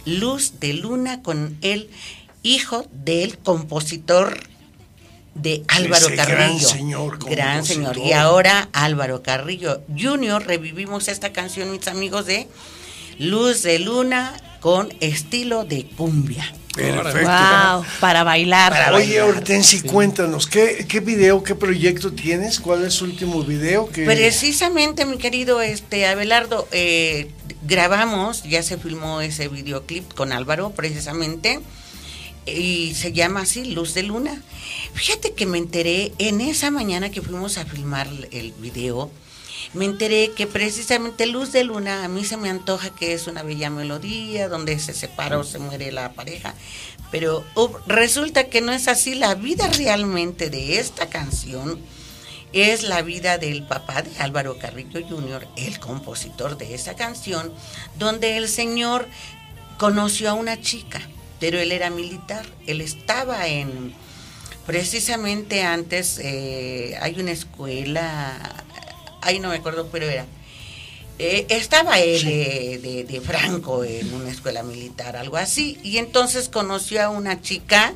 [0.05, 1.89] Luz de Luna con el
[2.43, 4.50] hijo del compositor
[5.35, 6.37] de Álvaro Ese Carrillo.
[6.37, 7.83] gran señor Gran señor.
[7.93, 8.07] compositor.
[8.07, 10.45] Y ahora Álvaro Carrillo Jr.
[10.45, 12.47] revivimos esta canción, mis amigos, de
[13.17, 16.53] Luz de Luna con estilo de cumbia.
[16.75, 17.27] Perfecto.
[17.29, 18.71] Wow, para bailar.
[18.71, 19.37] Para Oye, bailar.
[19.37, 22.59] Hortensi, cuéntanos, ¿qué, ¿qué video, qué proyecto tienes?
[22.59, 23.89] ¿Cuál es su último video?
[23.89, 24.05] Que...
[24.05, 27.29] Precisamente, mi querido este Abelardo, eh,
[27.67, 31.59] grabamos, ya se filmó ese videoclip con Álvaro, precisamente,
[32.45, 34.41] y se llama así, Luz de Luna.
[34.93, 39.11] Fíjate que me enteré en esa mañana que fuimos a filmar el video,
[39.73, 43.43] me enteré que precisamente Luz de Luna a mí se me antoja que es una
[43.43, 46.55] bella melodía donde se separa o se muere la pareja,
[47.09, 47.45] pero
[47.87, 49.15] resulta que no es así.
[49.15, 51.79] La vida realmente de esta canción
[52.51, 57.53] es la vida del papá de Álvaro Carrillo Jr., el compositor de esa canción,
[57.97, 59.07] donde el señor
[59.77, 61.01] conoció a una chica,
[61.41, 63.93] pero él era militar, él estaba en,
[64.65, 68.63] precisamente antes, eh, hay una escuela,
[69.21, 70.25] ahí no me acuerdo, pero era,
[71.19, 76.47] eh, estaba él de, de- de Franco en una escuela militar, algo así, y entonces
[76.47, 77.93] conoció a una chica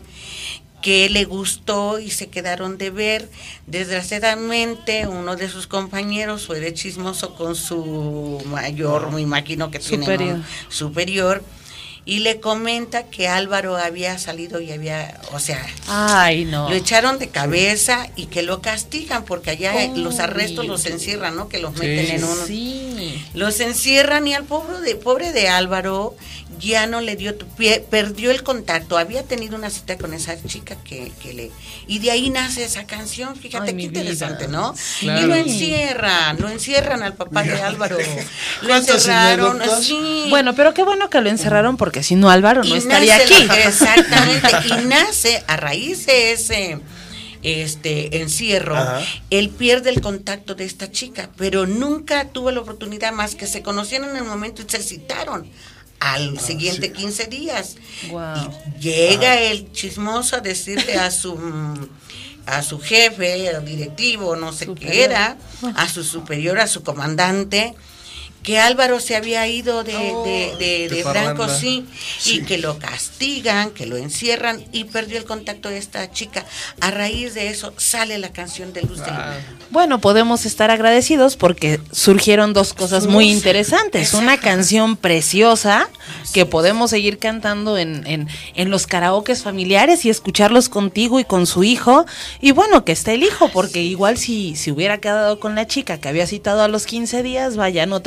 [0.82, 3.28] que le gustó y se quedaron de ver.
[3.66, 10.06] Desgraciadamente, uno de sus compañeros fue de chismoso con su mayor, me imagino que tiene
[10.06, 10.38] Superior.
[10.38, 10.46] ¿no?
[10.70, 11.44] superior.
[12.08, 16.70] Y le comenta que Álvaro había salido y había, o sea, Ay, no.
[16.70, 21.50] lo echaron de cabeza y que lo castigan porque allá los arrestos los encierran, ¿no?
[21.50, 23.26] Que los meten en un Sí.
[23.34, 26.16] los encierran y al pobre de pobre de Álvaro
[26.60, 30.42] ya no le dio tu pie, perdió el contacto, había tenido una cita con esa
[30.44, 31.52] chica que, que le
[31.88, 34.58] y de ahí nace esa canción, fíjate Ay, qué interesante, vida.
[34.58, 34.76] ¿no?
[35.00, 35.22] Claro.
[35.22, 37.98] Y lo encierran, lo encierran al papá de Álvaro.
[38.62, 40.28] Lo ¿Cuántas encerraron, sí.
[40.30, 43.34] Bueno, pero qué bueno que lo encerraron porque si no Álvaro no Y estaría nace
[43.34, 43.44] aquí.
[43.46, 44.50] la- exactamente,
[44.82, 46.80] y nace a raíz de ese
[47.44, 49.02] este encierro, Ajá.
[49.30, 53.62] él pierde el contacto de esta chica, pero nunca tuvo la oportunidad más que se
[53.62, 55.48] conocieron en el momento y se citaron
[56.00, 57.76] al siguiente 15 días.
[58.80, 61.38] Llega el chismoso a decirle a su
[62.46, 65.38] a su jefe, al directivo, no sé qué era,
[65.76, 67.74] a su superior, a su comandante,
[68.46, 71.86] que Álvaro se había ido de, de, de- De de Franco, sí,
[72.20, 72.38] Sí.
[72.38, 76.46] y que lo castigan, que lo encierran y perdió el contacto de esta chica.
[76.80, 79.38] A raíz de eso sale la canción de Luz de Luna.
[79.72, 84.14] Bueno, podemos estar agradecidos porque surgieron dos cosas muy interesantes.
[84.14, 85.90] Una canción preciosa
[86.34, 91.48] que podemos seguir cantando en, en, en los karaokes familiares y escucharlos contigo y con
[91.48, 92.06] su hijo.
[92.42, 95.98] Y bueno, que esté el hijo, porque igual si, si hubiera quedado con la chica
[96.00, 98.02] que había citado a los 15 días, vaya, no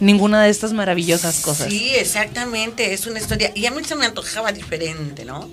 [0.00, 1.68] ninguna de estas maravillosas cosas.
[1.68, 3.52] Sí, exactamente, es una historia.
[3.54, 5.50] Y a mí se me antojaba diferente, ¿no?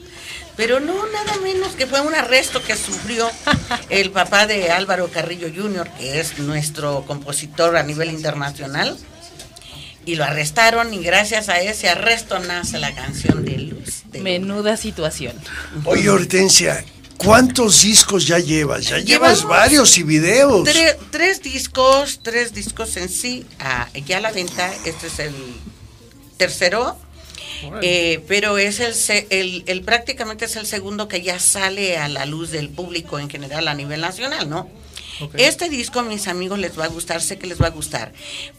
[0.56, 3.30] Pero no, nada menos que fue un arresto que sufrió
[3.90, 8.98] el papá de Álvaro Carrillo Jr., que es nuestro compositor a nivel internacional.
[10.06, 14.04] Y lo arrestaron y gracias a ese arresto nace la canción de Luz.
[14.12, 15.34] de Menuda situación.
[15.84, 16.86] Oye, Hortensia,
[17.18, 18.86] ¿cuántos discos ya llevas?
[18.86, 20.68] Ya llevas Llevamos varios y videos.
[20.68, 24.74] Tre- tres discos, tres discos en sí, ah, ya a la venta.
[24.86, 25.34] Este es el
[26.38, 26.98] tercero,
[27.82, 32.08] eh, pero es el, se- el, el- prácticamente es el segundo que ya sale a
[32.10, 34.70] la luz del público en general a nivel nacional, ¿no?
[35.34, 38.14] Este disco mis amigos les va a gustar, sé que les va a gustar,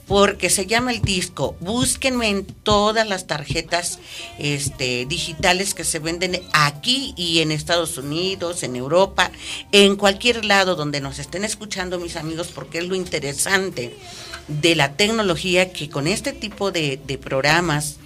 [0.07, 1.57] porque se llama el disco.
[1.61, 3.99] Búsquenme en todas las tarjetas
[4.39, 9.31] este, digitales que se venden aquí y en Estados Unidos, en Europa,
[9.73, 13.97] en cualquier lado donde nos estén escuchando mis amigos, porque es lo interesante
[14.49, 17.99] de la tecnología que con este tipo de programas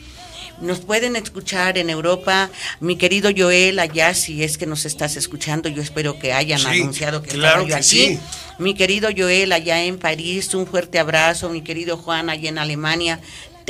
[0.60, 2.50] nos pueden escuchar en Europa,
[2.80, 6.66] mi querido Joel, allá si es que nos estás escuchando, yo espero que hayan Sí,
[6.66, 7.84] anunciado que claro estaba yo que aquí.
[8.16, 8.20] sí.
[8.58, 11.48] Mi querido Joel, allá en París, un fuerte abrazo.
[11.48, 13.18] Mi querido Juan, allá en Alemania.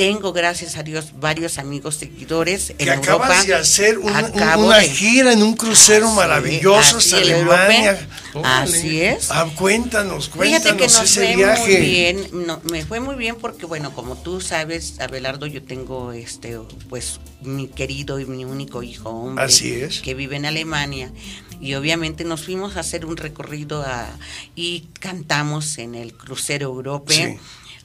[0.01, 4.65] Tengo, gracias a Dios, varios amigos seguidores en Que acabas de hacer un- un- Acabo
[4.65, 7.91] una de- gira en un crucero Así- maravilloso hasta Alemania.
[8.33, 8.41] Europeo.
[8.43, 9.29] Así es.
[9.29, 11.61] Ah, cuéntanos, Fíjate que cuéntanos nos ese fue viaje.
[11.61, 16.11] muy bien, no, me fue muy bien porque bueno, como tú sabes, Abelardo, yo tengo
[16.13, 16.57] este,
[16.89, 20.01] pues mi querido y mi único hijo hombre Así es.
[20.01, 21.11] que vive en Alemania
[21.59, 24.09] y obviamente nos fuimos a hacer un recorrido a-
[24.55, 27.13] y cantamos en el crucero Europe.
[27.13, 27.37] Sí.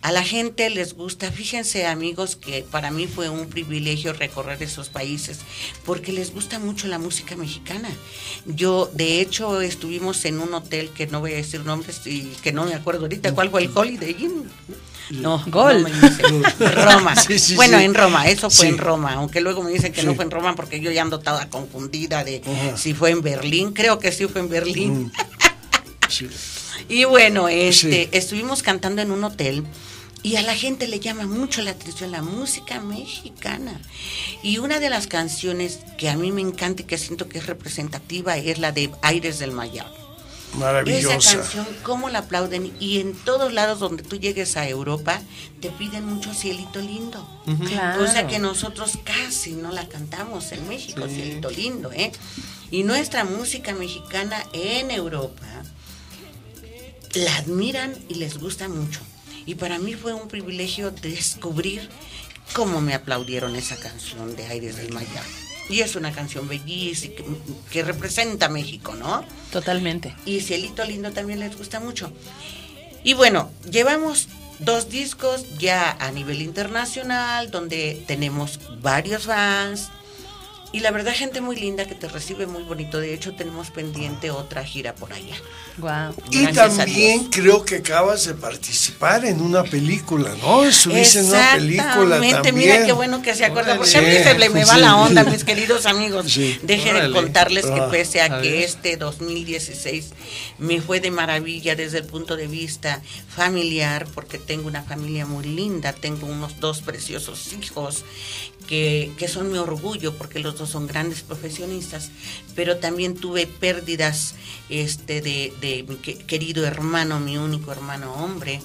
[0.02, 4.88] A la gente les gusta, fíjense amigos que para mí fue un privilegio recorrer esos
[4.88, 5.40] países
[5.84, 7.88] porque les gusta mucho la música mexicana.
[8.44, 12.52] Yo de hecho estuvimos en un hotel que no voy a decir nombres y que
[12.52, 14.50] no me acuerdo ahorita cuál fue el Holiday Inn.
[15.10, 15.84] No, Gol.
[15.84, 16.70] no.
[16.84, 17.14] Roma.
[17.16, 17.84] Sí, sí, bueno, sí.
[17.84, 20.54] en Roma, eso fue en Roma, aunque luego me dicen que no fue en Roma
[20.56, 22.42] porque yo ya ando toda confundida de
[22.76, 25.04] si fue en Berlín, creo que sí fue en Berlín.
[25.04, 25.12] Mm.
[26.08, 26.28] Sí.
[26.88, 28.08] Y bueno, este, Sí.
[28.12, 29.64] estuvimos cantando en un hotel
[30.22, 33.80] y a la gente le llama mucho la atención la música mexicana.
[34.42, 37.46] Y una de las canciones que a mí me encanta y que siento que es
[37.46, 39.86] representativa es la de Aires del Mayab.
[40.58, 41.16] Maravillosa.
[41.16, 45.20] Esa canción, cómo la aplauden y en todos lados donde tú llegues a Europa
[45.60, 47.28] te piden mucho cielito lindo.
[47.68, 47.98] Claro.
[48.00, 51.14] Cosa que nosotros casi no la cantamos en México, Sí.
[51.16, 52.10] cielito lindo, ¿eh?
[52.70, 55.42] Y nuestra música mexicana en Europa
[57.16, 59.00] la admiran y les gusta mucho.
[59.44, 61.88] Y para mí fue un privilegio descubrir
[62.52, 65.22] cómo me aplaudieron esa canción de Aires del Maya.
[65.68, 67.24] Y es una canción bellísima que,
[67.70, 69.24] que representa México, ¿no?
[69.50, 70.14] Totalmente.
[70.24, 72.12] Y Cielito Lindo también les gusta mucho.
[73.02, 74.28] Y bueno, llevamos
[74.58, 79.90] dos discos ya a nivel internacional, donde tenemos varios fans.
[80.72, 82.98] Y la verdad, gente muy linda que te recibe muy bonito.
[83.00, 85.36] De hecho, tenemos pendiente otra gira por allá.
[85.78, 86.14] Wow.
[86.30, 90.64] Y Gracias también creo que acabas de participar en una película, ¿no?
[90.64, 91.86] Estuviste en una película
[92.16, 92.54] Exactamente, también.
[92.56, 94.80] mira qué bueno que se acuerda, porque a mí Sí, se le me va sí.
[94.80, 96.30] la onda, mis queridos amigos.
[96.30, 96.58] Sí.
[96.62, 98.62] Deje de contarles que Ah, pese a, a que ver.
[98.64, 100.10] este 2016
[100.58, 103.00] me fue de maravilla desde el punto de vista
[103.34, 108.04] familiar, porque tengo una familia muy linda, tengo unos dos preciosos hijos
[108.66, 112.10] que, que son mi orgullo porque los dos son grandes profesionistas,
[112.54, 114.34] pero también tuve pérdidas
[114.68, 118.60] este, de, de mi que- querido hermano, mi único hermano hombre,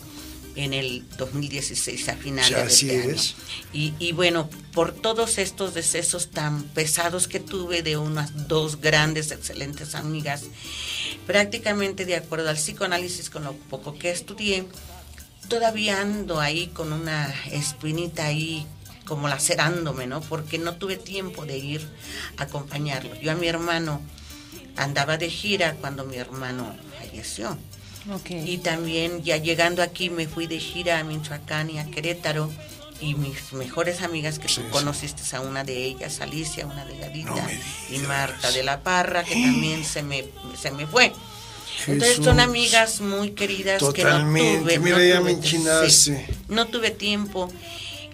[0.56, 3.03] en el 2016 a finales de este año.
[3.72, 9.32] Y, y bueno, por todos estos decesos tan pesados que tuve de unas dos grandes,
[9.32, 10.44] excelentes amigas,
[11.26, 14.65] prácticamente de acuerdo al psicoanálisis con lo poco que estudié,
[15.48, 18.65] todavía ando ahí con una espinita ahí
[19.06, 20.22] como lacerándome, ¿no?
[20.22, 21.88] Porque no tuve tiempo de ir
[22.38, 23.15] a acompañarlo.
[23.19, 24.02] Yo a mi hermano
[24.76, 27.57] andaba de gira cuando mi hermano falleció.
[28.30, 32.52] Y también ya llegando aquí me fui de gira a Michoacán y a Querétaro
[32.99, 37.48] y mis mejores amigas que tú conociste a una de ellas, Alicia, una delgadita,
[37.90, 40.26] y Marta de la Parra, que también se me,
[40.60, 41.11] se me fue.
[41.88, 44.60] Entonces son amigas muy queridas que no Totalmente.
[44.60, 44.80] tuve.
[44.80, 46.14] Mira, no ya me sí,
[46.48, 47.52] no tuve tiempo.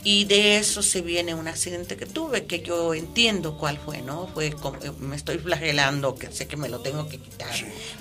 [0.09, 4.27] Y de eso se viene un accidente que tuve, que yo entiendo cuál fue, ¿no?
[4.33, 7.53] Fue como, eh, me estoy flagelando, que sé que me lo tengo que quitar,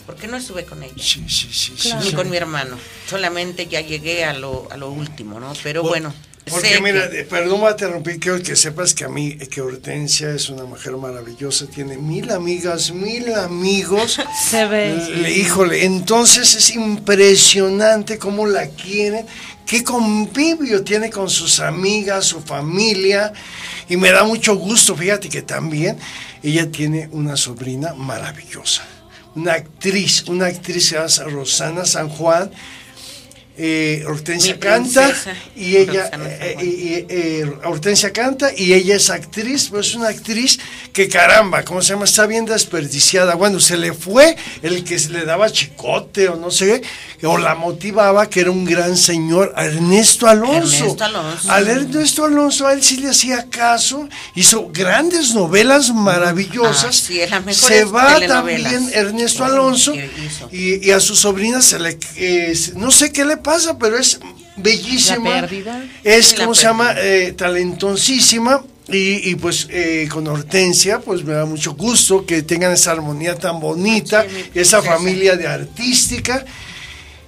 [0.07, 1.73] porque no estuve con ella, Sí, sí, sí.
[1.99, 2.15] ni sí.
[2.15, 2.79] con mi hermano,
[3.11, 5.53] solamente ya llegué a lo, a lo último, ¿no?
[5.65, 6.15] Pero bueno,
[6.49, 9.61] Porque sé mira, que- perdón, voy a interrumpir, quiero que sepas que a mí, que
[9.61, 14.21] Hortensia es una mujer maravillosa, tiene mil amigas, mil amigos.
[14.49, 14.95] Se ve.
[15.17, 19.27] Le- híjole, entonces es impresionante cómo la quieren,
[19.67, 23.33] qué convivio tiene con sus amigas, su familia,
[23.89, 25.97] y me da mucho gusto, fíjate que también
[26.43, 28.85] ella tiene una sobrina maravillosa,
[29.35, 32.51] una actriz, una actriz que se llama Rosana San Juan,
[33.59, 35.13] eh, Hortensia canta
[35.57, 36.11] y ella
[36.41, 40.59] eh, y- eh, Hortensia canta y ella es actriz, pues es una actriz
[40.93, 42.05] que caramba, ¿cómo se llama?
[42.05, 43.35] Está bien desperdiciada.
[43.35, 46.83] Bueno, se le fue el que se le daba chicote o no sé,
[47.23, 50.77] o la motivaba, que era un gran señor, Ernesto Alonso.
[50.85, 51.51] Ernesto Alonso.
[51.51, 56.85] Al Ernesto Alonso, a él sí le hacía caso, hizo grandes novelas maravillosas.
[56.87, 59.95] Ah, sí, es las se va también Ernesto Alonso
[60.53, 64.19] y, y a su sobrina se le eh, no sé qué le pasa, pero es
[64.57, 65.31] bellísima.
[65.31, 65.85] La pérdida.
[66.05, 66.95] Es, como se llama?
[66.99, 68.63] Eh, talentosísima.
[68.89, 73.35] Y, y, pues eh, con Hortensia, pues me da mucho gusto que tengan esa armonía
[73.35, 76.45] tan bonita, Sí, esa familia de artística.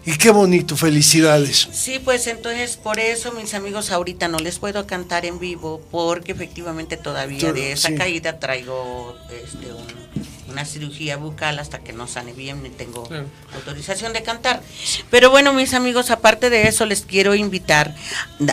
[0.06, 1.68] Y qué bonito, felicidades.
[1.72, 6.32] Sí, pues entonces por eso mis amigos ahorita no les puedo cantar en vivo porque
[6.32, 7.94] efectivamente todavía de esa sí.
[7.96, 13.26] caída traigo este, un- una cirugía bucal hasta que no sane bien ni tengo Claro.
[13.54, 14.62] autorización de cantar.
[15.10, 17.94] Pero bueno, mis amigos, aparte de eso les quiero invitar,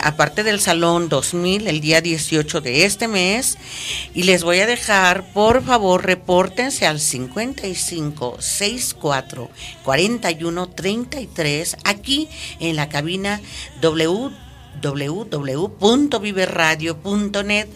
[0.02, 3.58] aparte del Salón 2000, el día 18 de este mes,
[4.14, 9.50] y les voy a dejar, por favor, repórtense al 55 64
[9.84, 12.28] 41 33 aquí
[12.60, 13.40] en la cabina
[13.82, 14.30] www
[14.82, 17.68] www.viveradio.net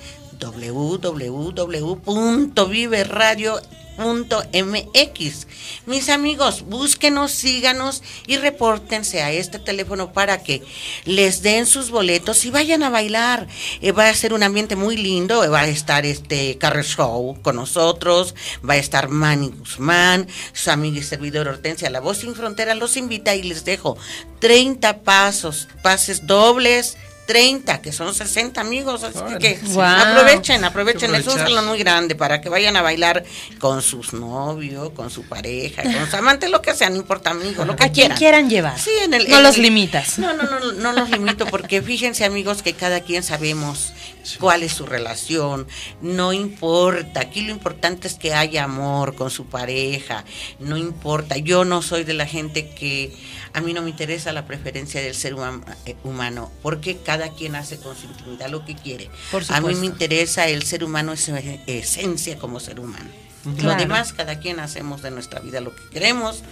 [4.01, 5.47] www.viveradio.mx
[5.87, 10.63] Mis amigos, búsquenos, síganos y repórtense a este teléfono para que
[11.05, 13.47] les den sus boletos y vayan a bailar.
[13.81, 17.41] Eh, va a ser un ambiente muy lindo, eh, va a estar este Carre Show
[17.43, 18.35] con nosotros,
[18.69, 22.97] va a estar Manny Guzmán, su amiga y servidor Hortensia, La Voz Sin Frontera, los
[22.97, 23.97] invita y les dejo
[24.41, 26.97] 30 pasos, pases dobles.
[27.31, 29.57] 30, que son 60 amigos, así Órale, que.
[29.69, 29.83] Wow.
[29.85, 33.23] aprovechen, aprovechen, es un salón muy grande para que vayan a bailar
[33.61, 37.65] con sus novios, con su pareja, con sus amantes, lo que sea, no importa, amigos,
[37.69, 38.19] lo que A quien quieran.
[38.19, 38.79] quieran llevar.
[38.81, 40.19] Sí, en el- no en los el- limitas.
[40.19, 43.93] No, no, no, no los limito porque fíjense amigos que cada quien sabemos
[44.39, 45.67] cuál es su relación,
[46.03, 50.25] no importa, aquí lo importante es que haya amor con su pareja,
[50.59, 53.13] no importa, yo no soy de la gente que
[53.53, 57.57] a mí no me interesa la preferencia del ser huma- eh, humano, porque cada quien
[57.57, 59.11] hace con su intimidad lo que quiere.
[59.31, 61.29] Por a mí me interesa el ser humano, es
[61.67, 63.11] esencia como ser humano.
[63.45, 66.43] Lo demás, cada quien hacemos de nuestra vida lo que queremos,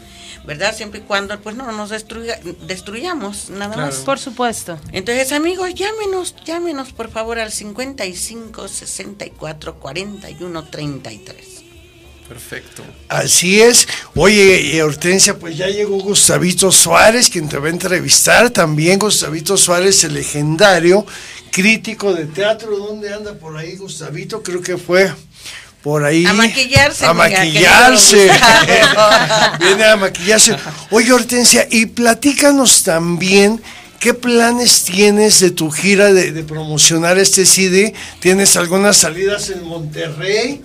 [0.44, 0.74] ¿verdad?
[0.76, 3.86] Siempre y cuando pues no nos destruya- destruyamos, nada Claro.
[3.92, 3.96] más.
[4.00, 4.78] Por supuesto.
[4.92, 11.36] Entonces, amigos, llámenos, llámenos por favor al 55 64 41 33.
[12.28, 12.82] Perfecto.
[13.08, 13.88] Así es.
[14.14, 18.50] Oye, Hortensia, pues ya llegó Gustavito Suárez, quien te va a entrevistar.
[18.50, 21.06] También Gustavito Suárez, el legendario
[21.50, 22.76] crítico de teatro.
[22.76, 24.42] ¿Dónde anda por ahí Gustavito?
[24.42, 25.10] Creo que fue
[25.82, 26.26] por ahí.
[26.26, 28.30] A maquillarse, A maquillarse.
[29.60, 30.56] Viene a maquillarse.
[30.90, 33.62] Oye, Hortensia, y platícanos también.
[34.00, 37.92] ¿Qué planes tienes de tu gira de, de promocionar este CD?
[38.20, 40.62] ¿Tienes algunas salidas en Monterrey?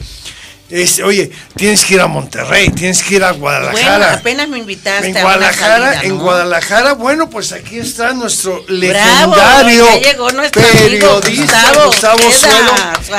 [0.73, 4.13] Este, oye, tienes que ir a Monterrey, tienes que ir a Bueno, Guadalajara.
[4.13, 6.17] apenas me invitaste en a una Guadalajara, en.
[6.17, 12.73] Guadalajara, bueno, pues aquí está nuestro legendario ya llegó nuestro amigo periodista Gustavo Suelo,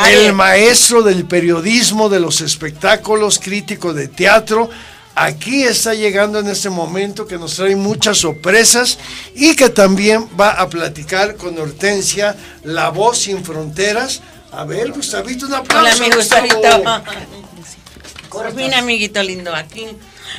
[0.09, 4.69] el maestro del periodismo, de los espectáculos, crítico de teatro.
[5.15, 8.99] Aquí está llegando en este momento que nos trae muchas sorpresas
[9.33, 14.23] y que también va a platicar con Hortensia, la voz sin fronteras.
[14.51, 16.03] A ver, Gustavito, un aplauso.
[16.03, 16.15] Hola, mi.
[16.17, 17.44] Gustavito.
[18.35, 19.87] Por fin, amiguito lindo, aquí.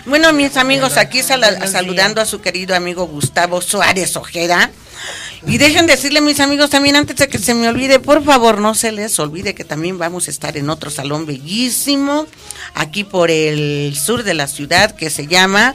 [0.05, 4.69] Bueno, mis amigos, aquí saludando a su querido amigo Gustavo Suárez Ojeda.
[5.47, 8.76] Y dejen decirle, mis amigos, también antes de que se me olvide, por favor, no
[8.76, 12.27] se les olvide que también vamos a estar en otro salón bellísimo,
[12.73, 15.73] aquí por el sur de la ciudad, que se llama,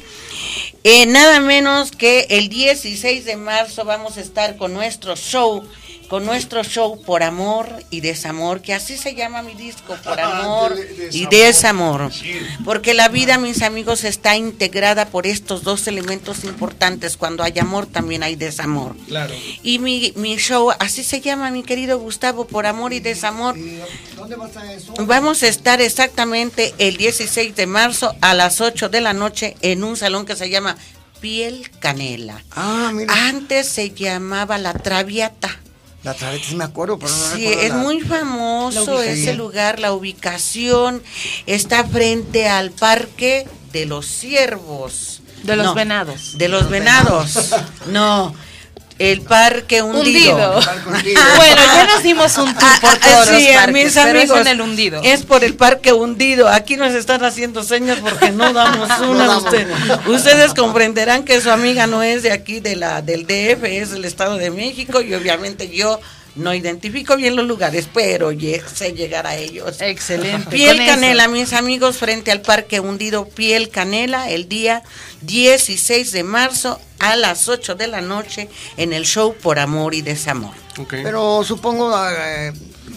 [0.84, 5.64] eh, nada menos que el 16 de marzo vamos a estar con nuestro show,
[6.10, 10.74] con nuestro show por amor y desamor, que así se llama mi disco, por amor
[11.12, 12.10] y desamor.
[12.64, 17.16] Porque la vida, mis amigos, está integrada por estos dos elementos importantes.
[17.16, 18.96] Cuando hay amor, también hay desamor.
[19.06, 19.32] Claro.
[19.62, 23.54] Y mi, mi show, así se llama, mi querido Gustavo, por amor y desamor.
[24.16, 24.92] ¿Dónde va a estar eso?
[24.98, 29.84] Vamos a estar exactamente el 16 de marzo a las 8 de la noche en
[29.84, 30.76] un salón que se llama
[31.20, 32.42] Piel Canela.
[32.50, 33.14] Ah, mira.
[33.28, 35.60] Antes se llamaba La Traviata.
[36.02, 39.34] La otra vez sí me acuerdo, pero no Sí, recuerdo es la- muy famoso ese
[39.34, 41.02] lugar, la ubicación
[41.46, 45.20] está frente al Parque de los Ciervos.
[45.42, 46.36] De los No, venados.
[46.38, 47.50] De los venados.
[47.86, 48.34] No,
[49.00, 50.58] el Parque Hundido.
[50.58, 50.60] Hundido.
[51.36, 54.08] bueno, ya nos dimos un tour por Ah, todos sí, los a parques, mis pero
[54.18, 55.00] es amigos, en el hundido.
[55.02, 56.48] Es por el parque hundido.
[56.48, 59.26] Aquí nos están haciendo señas porque no damos una.
[59.26, 60.00] damos Usted- una.
[60.16, 64.04] ustedes comprenderán que su amiga no es de aquí, de la del DF, es del
[64.04, 65.98] Estado de México y obviamente yo
[66.36, 69.80] no identifico bien los lugares, pero sé llegar a ellos.
[69.80, 70.50] Excelente.
[70.50, 70.94] Piel con eso.
[70.94, 74.82] Canela, mis amigos, frente al Parque Hundido Piel Canela, el día
[75.22, 80.02] 16 de marzo a las 8 de la noche en el show Por Amor y
[80.02, 80.54] Desamor.
[80.88, 82.52] Pero supongo eh,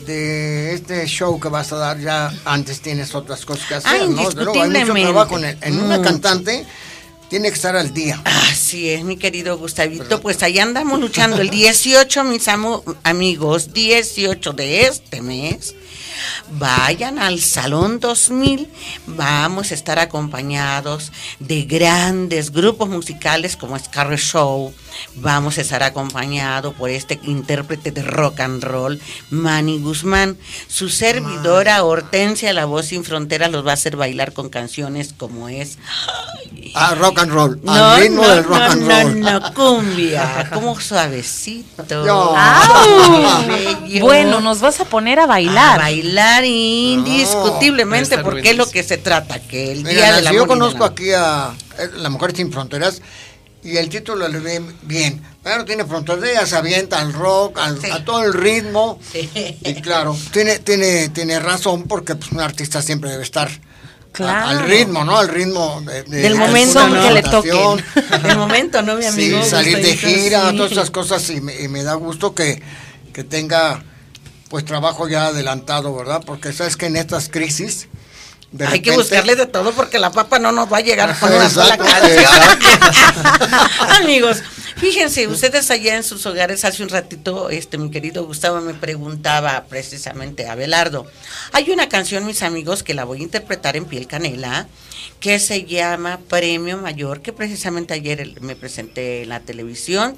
[0.05, 4.05] de este show que vas a dar ya antes tienes otras cosas que hacer, Ah,
[4.07, 4.29] ¿no?
[4.31, 6.65] Luego hay mucho trabajo en, en una cantante
[7.33, 8.21] tiene que estar al día.
[8.25, 10.21] Así es, mi querido Gustavito.
[10.21, 15.73] Pues ahí andamos luchando el 18, mis amo- amigos, 18 de este mes.
[16.51, 18.67] Vayan al Salón 2000.
[19.07, 24.71] Vamos a estar acompañados de grandes grupos musicales como Scarlet Show.
[25.15, 28.99] Vamos a estar acompañado por este intérprete de rock and roll,
[29.29, 30.37] Manny Guzmán.
[30.67, 35.49] Su servidora Hortensia, la voz sin fronteras, los va a hacer bailar con canciones como
[35.49, 35.77] es
[36.75, 39.19] Ah, rock and roll, no, al ritmo no, del rock no, and no, roll.
[39.19, 41.83] no, cumbia, como suavecito.
[41.87, 42.33] Bello.
[44.01, 45.79] Bueno, nos vas a poner a bailar.
[45.79, 50.33] A bailar indiscutiblemente, porque es lo que se trata, que el Mira, día de la
[50.33, 53.01] yo conozco aquí a eh, La Mujer Sin Fronteras
[53.63, 55.21] y el título le ve bien.
[55.43, 58.99] Pero tiene fronteras, avienta al rock, al- a todo el ritmo.
[59.13, 63.73] Y claro, tiene, tiene, tiene razón porque pues, un artista siempre debe estar a-
[64.13, 64.47] Claro.
[64.47, 65.17] al ritmo, ¿no?
[65.17, 67.83] Al ritmo de- de- Del de momento alguna que le toquen.
[68.23, 69.43] Del momento, ¿no, mi amigo?
[69.43, 70.55] Sí, salir de gira, Sí.
[70.57, 72.61] todas esas cosas y me, y me da gusto que,
[73.11, 73.83] que tenga
[74.49, 76.21] pues trabajo ya adelantado, ¿verdad?
[76.25, 77.87] Porque sabes que en estas crisis
[78.53, 81.33] de Hay que buscarle de todo porque la papa no nos va a llegar con
[81.33, 82.31] una sola canción.
[84.01, 84.43] Amigos,
[84.77, 89.65] fíjense, ustedes allá en sus hogares hace un ratito, este mi querido Gustavo me preguntaba
[89.67, 91.07] precisamente a Abelardo.
[91.51, 94.67] Hay una canción, mis amigos, que la voy a interpretar en piel canela,
[95.19, 100.15] que se llama Premio Mayor, que precisamente ayer me presenté en la televisión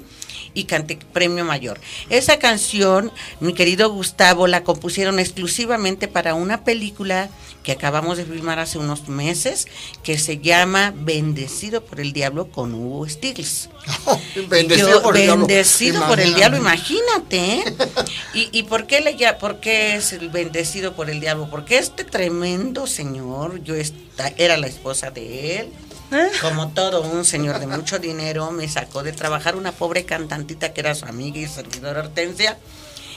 [0.52, 1.80] y canté Premio Mayor.
[2.10, 3.10] Esa canción,
[3.40, 7.30] mi querido Gustavo, la compusieron exclusivamente para una película
[7.66, 9.66] que acabamos de filmar hace unos meses,
[10.04, 13.68] que se llama Bendecido por el Diablo con Hugo Stiglitz.
[14.48, 15.46] Bendecido Yo- por el diablo.
[15.48, 16.36] bendecido por el Imagínate.
[16.38, 17.36] diablo, imagínate.
[17.54, 17.64] ¿eh?
[18.34, 21.48] ¿Y, y por qué le ya, por qué es el bendecido por el diablo?
[21.50, 25.72] Porque este tremendo señor, yo esta- era la esposa de él,
[26.40, 30.82] como todo un señor de mucho dinero, me sacó de trabajar una pobre cantantita que
[30.82, 32.58] era su amiga y servidora Hortensia.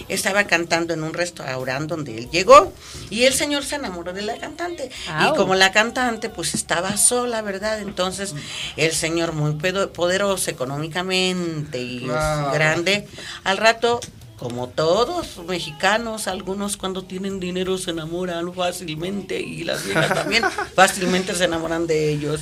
[0.07, 2.73] Estaba cantando en un restaurante donde él llegó
[3.09, 4.89] y el señor se enamoró de la cantante.
[5.09, 5.33] Au.
[5.33, 7.79] Y como la cantante pues estaba sola, ¿verdad?
[7.79, 8.33] Entonces
[8.77, 12.07] el señor muy poderoso económicamente y
[12.53, 13.07] grande,
[13.43, 13.99] al rato
[14.39, 20.43] como todos los mexicanos, algunos cuando tienen dinero se enamoran fácilmente y las viejas también
[20.75, 22.41] fácilmente se enamoran de ellos.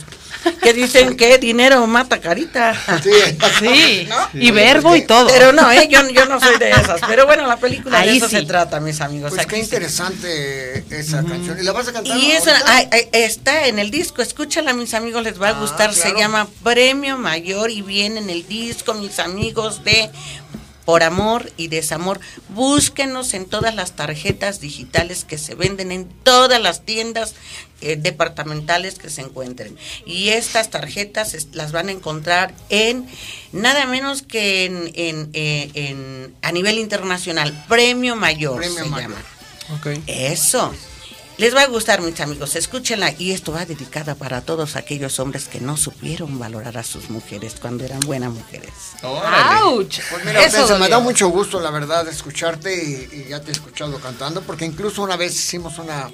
[0.61, 2.75] que dicen que dinero mata carita.
[3.01, 4.15] Sí, ¿No?
[4.39, 5.27] y verbo y todo.
[5.27, 5.87] Pero no, ¿eh?
[5.89, 7.01] yo, yo no soy de esas.
[7.07, 8.37] Pero bueno, la película de Ahí eso sí.
[8.37, 9.31] se trata, mis amigos.
[9.31, 9.63] Pues Aquí qué sí.
[9.63, 11.57] interesante esa canción.
[11.59, 12.15] ¿Y la vas a cantar?
[12.15, 12.31] Y
[12.67, 16.13] ay, ay, está en el disco, escúchala mis amigos, les va a Ah, gustar, se
[16.13, 20.11] llama Premio Mayor y viene en el disco, mis amigos de
[20.87, 22.21] Por Amor y Desamor.
[22.47, 27.35] Búsquenos en todas las tarjetas digitales que se venden en todas las tiendas
[27.81, 29.77] eh, departamentales que se encuentren.
[30.05, 33.05] Y estas tarjetas es- las van a encontrar en
[33.51, 39.09] nada menos que en, en, eh, en- a nivel internacional, Premio Mayor Premio se Mayor.
[39.11, 39.21] llama.
[40.07, 40.73] Eso.
[41.37, 43.13] Les va a gustar, mis amigos, escúchenla.
[43.19, 47.55] Y esto va dedicada para todos aquellos hombres que no supieron valorar a sus mujeres
[47.61, 48.71] cuando eran buenas mujeres.
[49.03, 49.99] ¡Auch!
[50.09, 53.53] Pues mira, Eso me da mucho gusto, la verdad, escucharte y, y ya te he
[53.53, 56.09] escuchado cantando, porque incluso una vez hicimos una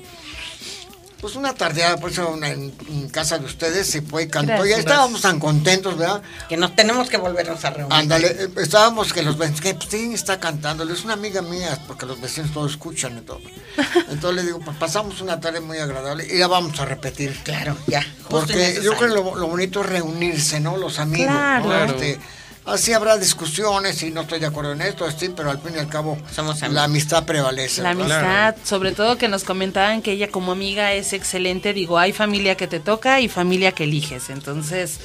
[1.24, 4.50] pues una tardeada, por eso una- en, en casa de ustedes se fue y cantó.
[4.52, 4.70] Gracias.
[4.70, 6.22] Y ahí estábamos tan contentos, ¿verdad?
[6.50, 7.94] Que nos tenemos que volvernos a reunir.
[7.98, 10.84] Ándale, eh, estábamos que los vecinos, que pues, ¿quién está cantando?
[10.84, 13.40] Es una amiga mía, porque los vecinos todos escuchan y todo.
[14.10, 17.34] Entonces le digo, pues pasamos una tarde muy agradable y la vamos a repetir.
[17.45, 18.06] Claro, ya.
[18.30, 20.76] Porque yo creo que lo, lo bonito es reunirse, ¿no?
[20.76, 21.28] Los amigos.
[21.34, 21.68] Claro.
[21.70, 21.86] ¿no?
[21.86, 22.20] Este,
[22.65, 25.80] así habrá discusiones y no estoy de acuerdo en esto, sí, pero al fin y
[25.80, 27.81] al cabo Somos la amistad prevalece.
[27.81, 28.48] La ¿verdad?
[28.48, 31.73] amistad, sobre todo que nos comentaban que ella como amiga es excelente.
[31.73, 34.30] Digo, hay familia que te toca y familia que eliges.
[34.30, 34.99] Entonces,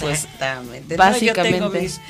[0.00, 0.96] pues Exactamente.
[0.96, 1.80] No, yo tengo básicamente.
[1.80, 2.00] mis-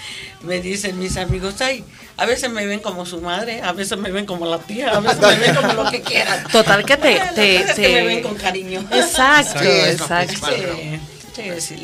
[0.43, 1.85] me dicen mis amigos, ay,
[2.16, 5.01] a veces me ven como su madre, a veces me ven como la tía, a
[5.01, 6.44] veces me ven como lo que quieran.
[6.52, 7.32] Total que te- es
[7.66, 8.81] que te- me ven con cariño.
[8.90, 10.47] Exacto, Sí, exacto.
[11.36, 11.77] Sí, sí,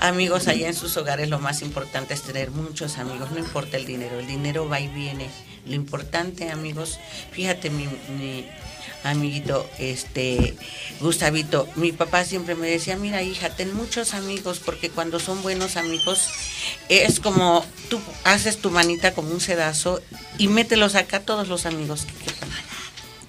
[0.00, 3.86] Amigos, allá en sus hogares lo más importante es tener muchos amigos, no importa el
[3.86, 5.28] dinero, el dinero va y viene.
[5.66, 6.98] Lo importante, amigos,
[7.32, 8.46] fíjate mi, mi
[9.04, 10.54] amiguito, este,
[11.00, 15.76] Gustavito, mi papá siempre me decía, mira hija, ten muchos amigos, porque cuando son buenos
[15.76, 16.28] amigos,
[16.90, 20.02] es como tú haces tu manita como un sedazo
[20.38, 22.50] y mételos acá todos los amigos que quepan.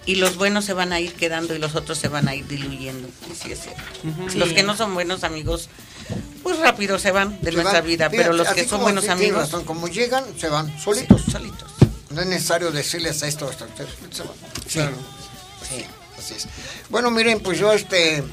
[0.06, 2.48] Y los buenos se van a ir quedando y los otros se van a ir
[2.48, 3.10] diluyendo.
[3.30, 3.82] Y sí es cierto.
[4.06, 4.38] Ujú.
[4.40, 4.56] Los Sí.
[4.56, 5.68] que no son buenos amigos,
[6.44, 7.88] pues rápido se van de Se nuestra van.
[7.88, 11.22] vida, Fíjate, pero los que son buenos amigos, razón, como llegan, se van solitos.
[11.32, 11.72] solitos.
[12.12, 14.34] No es necesario decirles esto, esto, esto, se van.
[14.68, 14.80] Sí.
[15.70, 15.86] Sí,
[16.18, 16.48] así es.
[16.90, 18.24] Bueno, miren, pues yo este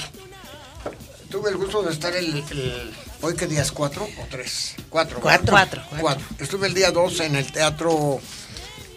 [1.31, 5.19] tuve el gusto de estar el, el- hoy que día es cuatro o tres, cuatro.
[5.21, 5.55] Cuatro.
[5.55, 5.71] ¿verdad?
[5.91, 6.01] Cuatro.
[6.01, 6.25] Cuatro.
[6.39, 8.21] Estuve el día 2 en el teatro,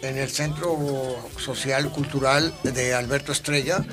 [0.02, 3.84] en el Centro Social Cultural de Alberto Estrella,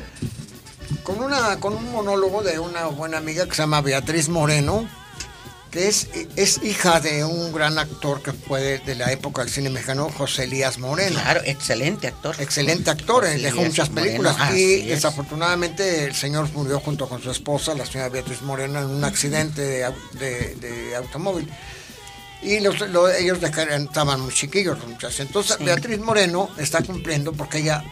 [1.04, 4.88] con una, con un monólogo de una buena amiga que se llama Beatriz Moreno,
[5.72, 6.08] que es,
[6.38, 10.10] es hija de un gran actor que fue de, de la época del cine mexicano,
[10.10, 11.20] José Elías Moreno.
[11.20, 12.36] Claro, excelente actor.
[12.40, 14.88] Excelente actor, eh, José dejó Elías muchas películas y es.
[14.88, 19.62] desafortunadamente el señor murió junto con su esposa, la señora Beatriz Moreno, en un accidente
[19.62, 21.50] de, de- de automóvil.
[22.42, 25.20] Y los, lo- ellos estaban muy chiquillos los muchachos.
[25.20, 27.84] Entonces Beatriz Moreno está cumpliendo porque ella,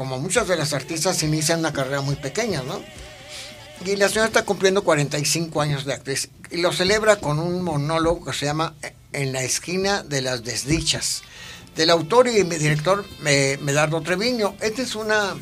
[0.00, 2.80] como muchas de las artistas, inician una carrera muy pequeña, ¿no?
[3.84, 8.24] Y la señora está cumpliendo 45 años de actriz y lo celebra con un monólogo
[8.24, 8.72] que se llama
[9.12, 11.20] En la esquina de las desdichas,
[11.76, 14.54] del autor y mi director eh, Medardo Treviño.
[14.62, 15.34] Este es una,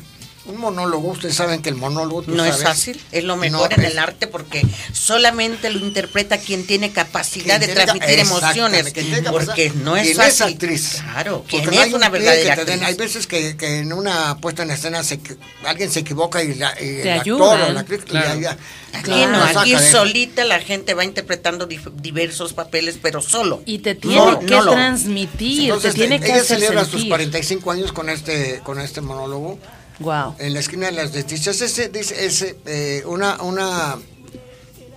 [0.49, 2.23] un monólogo, ustedes saben que el monólogo...
[2.27, 5.79] no es sabes, fácil, es lo mejor no en es- el arte porque solamente lo
[5.79, 8.93] interpreta quien tiene capacidad Quien de transmitir emociones,
[9.31, 10.47] porque no es Quien fácil.
[10.53, 11.01] actriz.
[11.01, 12.87] Claro, Porque quien no es una verdadera que den- actriz.
[12.89, 15.19] Hay veces que, que en una puesta en escena se,
[15.65, 17.49] alguien se equivoca y, la, y Te el ayudan.
[17.53, 18.39] actor o la actriz Claro.
[18.39, 18.57] ya- ya-
[18.91, 23.61] Aquí no, saca solita la gente va interpretando dif- diversos papeles, pero solo.
[23.67, 26.81] Y te tiene No, que no transmitir, Entonces, te tiene eh, que ella hacer celebra
[26.85, 27.09] sus sentir.
[27.09, 29.59] 45 años con este con este monólogo.
[29.99, 30.35] Wow.
[30.39, 33.97] En la esquina de las desdichas ese dice ese eh, una una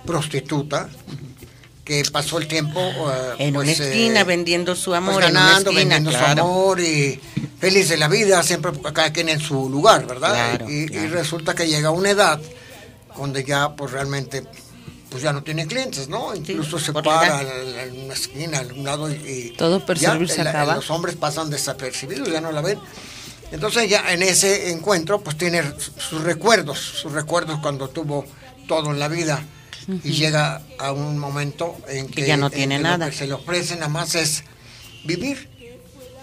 [0.06, 0.88] prostituta
[1.84, 5.32] que pasó el tiempo eh, En pues, una eh, esquina vendiendo su amor, pues, en
[5.32, 6.42] una ganando, esquina, vendiendo claro.
[6.42, 7.20] su amor y
[7.58, 10.56] feliz de la vida, siempre cada quien en su lugar, ¿verdad?
[10.58, 12.40] Claro, y, resulta que llega una edad
[13.16, 14.44] donde ya pues realmente
[15.10, 16.34] pues ya no tiene clientes, ¿no?
[16.34, 17.42] Incluso se para
[17.84, 20.76] en una esquina, en un lado y, Todo ya, se acaba.
[20.76, 22.78] los hombres pasan desapercibidos, ya no la ven.
[23.52, 28.24] Entonces ya en ese encuentro pues tiene su- sus recuerdos, sus recuerdos cuando tuvo
[28.66, 29.44] todo en la vida
[30.04, 33.06] y llega a un momento en que, Que ya no en tiene nada.
[33.06, 34.44] Lo que se le ofrece nada más es
[35.04, 35.48] vivir,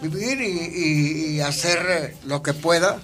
[0.01, 2.99] vivir y, y- y hacer eh, lo que pueda.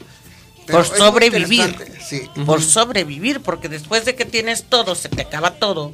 [0.65, 1.75] Pero por sobrevivir.
[2.09, 2.21] Sí.
[2.45, 5.91] Por sobrevivir, porque después de que tienes todo, se te acaba todo.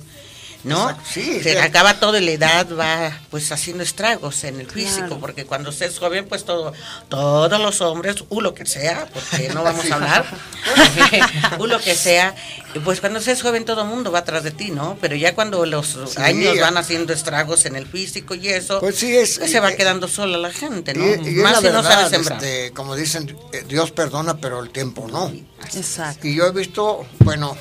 [0.64, 0.90] ¿No?
[0.90, 1.58] Exacto, sí, Se sí.
[1.58, 5.20] acaba todo y la edad va pues haciendo estragos en el físico, Claro.
[5.20, 6.74] porque cuando se es joven, pues todo,
[7.10, 10.26] todos los hombres, u lo que sea, porque no vamos a hablar,
[11.60, 12.36] u lo que sea,
[12.84, 14.98] pues cuando se es joven todo el mundo va atrás de ti, ¿no?
[15.02, 16.62] Pero ya cuando los Sí, años ya.
[16.62, 20.08] van haciendo estragos en el físico y eso, Pues sí, es- se va eh, quedando
[20.08, 21.06] sola la gente, ¿no?
[21.06, 22.44] Y, y es Más si no verdad, sabe sembrar.
[22.44, 25.32] este, como dicen, eh, Dios perdona, pero el tiempo no.
[25.74, 26.28] Exacto.
[26.28, 27.56] Y yo he visto, bueno,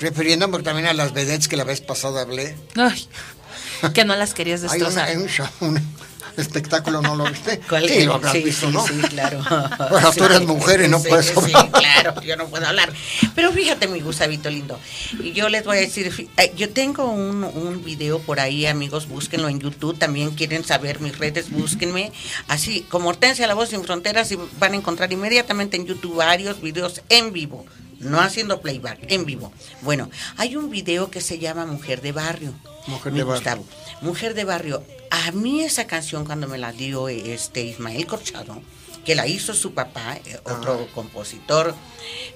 [0.00, 2.56] refiriéndome también a las vedettes que la vez pasada hablé.
[2.76, 3.06] Ay,
[3.94, 5.08] que no las querías Hay, una- destrozar.
[5.08, 5.80] hay un, show, un
[6.36, 7.60] espectáculo, ¿no lo viste?
[7.68, 8.86] ¿Cuál sí, lo habrás Sí, visto, sí, ¿no?
[8.86, 9.40] sí, claro.
[9.90, 11.70] Bueno, tú Sí, eres mujer y no sí, puedes Sí, hablar.
[11.72, 12.92] claro, yo no puedo hablar.
[13.34, 14.78] Pero fíjate, mi Gustavito lindo.
[15.22, 19.08] y Yo les voy a decir, eh, yo tengo un, un video por ahí, amigos,
[19.08, 19.98] búsquenlo en YouTube.
[19.98, 22.12] También quieren saber mis redes, búsquenme.
[22.48, 26.60] Así como Hortensia La Voz Sin Fronteras, y van a encontrar inmediatamente en YouTube varios
[26.60, 27.66] videos en vivo.
[28.00, 29.52] No haciendo playback, en vivo.
[29.82, 32.54] Bueno, hay un video que se llama Mujer de Barrio.
[32.86, 33.64] Mujer de Barrio.
[34.00, 34.84] Mujer de Barrio.
[35.10, 38.62] A mí esa canción cuando me la dio este Ismael Corchado,
[39.04, 41.74] que la hizo su papá, eh, otro compositor,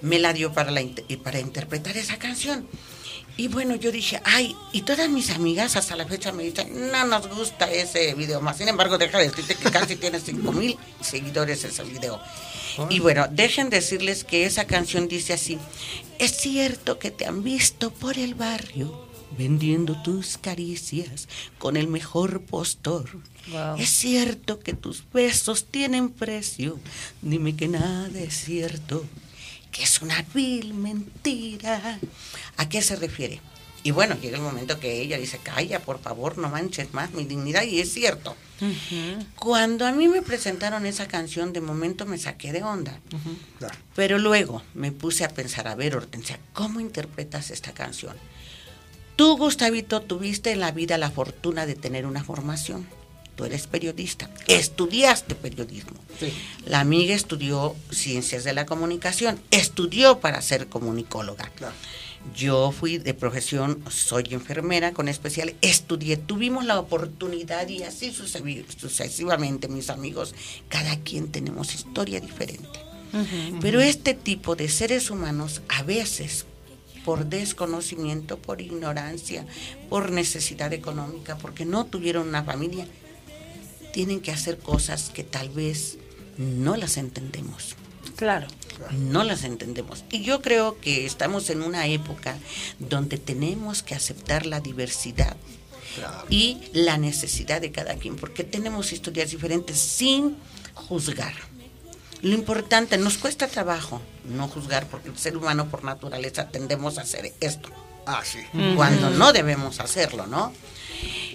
[0.02, 0.82] me la dio para, la,
[1.22, 2.68] para interpretar esa canción.
[3.36, 7.04] Y bueno, yo dije, ay, y todas mis amigas hasta la fecha me dicen, no
[7.06, 8.58] nos gusta ese video más.
[8.58, 12.20] Sin embargo, deja de decirte que casi tiene 5 mil seguidores ese video.
[12.90, 15.58] Y bueno, dejen decirles que esa canción dice así,
[16.18, 19.04] es cierto que te han visto por el barrio
[19.36, 21.28] vendiendo tus caricias
[21.58, 23.10] con el mejor postor.
[23.50, 23.76] Wow.
[23.78, 26.78] Es cierto que tus besos tienen precio,
[27.20, 29.04] dime que nada es cierto,
[29.70, 31.98] que es una vil mentira.
[32.56, 33.40] ¿A qué se refiere?
[33.86, 37.26] Y bueno, llega el momento que ella dice, calla, por favor, no manches más mi
[37.26, 38.34] dignidad, y es cierto.
[39.36, 42.98] Cuando a mí me presentaron esa canción, de momento me saqué de onda.
[43.94, 48.16] Pero luego me puse a pensar, a ver, Hortensia, ¿cómo interpretas esta canción?
[49.16, 52.88] Tú, Gustavito, tuviste en la vida la fortuna de tener una formación.
[53.36, 55.98] Tú eres periodista, estudiaste periodismo.
[56.64, 61.50] La amiga estudió ciencias de la comunicación, estudió para ser comunicóloga.
[62.32, 69.68] Yo fui de profesión, soy enfermera con especial, estudié, tuvimos la oportunidad y así sucesivamente,
[69.68, 70.34] mis amigos,
[70.68, 72.80] cada quien tenemos historia diferente.
[73.60, 76.46] Pero este tipo de seres humanos a veces
[77.04, 79.46] por desconocimiento, por ignorancia,
[79.88, 82.86] por necesidad económica, porque no tuvieron una familia,
[83.92, 85.98] tienen que hacer cosas que tal vez
[86.38, 87.76] no las entendemos.
[88.16, 88.46] Claro.
[88.92, 90.04] No las entendemos.
[90.10, 92.36] Y yo creo que estamos en una época
[92.78, 95.36] donde tenemos que aceptar la diversidad
[96.28, 100.36] y la necesidad de cada quien, porque tenemos historias diferentes sin
[100.74, 101.34] juzgar.
[102.20, 107.02] Lo importante, nos cuesta trabajo no juzgar, porque el ser humano por naturaleza tendemos a
[107.02, 107.68] hacer esto.
[108.06, 108.38] Ah, sí.
[108.76, 110.52] Cuando no debemos hacerlo, ¿no?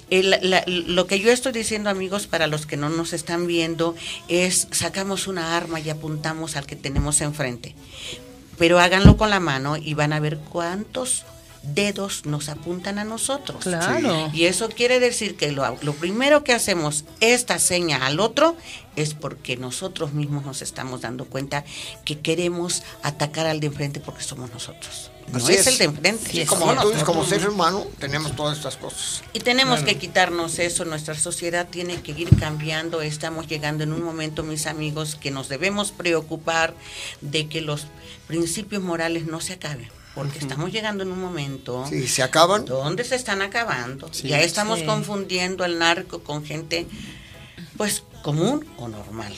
[0.10, 3.96] El- la- lo que yo estoy diciendo, amigos, para los que no nos están viendo,
[4.28, 7.76] es sacamos una arma y apuntamos al que tenemos enfrente.
[8.58, 11.24] Pero háganlo con la mano y van a ver cuántos
[11.62, 13.64] dedos nos apuntan a nosotros.
[13.64, 14.30] Claro.
[14.34, 18.56] Y eso quiere decir que lo, lo primero que hacemos, esta seña al otro,
[18.96, 21.66] es porque nosotros mismos nos estamos dando cuenta
[22.06, 25.12] que queremos atacar al de enfrente porque somos nosotros.
[25.32, 25.68] No Así es, es.
[25.68, 26.32] el de enfrente.
[26.32, 29.22] Sí, es como ser humano, tenemos todas estas cosas.
[29.34, 29.86] Y tenemos Claro.
[29.94, 34.66] que quitarnos eso, nuestra sociedad tiene que ir cambiando, estamos llegando en un momento, mis
[34.66, 36.74] amigos, que nos debemos preocupar
[37.22, 37.86] de que los
[38.28, 42.66] principios morales no se acaben, porque estamos llegando en un momento Sí, se acaban.
[42.66, 44.10] donde se están acabando.
[44.12, 44.30] Sí.
[44.30, 44.86] ya estamos Sí.
[44.86, 46.88] confundiendo el narco con gente,
[47.78, 49.34] pues, común o normal.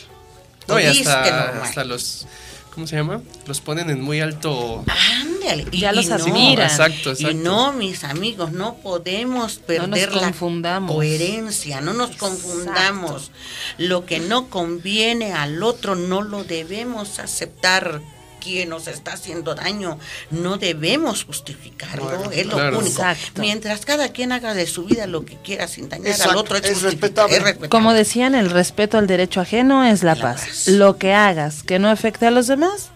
[0.68, 1.62] No, y hasta, normal.
[1.64, 2.28] hasta los.
[2.74, 3.22] ¿Cómo se llama?
[3.48, 4.84] Los ponen en muy alto.
[5.22, 6.68] Ándale, y- Ya los y no, admiran.
[6.70, 7.38] Exacto, Y exacto.
[7.38, 10.96] no, mis amigos, no podemos perder la confundamos.
[10.96, 13.32] coherencia, no nos confundamos.
[13.78, 18.02] Lo que no conviene al otro no lo debemos aceptar.
[18.42, 20.00] Quien nos está haciendo daño,
[20.32, 22.80] no debemos justificarlo, Bueno, es lo claro.
[22.80, 22.92] único.
[22.92, 23.42] Exacto.
[23.42, 26.58] Mientras cada quien haga de su vida lo que quiera sin dañar al Exacto, otro,
[26.58, 27.38] es, respetable.
[27.38, 27.70] es respetable.
[27.70, 30.68] Como decían, el respeto al derecho ajeno es la, paz.
[30.68, 32.90] Lo que hagas que no afecte a los demás,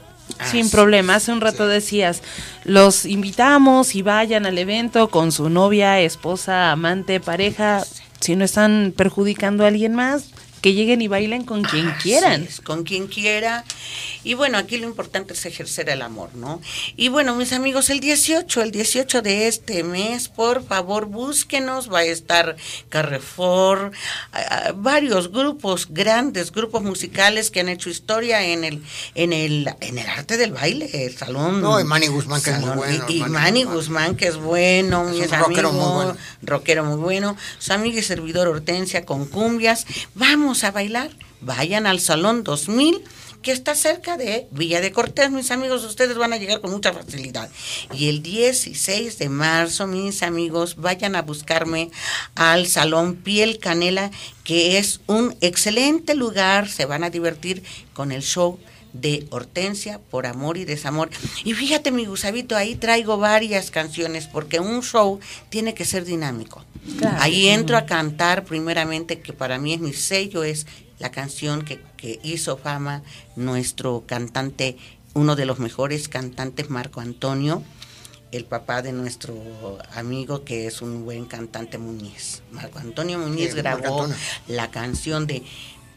[0.52, 1.16] sin problema.
[1.16, 2.22] Hace un rato decías,
[2.64, 7.84] los invitamos y vayan al evento con su novia, esposa, amante, pareja.
[8.20, 10.26] Si no están perjudicando a alguien más,
[10.62, 12.44] que lleguen y bailen con quien quieran.
[12.44, 13.64] es, con quien quiera.
[14.26, 16.60] Y bueno, aquí lo importante es ejercer el amor, ¿no?
[16.98, 22.00] Y bueno, mis amigos, el 18, el 18 de este mes, por favor, búsquenos, va
[22.00, 22.56] a estar
[22.90, 23.92] Carrefour,
[24.76, 28.82] varios grupos, grandes grupos musicales que han hecho historia en el
[29.14, 31.62] en el en el arte del baile, el salón.
[31.62, 34.38] No, y Manny Guzmán, que es muy bueno, Y, y Manny Manny Guzmán, que es
[34.38, 36.18] bueno, Es mis un rockero muy bueno.
[36.42, 39.86] rockero muy bueno, su amiga y servidor Hortensia con cumbias,
[40.16, 41.12] vamos a bailar,
[41.42, 43.04] vayan al Salón 2000
[43.46, 46.92] que está cerca de Villa de Cortés, mis amigos, ustedes van a llegar con mucha
[46.92, 47.48] facilidad.
[47.94, 51.92] Y el 16 de marzo, mis amigos, vayan a buscarme
[52.34, 54.10] al Salón Piel Canela,
[54.44, 57.62] que es un excelente lugar, se van a divertir
[57.94, 58.58] con el show
[58.94, 61.12] de Hortensia por amor y desamor.
[61.44, 65.20] Y fíjate, mi Gusabito, ahí traigo varias canciones porque un show
[65.50, 66.66] tiene que ser dinámico.
[66.98, 67.18] Claro.
[67.20, 70.66] Ahí entro a cantar primeramente, que para mí es mi sello, es
[71.00, 73.04] la canción que, que hizo fama
[73.36, 74.78] nuestro cantante,
[75.14, 77.64] uno de los mejores cantantes, Marco Antonio,
[78.32, 79.36] el papá de nuestro
[79.94, 82.42] amigo que es un buen cantante Muñiz.
[82.52, 84.16] Marco Antonio Muñiz Sí, grabó Antonio.
[84.48, 85.44] la canción de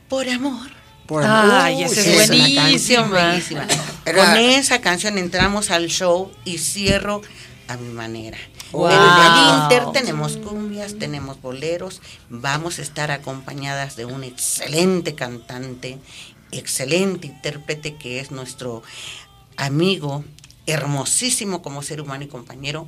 [0.08, 0.68] Por amor.
[1.06, 1.54] Por amor.
[1.54, 3.30] Ay, esa es es una canción buenísima.
[3.64, 3.66] bellísima.
[4.04, 7.22] Era- Con esa canción entramos al show y cierro
[7.68, 8.38] a mi manera.
[8.72, 8.88] Wow.
[8.88, 15.98] En el Inter tenemos cumbias, tenemos boleros, vamos a estar acompañadas de un excelente cantante,
[16.50, 18.82] excelente intérprete que es nuestro
[19.56, 20.24] amigo,
[20.66, 22.86] hermosísimo como ser humano y compañero,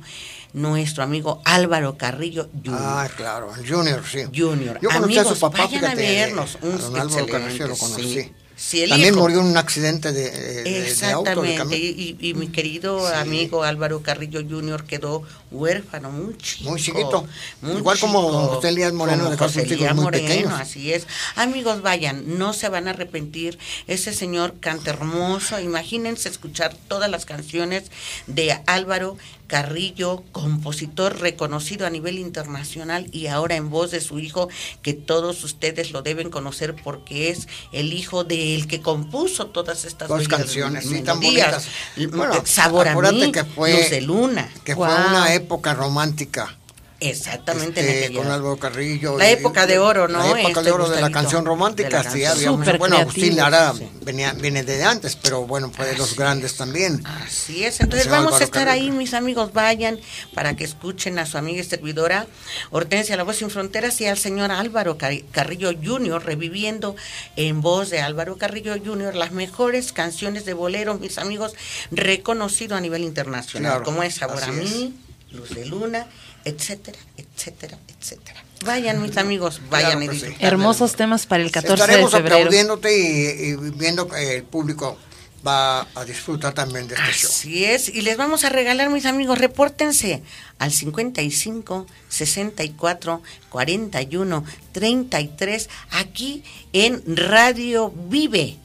[0.53, 2.79] nuestro amigo Álvaro Carrillo Jr.
[2.79, 4.23] Ah, claro, el Junior, sí.
[4.35, 4.79] Junior.
[4.81, 7.31] Yo conocí a Amigos, su papá, vayan a fíjate, vernos, un a don Álvaro excelente,
[7.31, 8.13] Carrillo lo conocí.
[8.21, 8.33] sí.
[8.63, 9.21] Sí, el También hijo.
[9.23, 11.41] murió en un accidente de, de- de- de auto.
[11.41, 11.79] de Exactamente, camión.
[12.21, 14.83] y, mi querido amigo Álvaro Carrillo Jr.
[14.83, 16.69] quedó huérfano, muy chico.
[16.69, 17.25] Muy chiquito.
[17.61, 20.53] muy Igual como José Elías Moreno, dejó José Elías muy Moreno, pequeños.
[20.53, 21.07] Así es.
[21.35, 23.57] Amigos, vayan, no se van a arrepentir.
[23.87, 25.59] Ese señor canta hermoso.
[25.59, 27.85] Imagínense escuchar todas las canciones
[28.27, 29.17] de Álvaro
[29.47, 34.47] Carrillo, compositor reconocido a nivel internacional y ahora en voz de su hijo,
[34.81, 40.07] que todos ustedes lo deben conocer porque es el hijo del que compuso todas estas
[40.07, 41.67] Dos bellas canciones, sí, tan bonitas.
[42.11, 44.49] Bueno, Sabor a mí, que fue- Luz de Luna.
[44.63, 45.09] Que fue Guau.
[45.09, 46.57] una época romántica.
[47.01, 47.81] Exactamente.
[47.81, 49.17] en este, con Álvaro Carrillo.
[49.17, 50.19] La y- época de oro, ¿no?
[50.19, 52.31] La época Este, de oro de la canción romántica, la sí, canción.
[52.31, 53.89] había mucho- Súper Bueno, Agustín Lara sí.
[54.03, 57.01] venía, viene de antes, pero bueno, fue de los grandes también.
[57.05, 58.91] Así es, entonces vamos a estar Carrillo.
[58.91, 59.99] ahí, mis amigos, vayan
[60.35, 62.27] para que escuchen a su amiga y servidora
[62.69, 66.23] Hortensia La Voz Sin Fronteras y al señor Álvaro Car- Carrillo Jr.
[66.23, 66.95] reviviendo
[67.35, 69.15] en voz de Álvaro Carrillo Jr.
[69.15, 71.53] las mejores canciones de bolero, mis amigos,
[71.89, 74.93] reconocido a nivel internacional, Claro, como es Sabor a mí,
[75.31, 76.07] Luz de Luna,
[76.45, 78.43] etcétera, etcétera, etcétera.
[78.65, 80.35] Vayan, mis amigos, vayan Claro sí.
[80.39, 82.35] Hermosos temas para el 14 Estaremos de febrero.
[82.37, 84.97] aplaudiéndote y, y viendo que el público
[85.45, 87.29] va a disfrutar también de este show.
[87.31, 90.21] Así es, y les vamos a regalar, mis amigos, repórtense
[90.59, 96.43] al 55 64 41 33 aquí
[96.73, 98.57] en Radio Vive,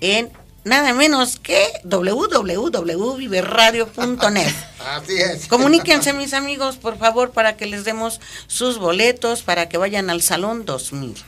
[0.00, 0.30] en
[0.64, 4.54] nada menos que www.viveradio.net.
[4.86, 5.46] Así es.
[5.46, 10.22] Comuníquense, mis amigos, por favor, para que les demos sus boletos para que vayan al
[10.22, 11.22] Salón 2000.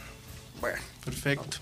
[0.60, 1.58] Bueno, Perfecto.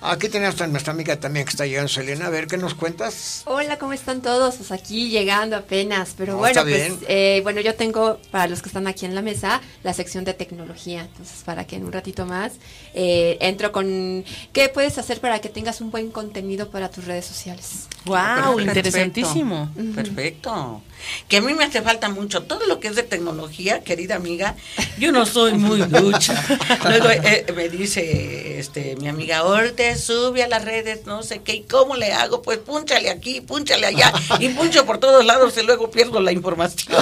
[0.00, 2.26] Aquí tenemos a nuestra amiga también que está llegando, Selena.
[2.26, 3.42] A ver, ¿qué nos cuentas?
[3.46, 4.56] Hola, ¿cómo están todos?
[4.56, 6.98] Pues aquí llegando apenas, pero No, bueno, está pues bien.
[7.08, 10.34] eh, bueno, yo tengo para los que están aquí en la mesa la sección de
[10.34, 12.52] tecnología, entonces para que en un ratito más
[12.94, 17.26] eh, entro con qué puedes hacer para que tengas un buen contenido para tus redes
[17.26, 17.88] sociales.
[18.04, 18.16] Wow,
[18.56, 18.60] Perfecto.
[18.62, 19.70] interesantísimo.
[19.94, 20.82] Perfecto.
[21.28, 24.54] Que a mí me hace falta mucho todo lo que es de tecnología, querida amiga.
[24.98, 26.42] Yo no soy muy ducha.
[26.84, 31.54] Luego eh, me dice este mi amiga Orte, sube a las redes, no sé qué,
[31.56, 32.42] ¿y cómo le hago?
[32.42, 36.94] Pues púnchale aquí, púnchale allá, y puncho por todos lados y luego pierdo la información.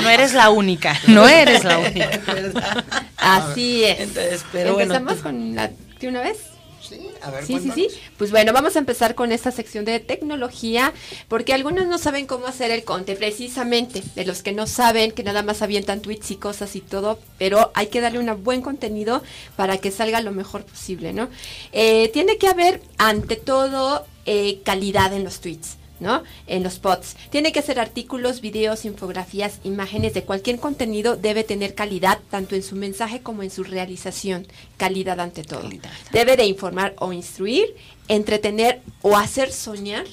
[0.00, 2.08] No eres la única, no eres la única.
[2.26, 2.84] ¿Verdad?
[3.16, 4.00] Así es.
[4.00, 5.70] Entonces, pero bueno, ¿Empezamos tú- con la
[6.00, 6.38] de una vez?
[6.86, 7.88] Sí, a ver, Sí, sí, sí.
[8.18, 10.92] Pues bueno, vamos a empezar con esta sección de tecnología,
[11.28, 15.22] porque algunos no saben cómo hacer el conte, precisamente, de los que no saben, que
[15.22, 19.22] nada más avientan tweets y cosas y todo, pero hay que darle un buen contenido
[19.56, 21.28] para que salga lo mejor posible, ¿no?
[21.72, 25.76] Eh, tiene que haber, ante todo, eh, calidad en los tweets.
[26.02, 26.22] ¿No?
[26.46, 27.16] En los pods.
[27.30, 32.62] Tiene que ser artículos, videos, infografías, imágenes de cualquier contenido debe tener calidad tanto en
[32.62, 34.46] su mensaje como en su realización.
[34.76, 35.68] Calidad ante todo.
[36.12, 37.74] Debe de informar o instruir,
[38.08, 40.04] entretener o hacer soñar.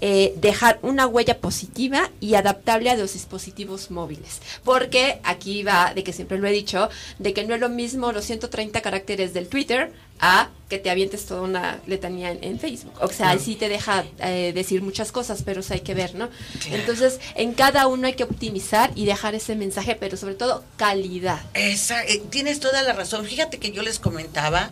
[0.00, 4.40] eh, dejar una huella positiva y adaptable a los dispositivos móviles.
[4.62, 6.88] Porque aquí va, de que siempre lo he dicho,
[7.18, 11.24] de que no es lo mismo los 130 caracteres del Twitter a que te avientes
[11.24, 12.92] toda una letanía en, en Facebook.
[13.00, 16.28] O sea, sí te deja eh, decir muchas cosas, pero eso hay que ver, ¿no?
[16.70, 21.40] Entonces, en cada uno hay que optimizar y dejar ese mensaje, pero sobre todo calidad.
[21.54, 23.24] Esa, eh, tienes toda la razón.
[23.24, 24.70] Fíjate que yo les comentaba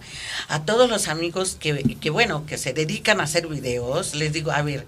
[0.48, 4.50] a todos los amigos que, que, bueno, que se dedican a hacer videos, les digo,
[4.50, 4.86] a ver,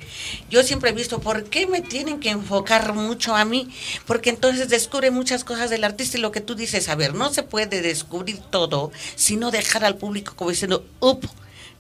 [0.50, 3.70] yo siempre he visto, ¿por qué me tienen que enfocar mucho a mí?
[4.06, 7.32] Porque entonces descubre muchas cosas del artista y lo que tú dices, a ver, no
[7.32, 11.28] se puede descubrir todo, sino dejar al público como diciendo, up.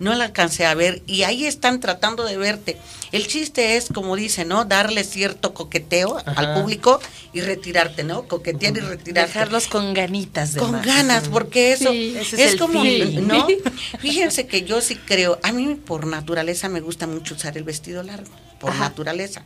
[0.00, 2.76] No la alcancé a ver y ahí están tratando de verte.
[3.10, 4.64] El chiste es, como dice, ¿no?
[4.64, 6.34] Darle cierto coqueteo Ajá.
[6.40, 7.00] al público
[7.32, 8.28] y retirarte, ¿no?
[8.28, 9.26] Coquetear y retirarte.
[9.32, 10.86] Dejarlos con ganitas de Con más.
[10.86, 12.84] ganas, porque eso Sí, ese es, es el como.
[12.84, 13.44] ¿no?
[13.98, 18.04] Fíjense que yo sí creo, a mí por naturaleza me gusta mucho usar el vestido
[18.04, 18.30] largo,
[18.60, 19.42] por naturaleza.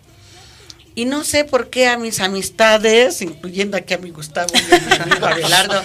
[0.94, 4.78] Y no sé por qué a mis amistades, incluyendo aquí a mi Gustavo y a
[4.78, 5.82] mi amigo Abelardo,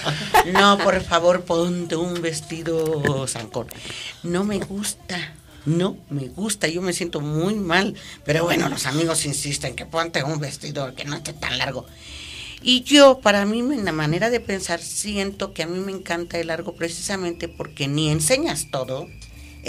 [0.53, 3.67] no, por favor, ponte un vestido zancón.
[4.23, 5.33] No me gusta,
[5.65, 7.95] no me gusta, yo me siento muy mal.
[8.25, 11.85] Pero bueno, los amigos insisten que ponte un vestido que no esté tan largo.
[12.61, 16.39] Y yo, para mí, en la manera de pensar, siento que a mí me encanta
[16.39, 19.07] el largo precisamente porque ni enseñas todo,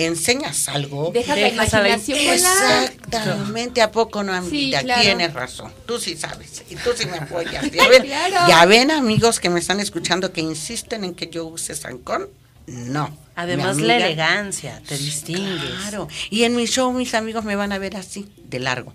[0.06, 1.10] enseñas algo.
[1.12, 2.18] Dejas la imaginación.
[2.18, 4.78] Exactamente, ¿a poco no, amiguita?
[4.80, 5.02] Sí, claro.
[5.02, 7.70] Tienes razón, tú sí sabes, y tú sí me apoyas.
[7.70, 8.36] Ya ven, Claro.
[8.48, 12.28] ya ven, amigos que me están escuchando que insisten en que yo use zancón.
[12.66, 13.16] No.
[13.34, 15.70] Además, la elegancia, te distingues.
[15.80, 16.08] Claro.
[16.28, 18.92] Y en mi show mis amigos me van a ver así, de largo,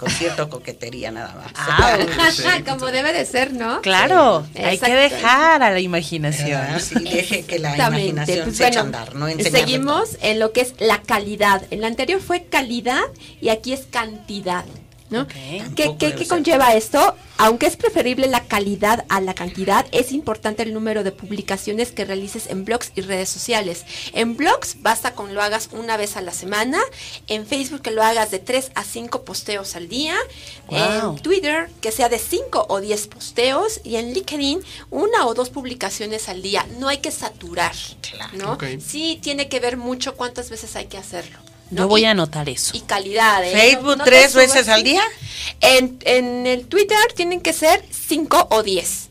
[0.00, 1.52] con cierta coquetería nada más.
[1.54, 1.98] Ah,
[2.66, 3.82] Como debe de ser, ¿no?
[3.82, 6.58] Claro, Sí, hay que dejar a la imaginación.
[6.58, 10.40] Ah, sí, deje que la imaginación Pues se eche a andar, no enseñarle Seguimos en
[10.40, 11.64] lo que es la calidad.
[11.70, 13.02] En la anterior fue calidad
[13.42, 14.64] y aquí es cantidad.
[15.10, 15.26] ¿No?
[15.28, 16.28] ¿Qué, qué- qué ser.
[16.28, 17.14] conlleva esto?
[17.36, 22.04] Aunque es preferible la calidad a la cantidad, es importante el número de publicaciones que
[22.04, 23.84] realices en blogs y redes sociales.
[24.12, 26.78] En blogs basta con lo hagas una vez a la semana,
[27.28, 30.14] en Facebook que lo hagas de 3 a 5 posteos al día,
[30.68, 31.14] Wow.
[31.16, 34.60] en Twitter que sea de 5 o 10 posteos y en LinkedIn
[34.90, 36.66] una o dos publicaciones al día.
[36.78, 37.74] No hay que saturar.
[38.80, 41.38] Sí tiene que ver mucho cuántas veces hay que hacerlo.
[41.70, 42.76] Yo voy a anotar eso.
[42.76, 43.44] Y calidad.
[43.44, 43.52] ¿eh?
[43.52, 45.02] Facebook No- no tres veces al día.
[45.60, 49.08] En, en el Twitter tienen que ser 5 o 10.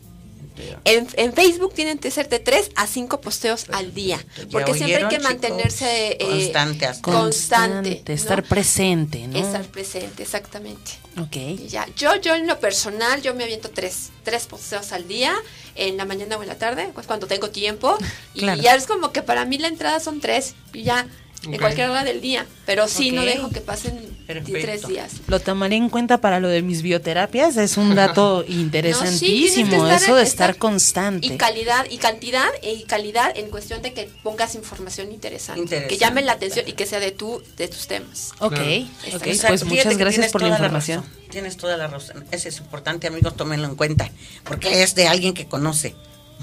[0.84, 4.22] En, en Facebook tienen que ser de 3 a 5 posteos al día.
[4.52, 5.22] Porque siempre hay que chicos?
[5.24, 6.52] mantenerse eh,
[7.00, 8.02] Constante.
[8.06, 8.14] ¿no?
[8.14, 9.38] estar presente, ¿no?
[9.38, 10.92] Estar presente, exactamente.
[11.18, 11.36] Ok.
[11.36, 15.34] Y ya, yo, yo en lo personal, yo me aviento tres, tres posteos al día,
[15.76, 17.96] en la mañana o en la tarde, pues cuando tengo tiempo.
[18.34, 18.60] Y Claro.
[18.62, 21.06] ya es como que para mí la entrada son tres, y ya,
[21.44, 21.60] en Ok.
[21.60, 22.46] cualquier hora del día.
[22.66, 25.12] Pero sí, no dejo que pasen tres días.
[25.26, 27.56] Lo tomaré en cuenta para lo de mis bioterapias.
[27.56, 29.86] Es un dato interesantísimo.
[29.86, 31.26] estar- eso de estar- estar constante.
[31.26, 35.98] Y calidad, y cantidad, y calidad en cuestión de que pongas información interesante, Interesante, que
[36.00, 38.32] llame la atención y que sea de tu, de tus temas.
[38.38, 39.16] Ok, Exacto.
[39.16, 41.04] ok, Exacto, pues fíjate muchas gracias por la información.
[41.30, 42.24] tienes toda la razón.
[42.30, 44.10] Eso es importante, amigos, tómenlo en cuenta.
[44.44, 45.94] Porque es de alguien que conoce.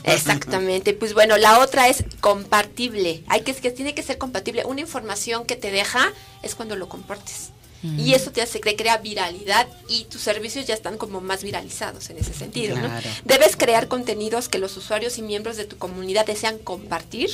[0.07, 3.23] Exactamente, pues bueno, la otra es compartible.
[3.27, 4.65] Hay que, que tiene que ser compatible.
[4.65, 6.11] Una información que te deja
[6.43, 7.51] es cuando lo compartes.
[7.83, 7.99] Mm.
[7.99, 12.09] Y eso te hace que crea viralidad y tus servicios ya están como más viralizados
[12.09, 12.77] en ese sentido.
[12.77, 12.89] ¿no?
[13.25, 17.29] Debes crear contenidos que los usuarios y miembros de tu comunidad desean compartir,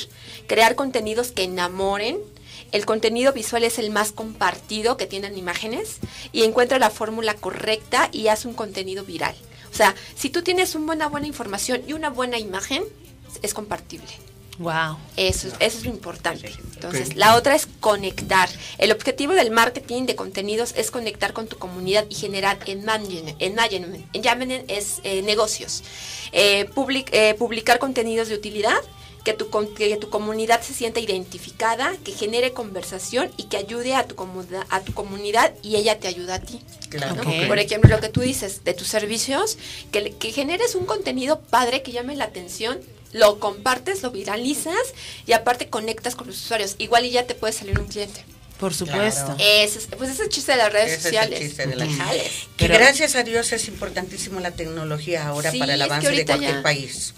[0.46, 2.18] crear contenidos que enamoren.
[2.72, 5.98] El contenido visual es el más compartido que tienen imágenes
[6.32, 9.34] y encuentra la fórmula correcta y haz un contenido viral.
[9.74, 12.84] O sea, si tú tienes una buena, buena información y una buena imagen,
[13.42, 14.06] es compartible.
[14.60, 14.96] Wow.
[15.16, 16.52] Eso, es- eso es lo importante.
[16.74, 18.48] Entonces, la otra es conectar.
[18.78, 23.34] El objetivo del marketing de contenidos es conectar con tu comunidad y generar engagement.
[23.42, 25.82] Engagement, engagement es eh, negocios.
[26.30, 28.76] Eh, public- eh, publicar contenidos de utilidad,
[29.24, 33.94] que tu, con- que tu comunidad se sienta identificada, que genere conversación y que ayude
[33.94, 36.60] a tu, comunidad, a tu comunidad y ella te ayuda a ti.
[36.90, 37.22] Claro.
[37.48, 39.56] Por ejemplo, lo que tú dices de tus servicios,
[39.90, 42.80] que, le- que generes un contenido padre que llame la atención,
[43.12, 44.76] lo compartes, lo viralizas
[45.26, 46.74] y aparte conectas con los usuarios.
[46.78, 48.24] Igual y ya te puede salir un cliente.
[48.58, 49.34] Por supuesto.
[49.38, 51.40] Ese es- pues ese es el chiste de las redes Ese es el sociales.
[51.40, 52.32] chiste de la- Jales.
[52.56, 56.56] Que gracias a Dios es importantísimo la tecnología ahora Sí, para el avance de cualquier
[56.56, 57.14] ya- país.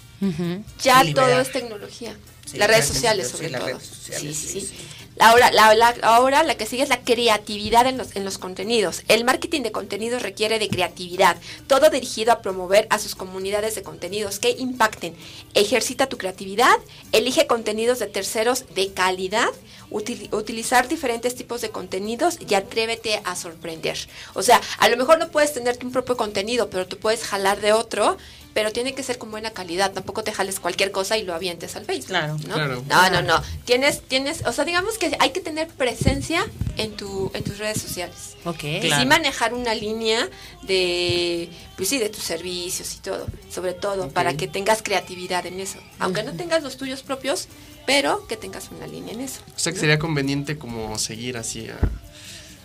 [0.83, 1.29] Ya Liberar.
[1.29, 2.15] todo es tecnología.
[2.45, 3.65] Sí, las redes sociales, sobre todo.
[3.65, 4.75] redes sociales, sí, sí, sí, sí.
[5.19, 9.01] Ahora, la, la- ahora la que sigue es la creatividad en los, en los contenidos.
[9.07, 13.81] El marketing de contenidos requiere de creatividad, todo dirigido a promover a sus comunidades de
[13.83, 15.15] contenidos que impacten.
[15.55, 16.77] Ejercita tu creatividad,
[17.11, 19.49] elige contenidos de terceros de calidad,
[19.89, 23.97] util- utilizar diferentes tipos de contenidos y atrévete a sorprender.
[24.35, 27.59] O sea, a lo mejor no puedes tener tu propio contenido, pero tú puedes jalar
[27.59, 28.17] de otro
[28.53, 29.91] pero tiene que ser con buena calidad.
[29.93, 32.07] Tampoco te jales cualquier cosa y lo avientes al Facebook.
[32.09, 32.37] Claro.
[32.47, 32.53] ¿no?
[32.55, 32.83] Claro.
[32.87, 33.43] No, no, no.
[33.65, 36.45] Tienes, tienes, o sea, digamos que hay que tener presencia
[36.77, 38.35] en tu, en tus redes sociales.
[38.45, 38.63] Ok.
[38.63, 39.01] Y Claro.
[39.01, 40.27] sí manejar una línea
[40.63, 45.59] de, pues sí, de tus servicios y todo, sobre todo, para que tengas creatividad en
[45.59, 45.79] eso.
[45.99, 47.47] Aunque no tengas los tuyos propios,
[47.85, 49.39] pero que tengas una línea en eso.
[49.55, 51.77] O sea que sería conveniente como seguir así a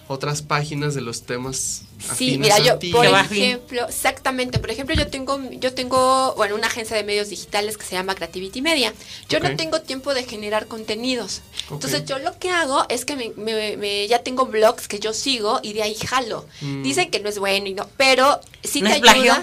[0.08, 1.82] otras páginas de los temas
[2.16, 2.90] Sí, mira, yo, ti.
[2.90, 7.78] por ejemplo, exactamente, por ejemplo, yo tengo, yo tengo, bueno, una agencia de medios digitales
[7.78, 8.92] que se llama Creativity Media.
[9.28, 11.42] Yo no tengo tiempo de generar contenidos.
[11.70, 15.12] Entonces, yo lo que hago es que me, me- me- ya tengo blogs que yo
[15.12, 16.44] sigo y de ahí jalo.
[16.60, 16.82] Mm.
[16.82, 19.34] Dicen que no es bueno y no, pero sí ¿No te es plagio?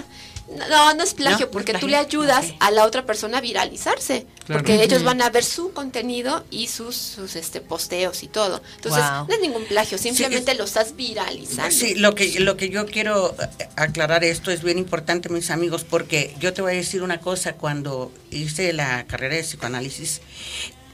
[0.68, 1.88] No, no es plagio, No, no es porque tú plagio.
[1.88, 4.26] le ayudas a la otra persona a viralizarse.
[4.46, 4.62] Claro.
[4.62, 8.60] Porque ellos van a ver su contenido y sus, sus este, posteos y todo.
[8.76, 9.26] Entonces, Wow.
[9.28, 11.70] no es ningún plagio, simplemente lo estás viralizando.
[11.74, 15.84] Sí, lo que, lo que yo quiero eh, aclarar esto es bien importante, mis amigos,
[15.88, 20.20] porque yo te voy a decir una cosa, cuando hice la carrera de psicoanálisis,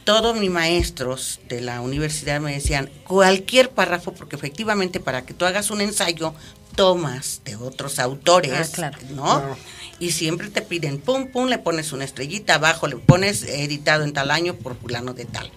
[0.04, 5.44] todos mis maestros de la universidad me decían, cualquier párrafo, porque efectivamente para que tú
[5.46, 6.32] hagas un ensayo,
[6.76, 8.98] tomas de otros autores, Ah, claro.
[9.10, 9.22] ¿no?
[9.24, 9.56] Claro.
[9.98, 14.12] Y siempre te piden, pum, pum, le pones una estrellita abajo, le pones editado en
[14.12, 15.50] tal año por fulano de tal,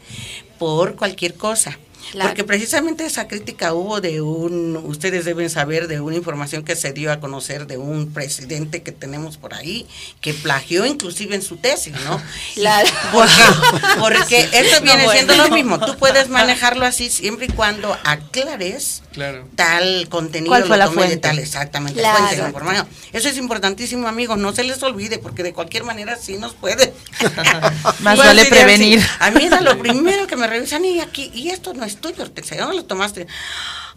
[0.58, 1.78] por cualquier cosa.
[2.12, 2.30] Claro.
[2.30, 6.92] Porque precisamente esa crítica hubo de un, ustedes deben saber, de una información que se
[6.94, 9.86] dio a conocer de un presidente que tenemos por ahí,
[10.22, 12.20] que plagió inclusive en su tesis, ¿no?
[12.56, 12.90] Claro.
[13.12, 13.34] Porque,
[14.00, 19.04] porque esto viene No, siendo lo mismo, tú puedes manejarlo así siempre y cuando aclares
[19.14, 19.48] Claro.
[19.56, 21.28] tal contenido ¿Cuál fue lo la tomé de fuente?
[21.28, 22.18] tal exactamente Claro.
[22.18, 22.88] fuente de la información.
[23.12, 26.94] eso es importantísimo amigos no se les olvide porque de cualquier manera sí nos puede
[28.02, 29.00] Más vale prevenir.
[29.00, 29.10] así.
[29.20, 32.26] a mí era lo primero que me revisan y aquí y esto no es tuyo
[32.26, 33.28] ¿de dónde lo tomaste?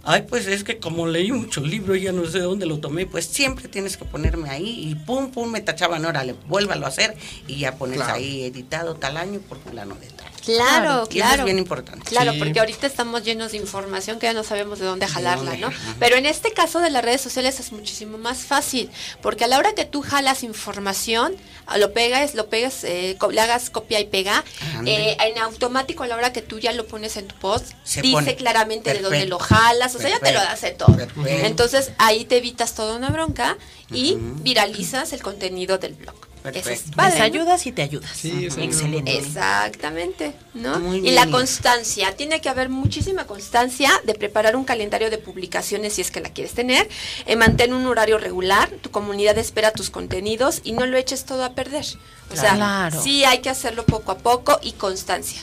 [0.05, 3.07] Ay, pues es que como leí muchos libros, ya no sé de dónde lo tomé,
[3.07, 7.17] pues siempre tienes que ponerme ahí y pum, pum, me tachaban, órale, vuélvalo a hacer
[7.47, 8.15] y ya pones Claro.
[8.15, 10.27] ahí editado tal año por fulano de tal.
[10.45, 11.39] Claro, Y eso claro.
[11.41, 12.05] es bien importante.
[12.09, 12.39] Claro, Sí.
[12.39, 15.71] porque ahorita estamos llenos de información que ya no sabemos de dónde jalarla, ¿no?
[15.99, 18.91] Pero en este caso de las redes sociales es muchísimo más fácil,
[19.21, 21.35] porque a la hora que tú jalas información,
[21.77, 24.45] lo pegas, lo pegas, eh, le hagas copia y pega,
[24.85, 28.03] eh, en automático a la hora que tú ya lo pones en tu post, Se
[28.03, 28.37] dice pone.
[28.37, 30.97] claramente de dónde lo jalas, o sea, ya te lo hace todo.
[30.97, 31.23] Perfecto.
[31.29, 33.57] Entonces ahí te evitas toda una bronca
[33.91, 36.17] y viralizas el contenido del blog.
[36.45, 37.23] Eso es Perfecto.
[37.23, 38.11] ayudas y te ayudas.
[38.17, 39.17] Sí, eso Excelente.
[39.17, 40.81] Exactamente, ¿no?
[40.81, 45.95] Muy y la constancia, tiene que haber muchísima constancia de preparar un calendario de publicaciones
[45.95, 46.89] si es que la quieres tener,
[47.27, 51.45] eh, mantén un horario regular, tu comunidad espera tus contenidos y no lo eches todo
[51.45, 51.85] a perder.
[52.33, 53.03] O sea, Claro.
[53.03, 55.43] sí hay que hacerlo poco a poco y constancia.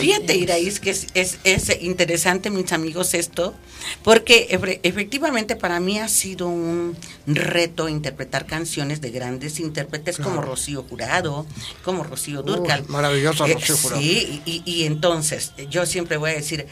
[0.00, 3.54] Fíjate, Iraís, que es, es, es interesante, mis amigos, esto,
[4.02, 10.42] porque efe- efectivamente para mí ha sido un reto interpretar canciones de grandes intérpretes como.
[10.42, 11.46] Rocío Jurado,
[11.84, 12.84] como Rocío Durcal.
[12.88, 14.00] Maravillosa Eh, Rocío Jurado.
[14.02, 16.66] Sí, y, y entonces yo siempre voy a decir,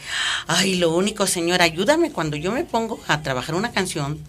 [0.47, 4.19] ay, lo único, señor, ayúdame cuando yo me pongo a trabajar una canción.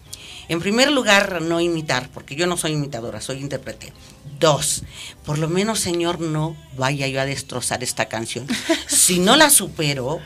[0.49, 3.93] En primer lugar, no imitar, porque yo no soy imitadora, soy intérprete.
[4.39, 4.85] Dos,
[5.25, 8.47] por lo menos, señor, no vaya yo a destrozar esta canción.
[8.87, 10.21] Si no la supero,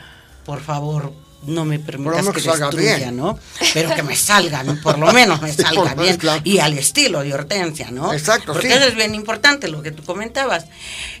[0.45, 1.13] por favor,
[1.43, 3.17] no me permitas que que salga destruya, bien.
[3.17, 3.37] ¿no?
[3.73, 4.79] Pero que me salga, ¿no?
[4.81, 6.17] por lo menos me Sí, salga bien.
[6.17, 6.41] claro.
[6.43, 8.13] Y al estilo de Hortensia, ¿no?
[8.13, 8.73] Exacto, Porque sí.
[8.73, 10.65] eso es bien importante, lo que tú comentabas.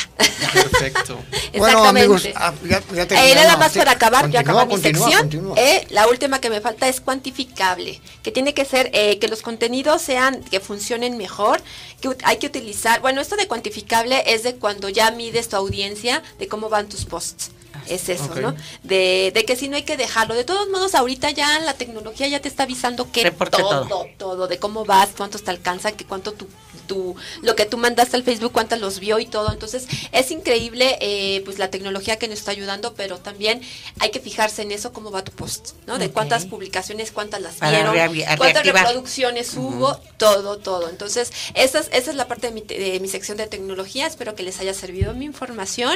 [0.53, 1.19] Perfecto.
[1.59, 2.75] Bueno, amigos, Exactamente.
[2.75, 5.23] ah, ya, ya Eh, nada más Sí, para acabar, ya acabó mi continúa, sección.
[5.23, 5.55] continúa.
[5.59, 9.41] Eh, la última que me falta es cuantificable, que tiene que ser eh, que los
[9.43, 11.61] contenidos sean, que funcionen mejor,
[12.01, 16.23] que hay que utilizar, bueno, esto de cuantificable es de cuando ya mides tu audiencia,
[16.39, 17.51] de cómo van tus posts.
[17.87, 18.35] Es eso.
[18.37, 18.55] ¿no?
[18.83, 20.35] De, de que si no hay que dejarlo.
[20.35, 24.07] De todos modos, ahorita ya la tecnología ya te está avisando que Reporte todo, todo.
[24.17, 26.47] todo, de cómo vas, cuántos te alcanza, que cuánto tu
[26.87, 29.53] tu, lo que tú mandaste al Facebook, cuántas los vio y todo.
[29.53, 33.61] Entonces, es increíble eh, pues la tecnología que nos está ayudando, pero también
[34.01, 35.99] hay que fijarse en eso, cómo va tu post, ¿no?
[35.99, 37.95] De cuántas publicaciones, cuántas las Para vieron,
[38.39, 40.89] cuántas reproducciones hubo, todo, todo.
[40.89, 44.07] Entonces, esa es, esa es la parte de mi, te- de mi sección de tecnología.
[44.07, 45.95] Espero que les haya servido mi información.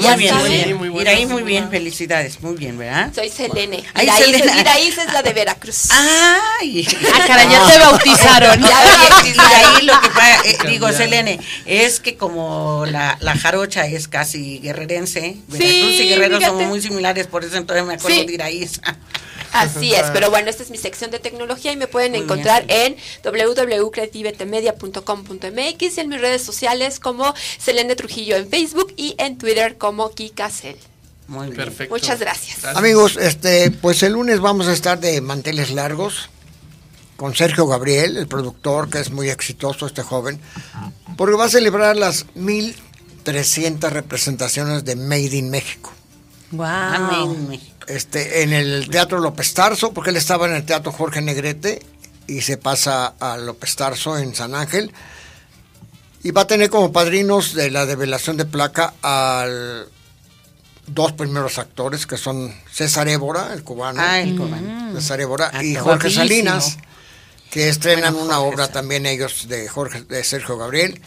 [0.00, 0.34] Muy Ya bien,
[0.76, 1.00] muy bien.
[1.02, 3.10] Iraí, muy bien, felicidades, muy bien, ¿verdad?
[3.14, 3.82] Soy Selene.
[3.94, 4.60] Ay, Iraíz, Selena.
[4.60, 5.88] Iraíz es la de Veracruz.
[5.90, 6.86] ¡Ay!
[7.14, 8.60] Ah, caray, ya te bautizaron.
[8.60, 8.80] Ya,
[9.22, 14.08] oye, Iraí, lo que pasa, eh, digo, Selene, es que como la, la jarocha es
[14.08, 16.52] casi guerrerense, Veracruz y Guerrero fíjate.
[16.56, 18.26] somos muy similares, por eso entonces me acuerdo Sí.
[18.26, 18.68] de Iraí.
[19.52, 22.64] Así es, pero bueno, esta es mi sección de tecnología y me pueden Muy encontrar
[22.68, 29.76] en www.creativetemedia.com.mx y en mis redes sociales como Selene Trujillo en Facebook y en Twitter
[29.76, 30.78] como Kikacel.
[31.32, 31.56] Muy bien.
[31.56, 31.94] Perfecto.
[31.94, 32.62] Muchas gracias.
[32.76, 36.28] Amigos, este, pues el lunes vamos a estar de manteles largos
[37.16, 40.38] con Sergio Gabriel, el productor, que es muy exitoso este joven,
[41.16, 45.90] porque va a celebrar las 1300 representaciones de Made in México.
[46.50, 47.48] Wow.
[47.86, 51.80] Este, en el Teatro López Tarso, porque él estaba en el Teatro Jorge Negrete
[52.26, 54.92] y se pasa a López Tarso en San Ángel.
[56.22, 59.88] Y va a tener como padrinos de la develación de placa al
[60.94, 64.00] dos primeros actores que son César Évora, el cubano.
[64.02, 64.92] Ah, el cubano.
[64.94, 65.74] César Évora y.
[65.74, 66.10] Jorge.
[66.10, 66.78] Salinas,
[67.50, 71.00] que estrenan Bueno, una obra también ellos de Jorge de Sergio Gabriel.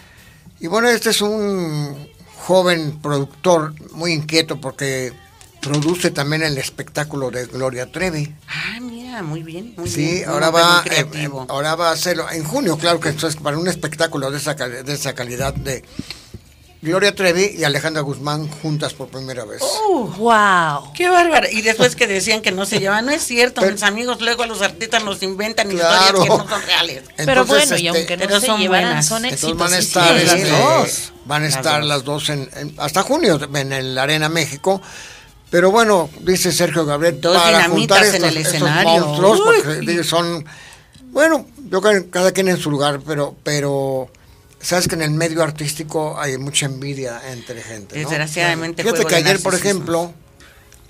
[0.60, 5.14] Y bueno, este es un joven productor muy inquieto porque
[5.62, 8.34] produce también el espectáculo de Gloria Trevi.
[8.48, 9.74] Ah, mira, muy bien.
[9.78, 10.30] Muy Sí, bien.
[10.30, 13.58] ahora va, eh, eh, ahora va a hacerlo en junio, claro que esto es para
[13.58, 15.84] un espectáculo de esa, de esa calidad de
[16.86, 19.62] Gloria Trevi y Alejandra Guzmán juntas por primera vez.
[20.18, 20.94] wow.
[20.94, 21.48] Qué bárbaro.
[21.52, 24.62] Y después que decían que no se llevan, no es cierto, mis amigos, luego los
[24.62, 26.20] artistas nos inventan Claro.
[26.20, 27.04] historias que no son reales.
[27.18, 29.06] Pero bueno, y este, aunque no se son llevaran, buenas.
[29.08, 31.12] son Entonces van a exitosísimas estar, las este, dos.
[31.26, 31.90] van a Las estar dos.
[31.90, 34.82] las dos en, en- hasta junio en el Arena México.
[35.50, 39.06] Pero bueno, dice Sergio Gabriel, Dos para en estos, el estos escenario.
[39.06, 39.46] monstruos, Uy.
[39.64, 40.46] porque son,
[41.12, 44.10] bueno, yo creo que cada quien en su lugar, pero, pero
[44.66, 48.02] sabes que en el medio artístico hay mucha envidia entre gente.
[48.02, 48.10] ¿no?
[48.10, 50.14] Desgraciadamente, Fíjate que ayer, por ejemplo,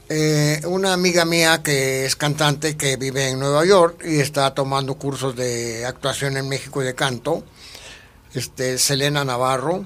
[0.07, 4.95] eh, una amiga mía que es cantante que vive en Nueva York y está tomando
[4.95, 7.43] cursos de actuación en México y de canto,
[8.33, 9.85] este, Selena Navarro,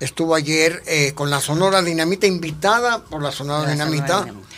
[0.00, 4.06] estuvo ayer eh, con la Sonora Dinamita, invitada por la Sonora La Dinamita.
[4.06, 4.54] Sonora Dinamita.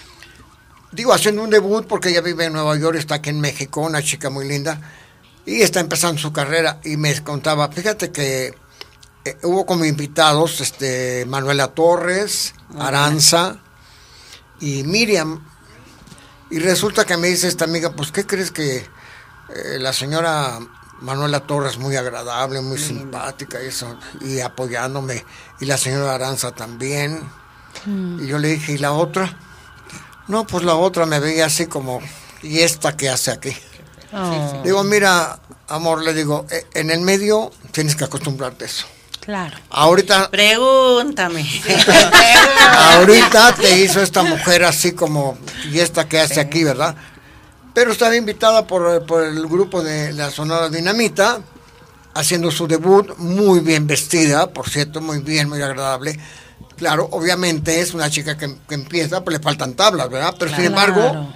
[0.92, 4.02] Digo, haciendo un debut porque ella vive en Nueva York, está aquí en México, una
[4.02, 4.80] chica muy linda,
[5.46, 6.80] y está empezando su carrera.
[6.84, 8.54] Y me contaba, fíjate que
[9.24, 13.58] eh, hubo como invitados este, Manuela Torres, Aranza
[14.60, 15.48] y Miriam.
[16.50, 20.58] Y resulta que me dice esta amiga, pues, ¿qué crees que eh, la señora
[21.00, 25.24] Manuela Torres muy agradable, muy simpática y eso, y apoyándome,
[25.60, 27.20] y la señora Aranza también?
[27.84, 29.38] Y yo le dije, ¿y la otra?
[30.28, 32.00] No, pues la otra me veía así como,
[32.42, 33.56] ¿y esta qué hace aquí?
[34.12, 34.62] Oh.
[34.64, 38.86] Digo, mira, amor, le digo, eh, en el medio tienes que acostumbrarte a eso.
[39.20, 39.56] Claro.
[39.70, 41.44] Ahorita, Pregúntame.
[42.70, 45.36] ahorita te hizo esta mujer así como,
[45.72, 46.94] ¿y esta qué hace aquí, verdad?
[47.74, 51.40] Pero estaba invitada por, por el grupo de la Sonora Dinamita,
[52.14, 56.18] haciendo su debut, muy bien vestida, por cierto, muy bien, muy agradable.
[56.76, 60.36] Claro, obviamente es una chica que, que empieza, pero le faltan tablas, ¿verdad?
[60.38, 61.34] Pero sin embargo,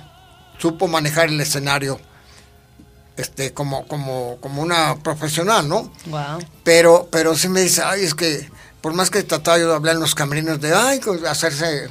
[0.59, 2.01] supo manejar el escenario
[3.21, 5.93] este como como como una profesional, ¿no?
[6.07, 6.39] Wow.
[6.65, 8.49] Pero pero sí me dice, "Ay, es que
[8.81, 11.91] por más que trataba yo de hablar en los camerinos de ay, hacerse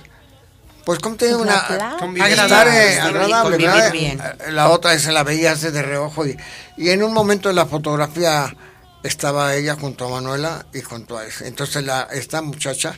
[0.85, 3.91] pues como te digo, Pues una Agradable, eh, sí, agradable, convivir ¿verdad?
[3.91, 4.21] bien.
[4.49, 6.35] La otra se la veía así de reojo y,
[6.77, 8.55] y en un momento de la fotografía
[9.03, 11.47] estaba ella junto a Manuela y junto a ese.
[11.47, 12.95] Entonces la esta muchacha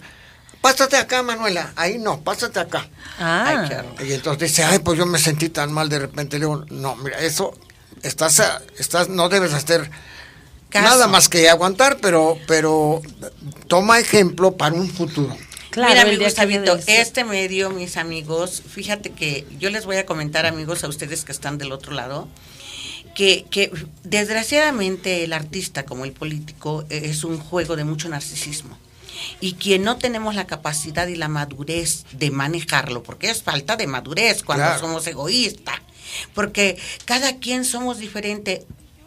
[0.62, 1.74] Pásate acá, Manuela.
[1.76, 2.88] Ahí no, pásate acá.
[3.20, 3.66] Ah.
[4.06, 6.38] Y entonces dice, ay, pues yo me sentí tan mal de repente.
[6.38, 7.52] Le digo, no, mira, eso,
[8.04, 9.90] estás, a- estás, no debes hacer
[10.70, 10.86] Caso.
[10.88, 13.02] nada más que aguantar, pero, pero
[13.68, 15.36] toma ejemplo para un futuro.
[15.70, 20.46] Claro, Mira, que Gustavito, este medio, mis amigos, fíjate que yo les voy a comentar,
[20.46, 22.28] amigos, a ustedes que están del otro lado,
[23.16, 23.72] que, que
[24.04, 28.78] desgraciadamente el artista como el político eh, es un juego de mucho narcisismo.
[29.40, 33.88] Y quien no tenemos la capacidad y la madurez de manejarlo, porque es falta de
[33.88, 34.80] madurez cuando Claro.
[34.80, 35.76] somos egoístas,
[36.34, 38.66] porque cada quien somos diferente,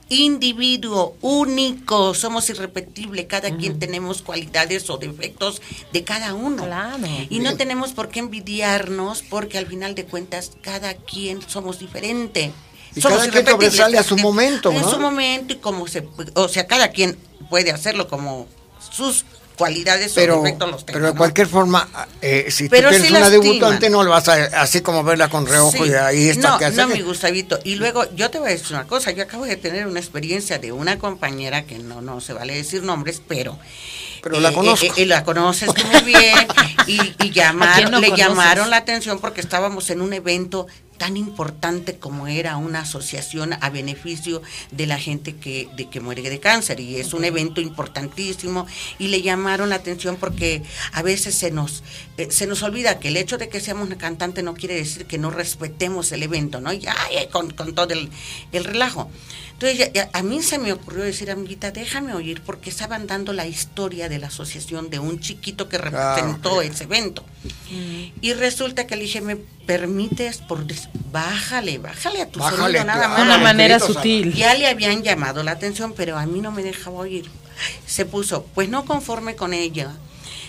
[0.08, 6.64] individuo, único, somos irrepetibles, cada quien tenemos cualidades o defectos de cada uno.
[6.64, 6.98] Claro.
[7.30, 12.52] Y no tenemos por qué envidiarnos porque al final de cuentas cada quien somos diferente.
[12.94, 14.90] Y somos cada quien sobresale a su momento, En ¿no?
[14.90, 17.16] su momento y como se, o sea, cada quien
[17.48, 18.46] puede hacerlo como
[18.92, 19.24] sus
[19.56, 21.18] cualidades o Pero, defectos los tenga, pero de ¿no?
[21.18, 21.88] cualquier forma,
[22.20, 25.28] eh, si Pero tú sí tienes una debutante, no lo vas a así como verla
[25.28, 25.90] con reojo Sí.
[25.90, 26.50] y ahí está.
[26.50, 27.58] No, que hace no, que- mi Gustavito.
[27.64, 29.10] Y luego, yo te voy a decir una cosa.
[29.12, 32.82] Yo acabo de tener una experiencia de una compañera que no, no se vale decir
[32.82, 33.58] nombres, pero.
[34.22, 34.86] Pero la eh, conozco.
[34.86, 36.34] eh, eh, la conoces muy bien.
[36.86, 38.26] y, y llamaron, no le conoces?
[38.26, 40.66] llamaron la atención porque estábamos en un evento
[40.96, 46.22] tan importante como era una asociación a beneficio de la gente que, de que muere
[46.22, 48.66] de cáncer y es un evento importantísimo
[48.98, 51.82] y le llamaron la atención porque a veces se nos
[52.16, 55.06] eh, se nos olvida que el hecho de que seamos una cantante no quiere decir
[55.06, 56.72] que no respetemos el evento, ¿no?
[56.72, 58.08] Y ay, con, con todo el,
[58.52, 59.10] el relajo.
[59.54, 63.32] Entonces ya- ya- a mí se me ocurrió decir, amiguita, déjame oír porque estaban dando
[63.32, 67.24] la historia de la asociación de un chiquito que representó ese evento.
[68.20, 70.38] Y resulta que le dije, ¿me permites?
[70.38, 70.66] Por
[71.12, 73.20] bájale, bájale a tu Bájale, sonido nada de más.
[73.22, 74.34] una manera sutil.
[74.34, 77.30] Ya le habían llamado la atención, pero a mí no me dejaba oír.
[77.86, 79.92] Se puso, pues no conforme con ella.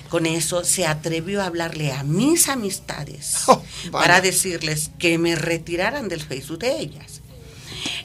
[0.10, 3.38] Con eso se atrevió a hablarle a mis amistades
[3.92, 7.22] para decirles que me retiraran del Facebook de ellas.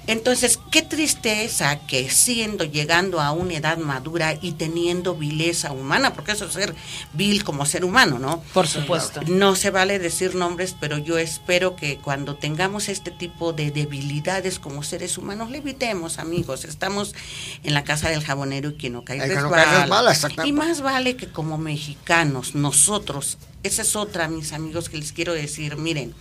[0.07, 6.33] Entonces, qué tristeza que siendo, llegando a una edad madura y teniendo vileza humana, porque
[6.33, 6.75] eso es ser
[7.13, 8.43] vil como ser humano, ¿no?
[8.53, 9.21] Por supuesto.
[9.29, 14.59] No se vale decir nombres, pero yo espero que cuando tengamos este tipo de debilidades
[14.59, 16.65] como seres humanos, le evitemos, amigos.
[16.65, 17.15] Estamos
[17.63, 19.65] en la casa del jabonero y quien no cae El que no resbala.
[19.65, 20.49] cae resbala, exactamente.
[20.49, 25.35] Y más vale que como mexicanos, nosotros, esa es otra, mis amigos, que les quiero
[25.35, 26.15] decir, miren,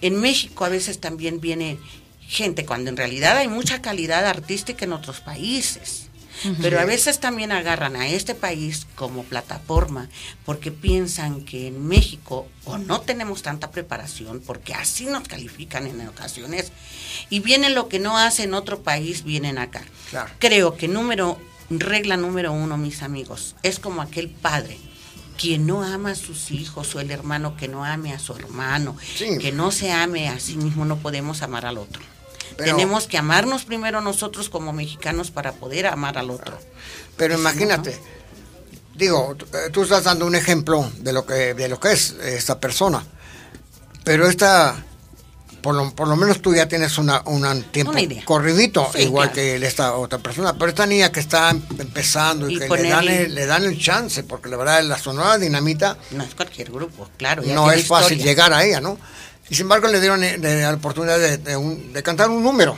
[0.00, 1.78] en México a veces también viene
[2.28, 6.04] gente, cuando en realidad hay mucha calidad artística en otros países.
[6.62, 10.08] Pero a veces también agarran a este país como plataforma
[10.44, 16.06] porque piensan que en México o no tenemos tanta preparación, porque así nos califican en
[16.06, 16.70] ocasiones,
[17.28, 19.82] y vienen lo que no hacen en otro país, vienen acá.
[20.10, 20.30] Claro.
[20.38, 21.40] Creo que número,
[21.70, 24.78] regla número uno, mis amigos, es como aquel padre
[25.36, 28.96] quien no ama a sus hijos o el hermano que no ame a su hermano,
[29.40, 32.02] que no se ame a sí mismo, no podemos amar al otro.
[32.56, 36.58] Pero- Tenemos que amarnos primero nosotros como mexicanos para poder amar al otro.
[37.16, 37.98] Pero imagínate,
[38.94, 39.36] digo,
[39.72, 43.04] tú- estás dando un ejemplo de lo que de lo que es esta persona,
[44.04, 44.84] pero esta,
[45.62, 48.24] por lo, por lo menos tú ya tienes una, un tiempo Una idea.
[48.24, 49.34] corridito, Sí, igual claro.
[49.58, 52.88] que esta otra persona, pero esta niña que está em- empezando y, Y que le
[52.88, 56.70] dan, el- le dan el chance, porque la verdad la Sonora Dinamita No es cualquier
[56.70, 57.42] grupo, claro.
[57.42, 58.24] ya no es fácil historia.
[58.32, 58.98] llegar a ella, ¿no?
[59.50, 62.76] Y sin embargo le dieron eh, la oportunidad de, de un- de cantar un número.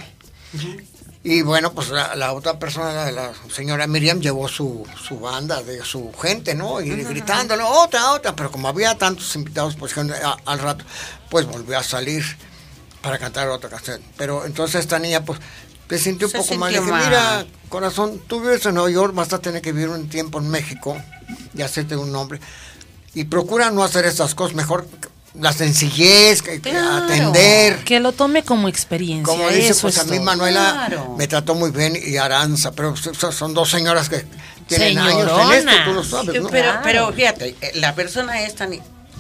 [1.23, 5.62] Y bueno, pues la, la otra persona, la, la señora Miriam, llevó su, su banda
[5.62, 6.81] de su gente, ¿no?
[6.81, 8.34] Y gritándole, otra, otra.
[8.34, 10.84] Pero como había tantos invitados, pues dijeron, "Ah, al rato,
[11.28, 12.24] pues volvió a salir
[13.02, 14.00] para cantar otra canción.
[14.16, 15.39] Pero entonces esta niña, pues,
[15.90, 16.73] se sintió un Se poco mal.
[16.73, 20.08] Le dije, mira, corazón, tú vives en Nueva York, vas a tener que vivir un
[20.08, 20.97] tiempo en México
[21.55, 22.40] y hacerte un nombre.
[23.12, 24.86] Y procura no hacer estas cosas, mejor
[25.34, 27.84] la sencillez, que, que atender.
[27.84, 29.25] Que lo tome como experiencia.
[29.25, 30.25] Como dice, eso pues es a mí todo.
[30.25, 31.15] Manuela Claro.
[31.17, 34.25] me trató muy bien y Aranza, pero so- son dos señoras que
[34.67, 36.49] tienen años en esto, tú lo sabes, ¿no?
[36.49, 38.73] Pero, pero fíjate, eh, la persona es tan...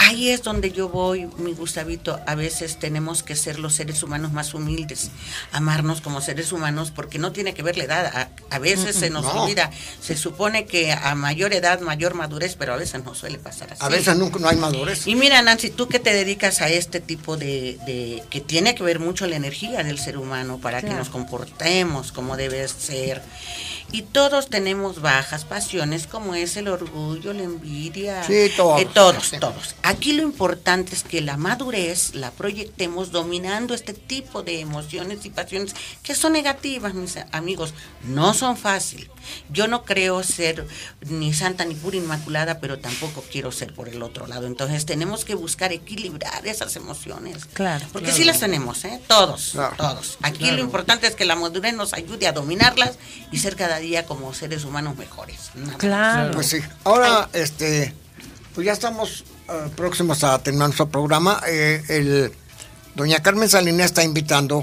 [0.02, 2.18] Ahí es donde yo voy, mi Gustavito.
[2.26, 5.10] A veces tenemos que ser los seres humanos más humildes,
[5.52, 8.06] amarnos como seres humanos, porque no tiene que ver la edad.
[8.06, 9.42] A, a veces se nos No.
[9.44, 9.70] olvida.
[10.00, 13.84] Se supone que a mayor edad, mayor madurez, pero a veces no suele pasar así.
[13.84, 15.06] A veces nunca no hay madurez.
[15.06, 18.82] Y mira, Nancy, tú que te dedicas a este tipo de, de- que tiene que
[18.82, 23.22] ver mucho la energía del ser humano para que nos comportemos como debe ser.
[23.92, 28.22] Y todos tenemos bajas pasiones como es el orgullo, la envidia.
[28.24, 28.80] Sí, todos.
[28.80, 29.74] eh, todos, todos.
[29.82, 35.30] Aquí lo importante es que la madurez la proyectemos dominando este tipo de emociones y
[35.30, 37.74] pasiones que son negativas, mis amigos.
[38.04, 39.08] No son fáciles.
[39.50, 40.66] Yo no creo ser
[41.08, 44.46] ni santa ni pura inmaculada, pero tampoco quiero ser por el otro lado.
[44.46, 47.44] Entonces tenemos que buscar equilibrar esas emociones.
[47.54, 47.84] Claro.
[47.92, 48.18] Porque claro.
[48.18, 49.00] sí las tenemos, ¿eh?
[49.08, 49.74] Todos, Claro.
[49.76, 50.16] todos.
[50.22, 50.56] Aquí Claro.
[50.58, 52.98] lo importante es que la madurez nos ayude a dominarlas
[53.32, 55.50] y ser cada día como seres humanos mejores.
[55.54, 55.76] Nada más.
[55.76, 56.30] Claro.
[56.34, 56.58] Pues sí.
[56.84, 57.92] Ahora, este,
[58.54, 61.40] pues ya estamos eh, próximos a terminar nuestro programa.
[61.48, 62.32] Eh, el,
[62.94, 64.62] doña Carmen Salinas está invitando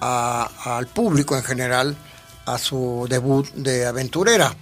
[0.00, 1.96] a- al público en general
[2.46, 4.54] a su debut de aventurera.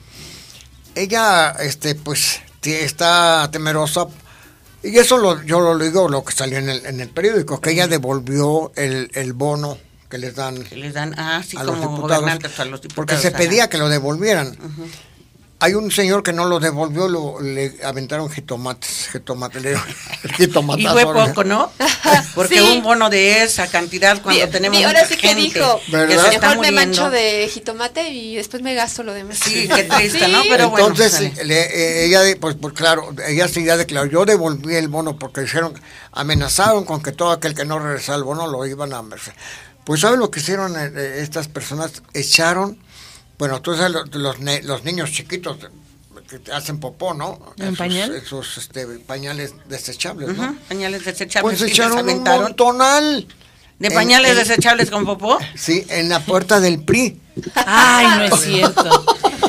[0.94, 4.06] Ella, este, pues, está temerosa.
[4.82, 7.70] Y eso lo, yo lo digo, lo que salió en el, en el periódico, que
[7.72, 9.78] ella devolvió el, el bono
[10.16, 12.94] que les dan Que les dan, ah, sí, a los como diputados, a los diputados.
[12.94, 13.36] porque se ajá.
[13.36, 14.56] pedía que lo devolvieran.
[15.58, 19.72] Hay un señor que no lo devolvió, lo, le aventaron jitomates, jitomates, le.
[20.38, 21.72] Y fue poco, ¿no?
[22.34, 22.76] Porque Sí.
[22.76, 26.28] un bono de esa cantidad cuando tenemos vi- ahora sí que gente dijo, que ¿Verdad?
[26.28, 29.38] se está mejor me mancho de jitomate y después me gasto lo demás.
[29.42, 30.30] Sí, qué triste, Sí.
[30.30, 30.42] ¿no?
[30.46, 34.74] Pero bueno, Entonces, le- eh, ella, pues, pues claro, ella sí ya declaró, yo devolví
[34.74, 35.72] el bono porque dijeron,
[36.12, 39.02] amenazaron con que todo aquel que no regresara el bono lo iban a...
[39.86, 42.02] Pues ¿saben lo que hicieron eh, eh, estas personas?
[42.12, 42.76] Echaron,
[43.38, 45.56] bueno, tú sabes, los, los, los niños chiquitos
[46.28, 47.38] que te hacen popó, ¿no?
[47.56, 48.14] ¿En Esos- pañal?
[48.16, 50.56] Esos este, pañales desechables, ¿no?
[50.68, 51.58] Pañales desechables.
[51.60, 53.28] Pues echaron un montonal.
[53.78, 55.38] ¿De En- pañales en- desechables con popó?
[55.54, 57.20] Sí, en la puerta del PRI.
[57.54, 59.04] Ay, no es cierto.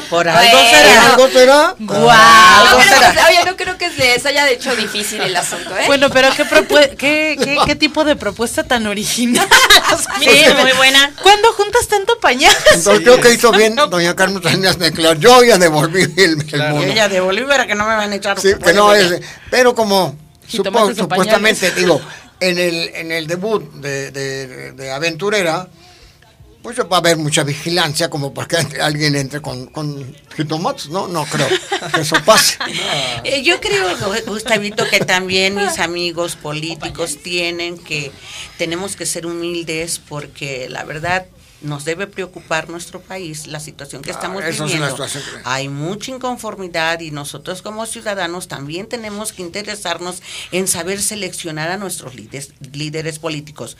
[0.09, 0.39] Por Bueno.
[0.39, 1.11] algo será.
[1.11, 1.75] ¿Algo será?
[1.79, 2.77] Guau.
[2.77, 3.11] No será.
[3.13, 5.83] que, oye, no creo que les haya hecho difícil el asunto, ¿eh?
[5.87, 6.43] Bueno, pero ¿qué,
[6.97, 9.47] qué, qué, qué tipo de propuesta tan original?
[10.19, 11.11] Sí, muy buena.
[11.23, 12.53] ¿Cuándo juntas tanto pañal?
[12.73, 16.45] Entonces creo que hizo bien doña Carmen Salinas me declaró, yo ya devolví el, el
[16.53, 16.83] Y mono.
[16.83, 18.37] ella de Bolívar que no me van a echar.
[18.39, 20.15] Sí, que no es, pero como
[20.49, 21.75] supo- supuestamente, pañales.
[21.75, 22.01] digo,
[22.41, 25.67] en el, en el debut de, de- de Aventurera,
[26.67, 31.07] pues va a haber mucha vigilancia como para que alguien entre con, con jitomates, ¿no?
[31.07, 31.47] No creo
[31.97, 32.57] eso pase.
[33.23, 33.87] Eh, Yo creo,
[34.25, 38.11] Gustavito, que también mis amigos políticos tienen que,
[38.57, 41.25] tenemos que ser humildes porque la verdad
[41.61, 44.85] nos debe preocupar nuestro país, la situación que Ah, estamos viviendo.
[44.95, 50.21] que- Hay mucha inconformidad y nosotros como ciudadanos también tenemos que interesarnos
[50.51, 53.75] en saber seleccionar a nuestros líderes, líderes políticos.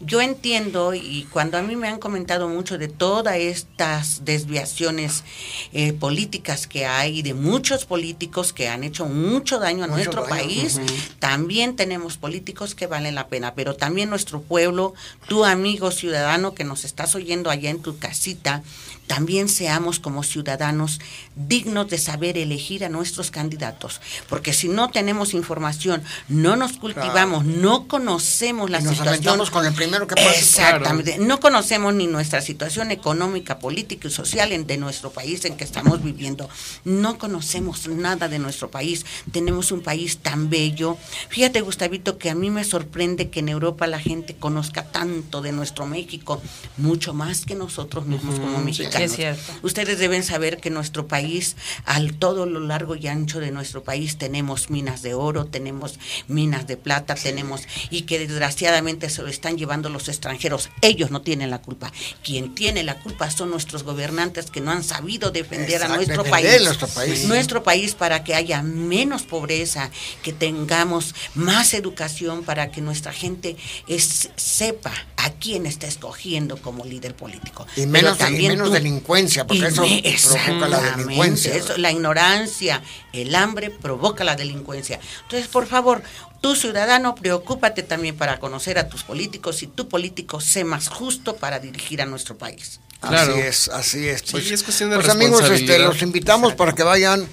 [0.00, 5.24] Yo entiendo y cuando a mí me han comentado mucho de todas estas desviaciones
[5.72, 10.22] eh, políticas que hay, de muchos políticos que han hecho mucho daño a Mucho nuestro
[10.24, 10.78] daño, país,
[11.18, 14.92] también tenemos políticos que valen la pena, pero también nuestro pueblo,
[15.28, 18.62] tu amigo ciudadano que nos estás oyendo allá en tu casita,
[19.06, 21.00] también seamos como ciudadanos
[21.34, 27.44] dignos de saber elegir a nuestros candidatos, porque si no tenemos información, no nos cultivamos,
[27.44, 29.42] no conocemos la Y nos situación.
[29.50, 30.38] con el primero que pase.
[30.38, 31.18] Exactamente.
[31.18, 35.64] No conocemos ni nuestra situación económica, política y social en, de nuestro país en que
[35.64, 36.48] estamos viviendo.
[36.84, 39.04] No conocemos nada de nuestro país.
[39.30, 40.96] Tenemos un país tan bello.
[41.28, 45.52] Fíjate, Gustavito, que a mí me sorprende que en Europa la gente conozca tanto de
[45.52, 46.40] nuestro México,
[46.76, 48.91] mucho más que nosotros mismos como mexicanos.
[48.98, 49.52] Es cierto.
[49.62, 54.18] Ustedes deben saber que nuestro país, al todo lo largo y ancho de nuestro país,
[54.18, 55.98] tenemos minas de oro, tenemos
[56.28, 60.70] minas de plata, tenemos, y que desgraciadamente se lo están llevando los extranjeros.
[60.80, 61.92] Ellos no tienen la culpa.
[62.22, 66.30] Quien tiene la culpa son nuestros gobernantes que no han sabido defender a nuestro defender
[66.30, 66.62] país.
[66.64, 67.24] nuestro país.
[67.26, 69.90] Nuestro país para que haya menos pobreza,
[70.22, 73.56] que tengamos más educación para que nuestra gente
[73.88, 74.92] es- sepa
[75.24, 77.66] a quién está escogiendo como líder político.
[77.76, 81.54] Y Pero menos, y también menos tú- delincuencia, porque eso provoca la delincuencia.
[81.54, 84.98] eso, la ignorancia, el hambre provoca la delincuencia.
[85.22, 86.02] Entonces, por favor,
[86.40, 91.36] tú ciudadano, preocúpate también para conocer a tus políticos y tu político sé más justo
[91.36, 92.80] para dirigir a nuestro país.
[93.00, 93.32] Claro.
[93.32, 94.22] Así es, así es.
[94.24, 97.28] Sí, es cuestión de pues amigos, este, los invitamos para que vayan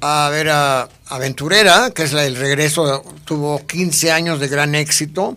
[0.00, 5.36] a ver a Aventurera, que es la, el regreso, tuvo 15 años de gran éxito.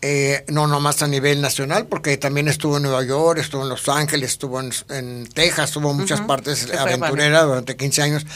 [0.00, 3.88] Eh, no nomás a nivel nacional, porque también estuvo en Nueva York, estuvo en Los
[3.88, 8.26] Ángeles, estuvo en, en Texas, estuvo en muchas partes aventurera durante 15 años.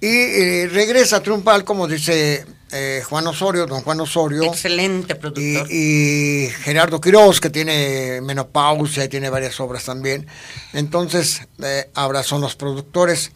[0.00, 4.44] Y eh, regresa triunfal, como dice eh, Juan Osorio, don Juan Osorio.
[4.44, 5.70] Excelente productor.
[5.70, 10.26] Y, y Gerardo Quiroz, que tiene Menopausia y tiene varias obras también.
[10.72, 13.32] Entonces, eh, ahora son los productores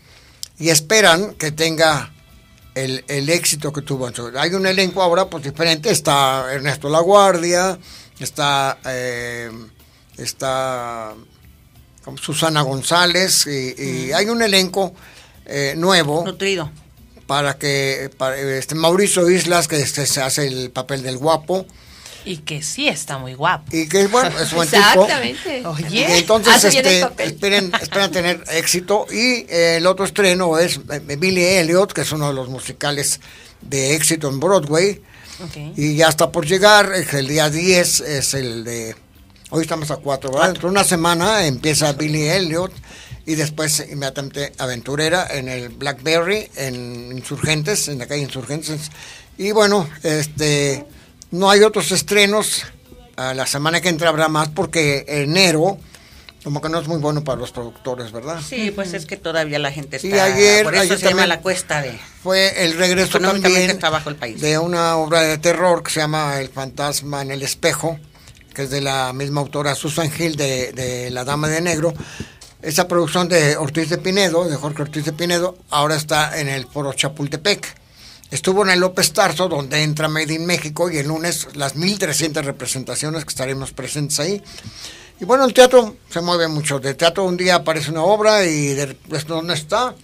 [0.58, 2.12] y esperan que tenga
[2.74, 4.08] el, el éxito que tuvo.
[4.08, 5.90] Entonces, hay un elenco ahora pues diferente.
[5.90, 7.78] Está Ernesto Laguardia,
[8.18, 9.50] está, eh,
[10.16, 11.14] está
[12.20, 14.94] Susana González y, y hay un elenco
[15.48, 16.24] eh, nuevo.
[16.24, 16.70] Nutrido.
[17.26, 21.66] Para que para, este Mauricio Islas, que este, se hace el papel del guapo.
[22.28, 23.74] Y que sí está muy guapo.
[23.74, 25.06] Y que es bueno, es buen tipo.
[25.06, 25.62] Exactamente.
[26.18, 29.06] Entonces este, esperen, esperan tener éxito.
[29.10, 33.18] Y eh, el otro estreno es eh, Billy Elliot, que es uno de los musicales
[33.62, 35.00] de éxito en Broadway.
[35.76, 38.94] Y ya está por llegar, es el día 10 es el de...
[39.50, 40.46] Hoy estamos a 4, ¿verdad?
[40.48, 42.72] Dentro de una semana empieza Billy Elliot
[43.24, 48.90] y después inmediatamente Aventurera en el Blackberry, en Insurgentes, en la calle Insurgentes.
[49.38, 50.84] Y bueno, este
[51.30, 52.64] no hay otros estrenos.
[53.16, 55.76] A la semana que entra habrá más porque enero
[56.44, 58.40] como que no es muy bueno para los productores, ¿verdad?
[58.48, 60.08] Sí, pues es que todavía la gente está...
[60.08, 61.98] Y ayer- por eso ayer se llama también la cuesta de...
[62.22, 64.40] Fue el regreso también está bajo el país.
[64.40, 67.98] de una obra de terror que se llama El fantasma en el espejo,
[68.54, 71.92] que es de la misma autora Susan Hill de, de La Dama de Negro.
[72.62, 76.66] Esa producción de Ortiz de Pinedo, de Jorge Ortiz de Pinedo, ahora está en el
[76.66, 77.66] Foro Chapultepec.
[78.30, 82.42] Estuvo en el López Tarso, donde entra Made in México, y el lunes las 1.300
[82.44, 84.42] representaciones que estaremos presentes ahí.
[85.20, 86.78] Y bueno, el teatro se mueve mucho.
[86.78, 89.94] De teatro un día aparece una obra y después no está.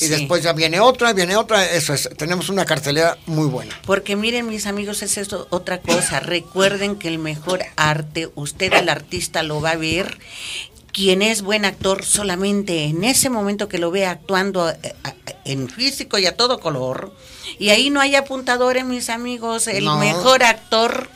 [0.00, 0.08] Y Sí.
[0.08, 1.64] después ya viene otra, viene otra.
[1.70, 3.78] Eso es, tenemos una cartelera muy buena.
[3.86, 6.18] Porque miren, mis amigos, es esto otra cosa.
[6.18, 10.18] Recuerden que el mejor arte, usted al artista lo va a ver.
[10.94, 14.76] Quien es buen actor solamente en ese momento que lo ve actuando eh,
[15.44, 17.12] en físico y a todo color.
[17.58, 19.66] Y ahí no hay apuntadores, mis amigos.
[19.66, 19.98] El No.
[19.98, 21.10] mejor actor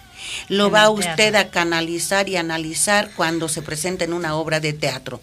[0.49, 1.39] lo En va usted teatro.
[1.41, 5.21] a canalizar y analizar cuando se presenta en una obra de teatro.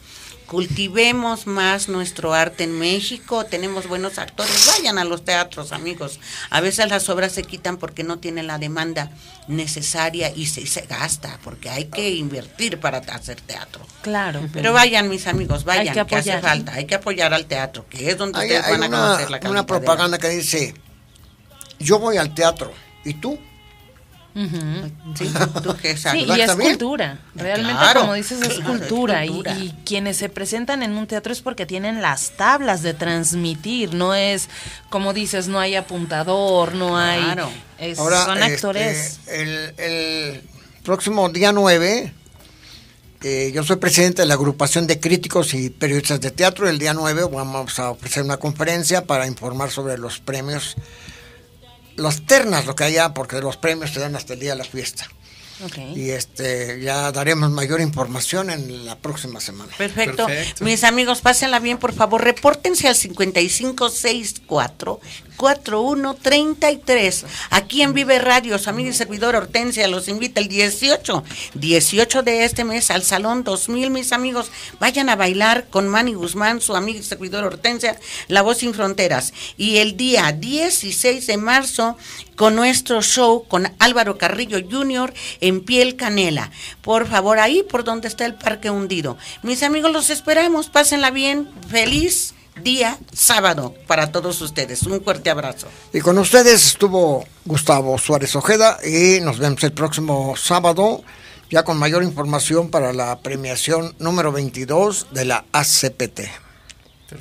[0.48, 6.20] Cultivemos más nuestro arte en México, tenemos buenos actores, vayan a los teatros, amigos.
[6.52, 9.12] A veces las obras se quitan porque no tienen la demanda
[9.48, 13.86] necesaria y se, se gasta, porque hay que invertir para hacer teatro.
[14.02, 14.42] Claro.
[14.54, 17.88] Pero vayan, mis amigos, vayan, Hay que que, hace falta, hay que apoyar al teatro,
[17.90, 20.18] que es donde Hay, ustedes hay van a una, conocer la una calidad de propaganda
[20.20, 20.76] que dice,
[21.80, 22.72] yo voy al teatro,
[23.04, 23.40] ¿y tú?
[25.16, 27.20] Sí, y es cultura.
[27.36, 28.02] Realmente, Claro.
[28.02, 29.26] como dices, es Claro, es cultura.
[29.26, 33.94] Y- quienes se presentan en un teatro es porque tienen las tablas de transmitir.
[33.94, 34.50] No es,
[34.90, 37.22] como dices, no hay apuntador, no hay.
[37.24, 37.50] Claro.
[37.80, 39.20] es- Ahora, son este, actores.
[39.28, 40.42] el, el
[40.84, 42.14] próximo día 9,
[43.24, 46.68] eh, yo soy presidente de la agrupación de críticos y periodistas de teatro.
[46.70, 50.76] El día 9 vamos a ofrecer una conferencia para informar sobre los premios,
[51.96, 54.64] las ternas, lo que haya, porque los premios se dan hasta el día de la
[54.64, 55.08] fiesta.
[55.96, 59.72] Y este ya daremos mayor información en la próxima semana.
[59.78, 60.28] Perfecto.
[60.60, 62.24] Mis amigos, pásenla bien, por favor.
[62.24, 65.00] Repórtense al 5564
[65.36, 67.26] 4133.
[67.50, 72.46] Aquí en Vive Radio, su amiga y servidor Hortensia los invita el 18, 18 de
[72.46, 74.52] este mes al Salón 2000, mis amigos.
[74.80, 79.34] Vayan a bailar con Manny Guzmán, su amiga y servidor Hortensia, La Voz Sin Fronteras.
[79.58, 81.98] Y el día 16 de marzo
[82.36, 85.14] con nuestro show con Álvaro Carrillo Jr.
[85.42, 86.52] en Piel Canela.
[86.82, 89.18] Por favor, ahí por donde está el Parque Hundido.
[89.44, 90.70] Mis amigos, los esperamos.
[90.70, 91.50] Pásenla bien.
[91.70, 92.34] Feliz
[92.64, 94.84] día sábado para todos ustedes.
[94.84, 95.68] Un fuerte abrazo.
[95.94, 101.04] Y con ustedes estuvo Gustavo Suárez Ojeda y nos vemos el próximo sábado
[101.50, 106.45] ya con mayor información para la premiación número 22 de la ACPT.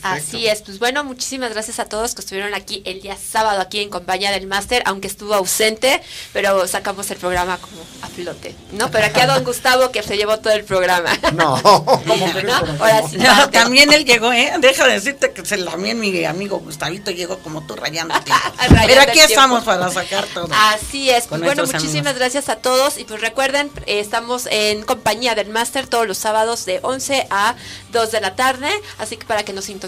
[0.03, 3.81] Así es, pues bueno, muchísimas gracias a todos que estuvieron aquí el día sábado aquí
[3.81, 8.91] en compañía del máster, aunque estuvo ausente, pero sacamos el programa como a flote, ¿no?
[8.91, 11.11] Pero aquí a don Gustavo que se llevó todo el programa.
[11.35, 11.99] No, ¿Cómo
[12.81, 14.53] Ahora sí, No, también él llegó, ¿eh?
[14.61, 18.15] Deja de decirte que se, también mi amigo Gustavito llegó como tú rayando.
[18.59, 20.49] Rayando Pero aquí estamos para sacar todo.
[20.53, 22.19] Así es, pues bueno, muchísimas amigos.
[22.19, 26.65] gracias a todos y pues recuerden, eh, estamos en compañía del máster todos los sábados
[26.67, 27.57] de 11 a
[27.93, 29.84] 2 de la tarde, así que para que nos sintonicen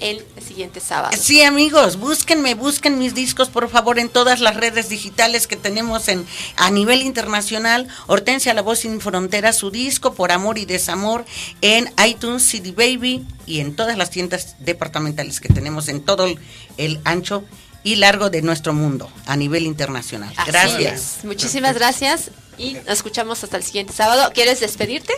[0.00, 1.16] el siguiente sábado.
[1.18, 6.08] Sí, amigos, búsquenme, busquen mis discos, por favor, en todas las redes digitales que tenemos
[6.08, 7.88] en a nivel internacional.
[8.06, 11.24] Hortensia La Voz Sin Fronteras, su disco Por Amor y Desamor
[11.60, 16.38] en iTunes, CD Baby y en todas las tiendas departamentales que tenemos en todo el,
[16.76, 17.44] el ancho
[17.84, 20.32] y largo de nuestro mundo a nivel internacional.
[20.36, 21.16] Así Gracias.
[21.18, 21.24] es.
[21.24, 24.30] Muchísimas gracias y nos escuchamos hasta el siguiente sábado.
[24.34, 25.12] ¿Quieres despedirte?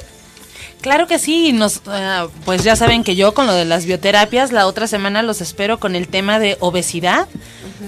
[0.85, 4.53] Claro que sí, nos, ah, pues ya saben que yo con lo de las bioterapias,
[4.53, 7.27] la otra semana los espero con el tema de obesidad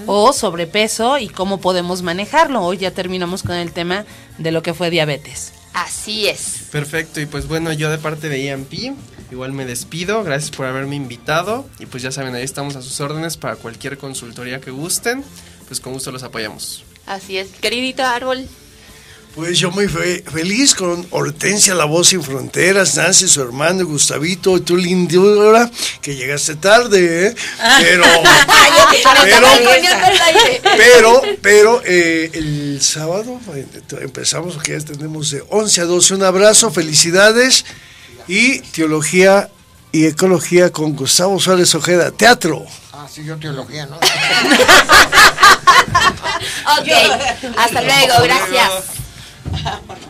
[0.07, 2.63] o sobrepeso y cómo podemos manejarlo.
[2.63, 4.05] Hoy ya terminamos con el tema
[4.39, 5.53] de lo que fue diabetes.
[5.75, 6.63] Así es.
[6.71, 8.95] Perfecto, y pues bueno, yo de parte de EMP,
[9.29, 12.99] igual me despido, gracias por haberme invitado, y pues ya saben, ahí estamos a sus
[12.99, 15.23] órdenes para cualquier consultoría que gusten,
[15.67, 16.83] pues con gusto los apoyamos.
[17.05, 17.49] Así es.
[17.61, 18.47] Queridito árbol.
[19.37, 24.57] Pues yo muy fe- feliz con Hortensia, la voz sin fronteras, Nancy, su hermano, Gustavito,
[24.57, 25.69] y tú lindura,
[26.01, 27.35] que llegaste tarde, ¿eh?
[27.79, 28.03] Pero,
[29.13, 29.47] pero,
[30.75, 33.67] pero, pero eh, el sábado eh,
[34.01, 37.63] empezamos, que ya tenemos de 11 a 12, un abrazo, felicidades
[38.27, 39.51] y teología
[39.91, 42.65] y ecología con Gustavo Suárez Ojeda, teatro.
[42.91, 43.99] Ah, sí, yo teología, ¿no?
[46.79, 46.87] Ok,
[47.57, 48.71] hasta luego, gracias.
[49.63, 50.06] happen.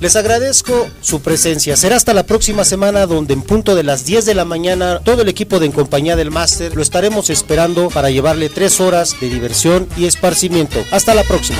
[0.00, 1.76] Les agradezco su presencia.
[1.76, 5.22] Será hasta la próxima semana donde en punto de las 10 de la mañana todo
[5.22, 9.30] el equipo de En Compañía del Máster lo estaremos esperando para llevarle tres horas de
[9.30, 10.84] diversión y esparcimiento.
[10.90, 11.58] Hasta la próxima.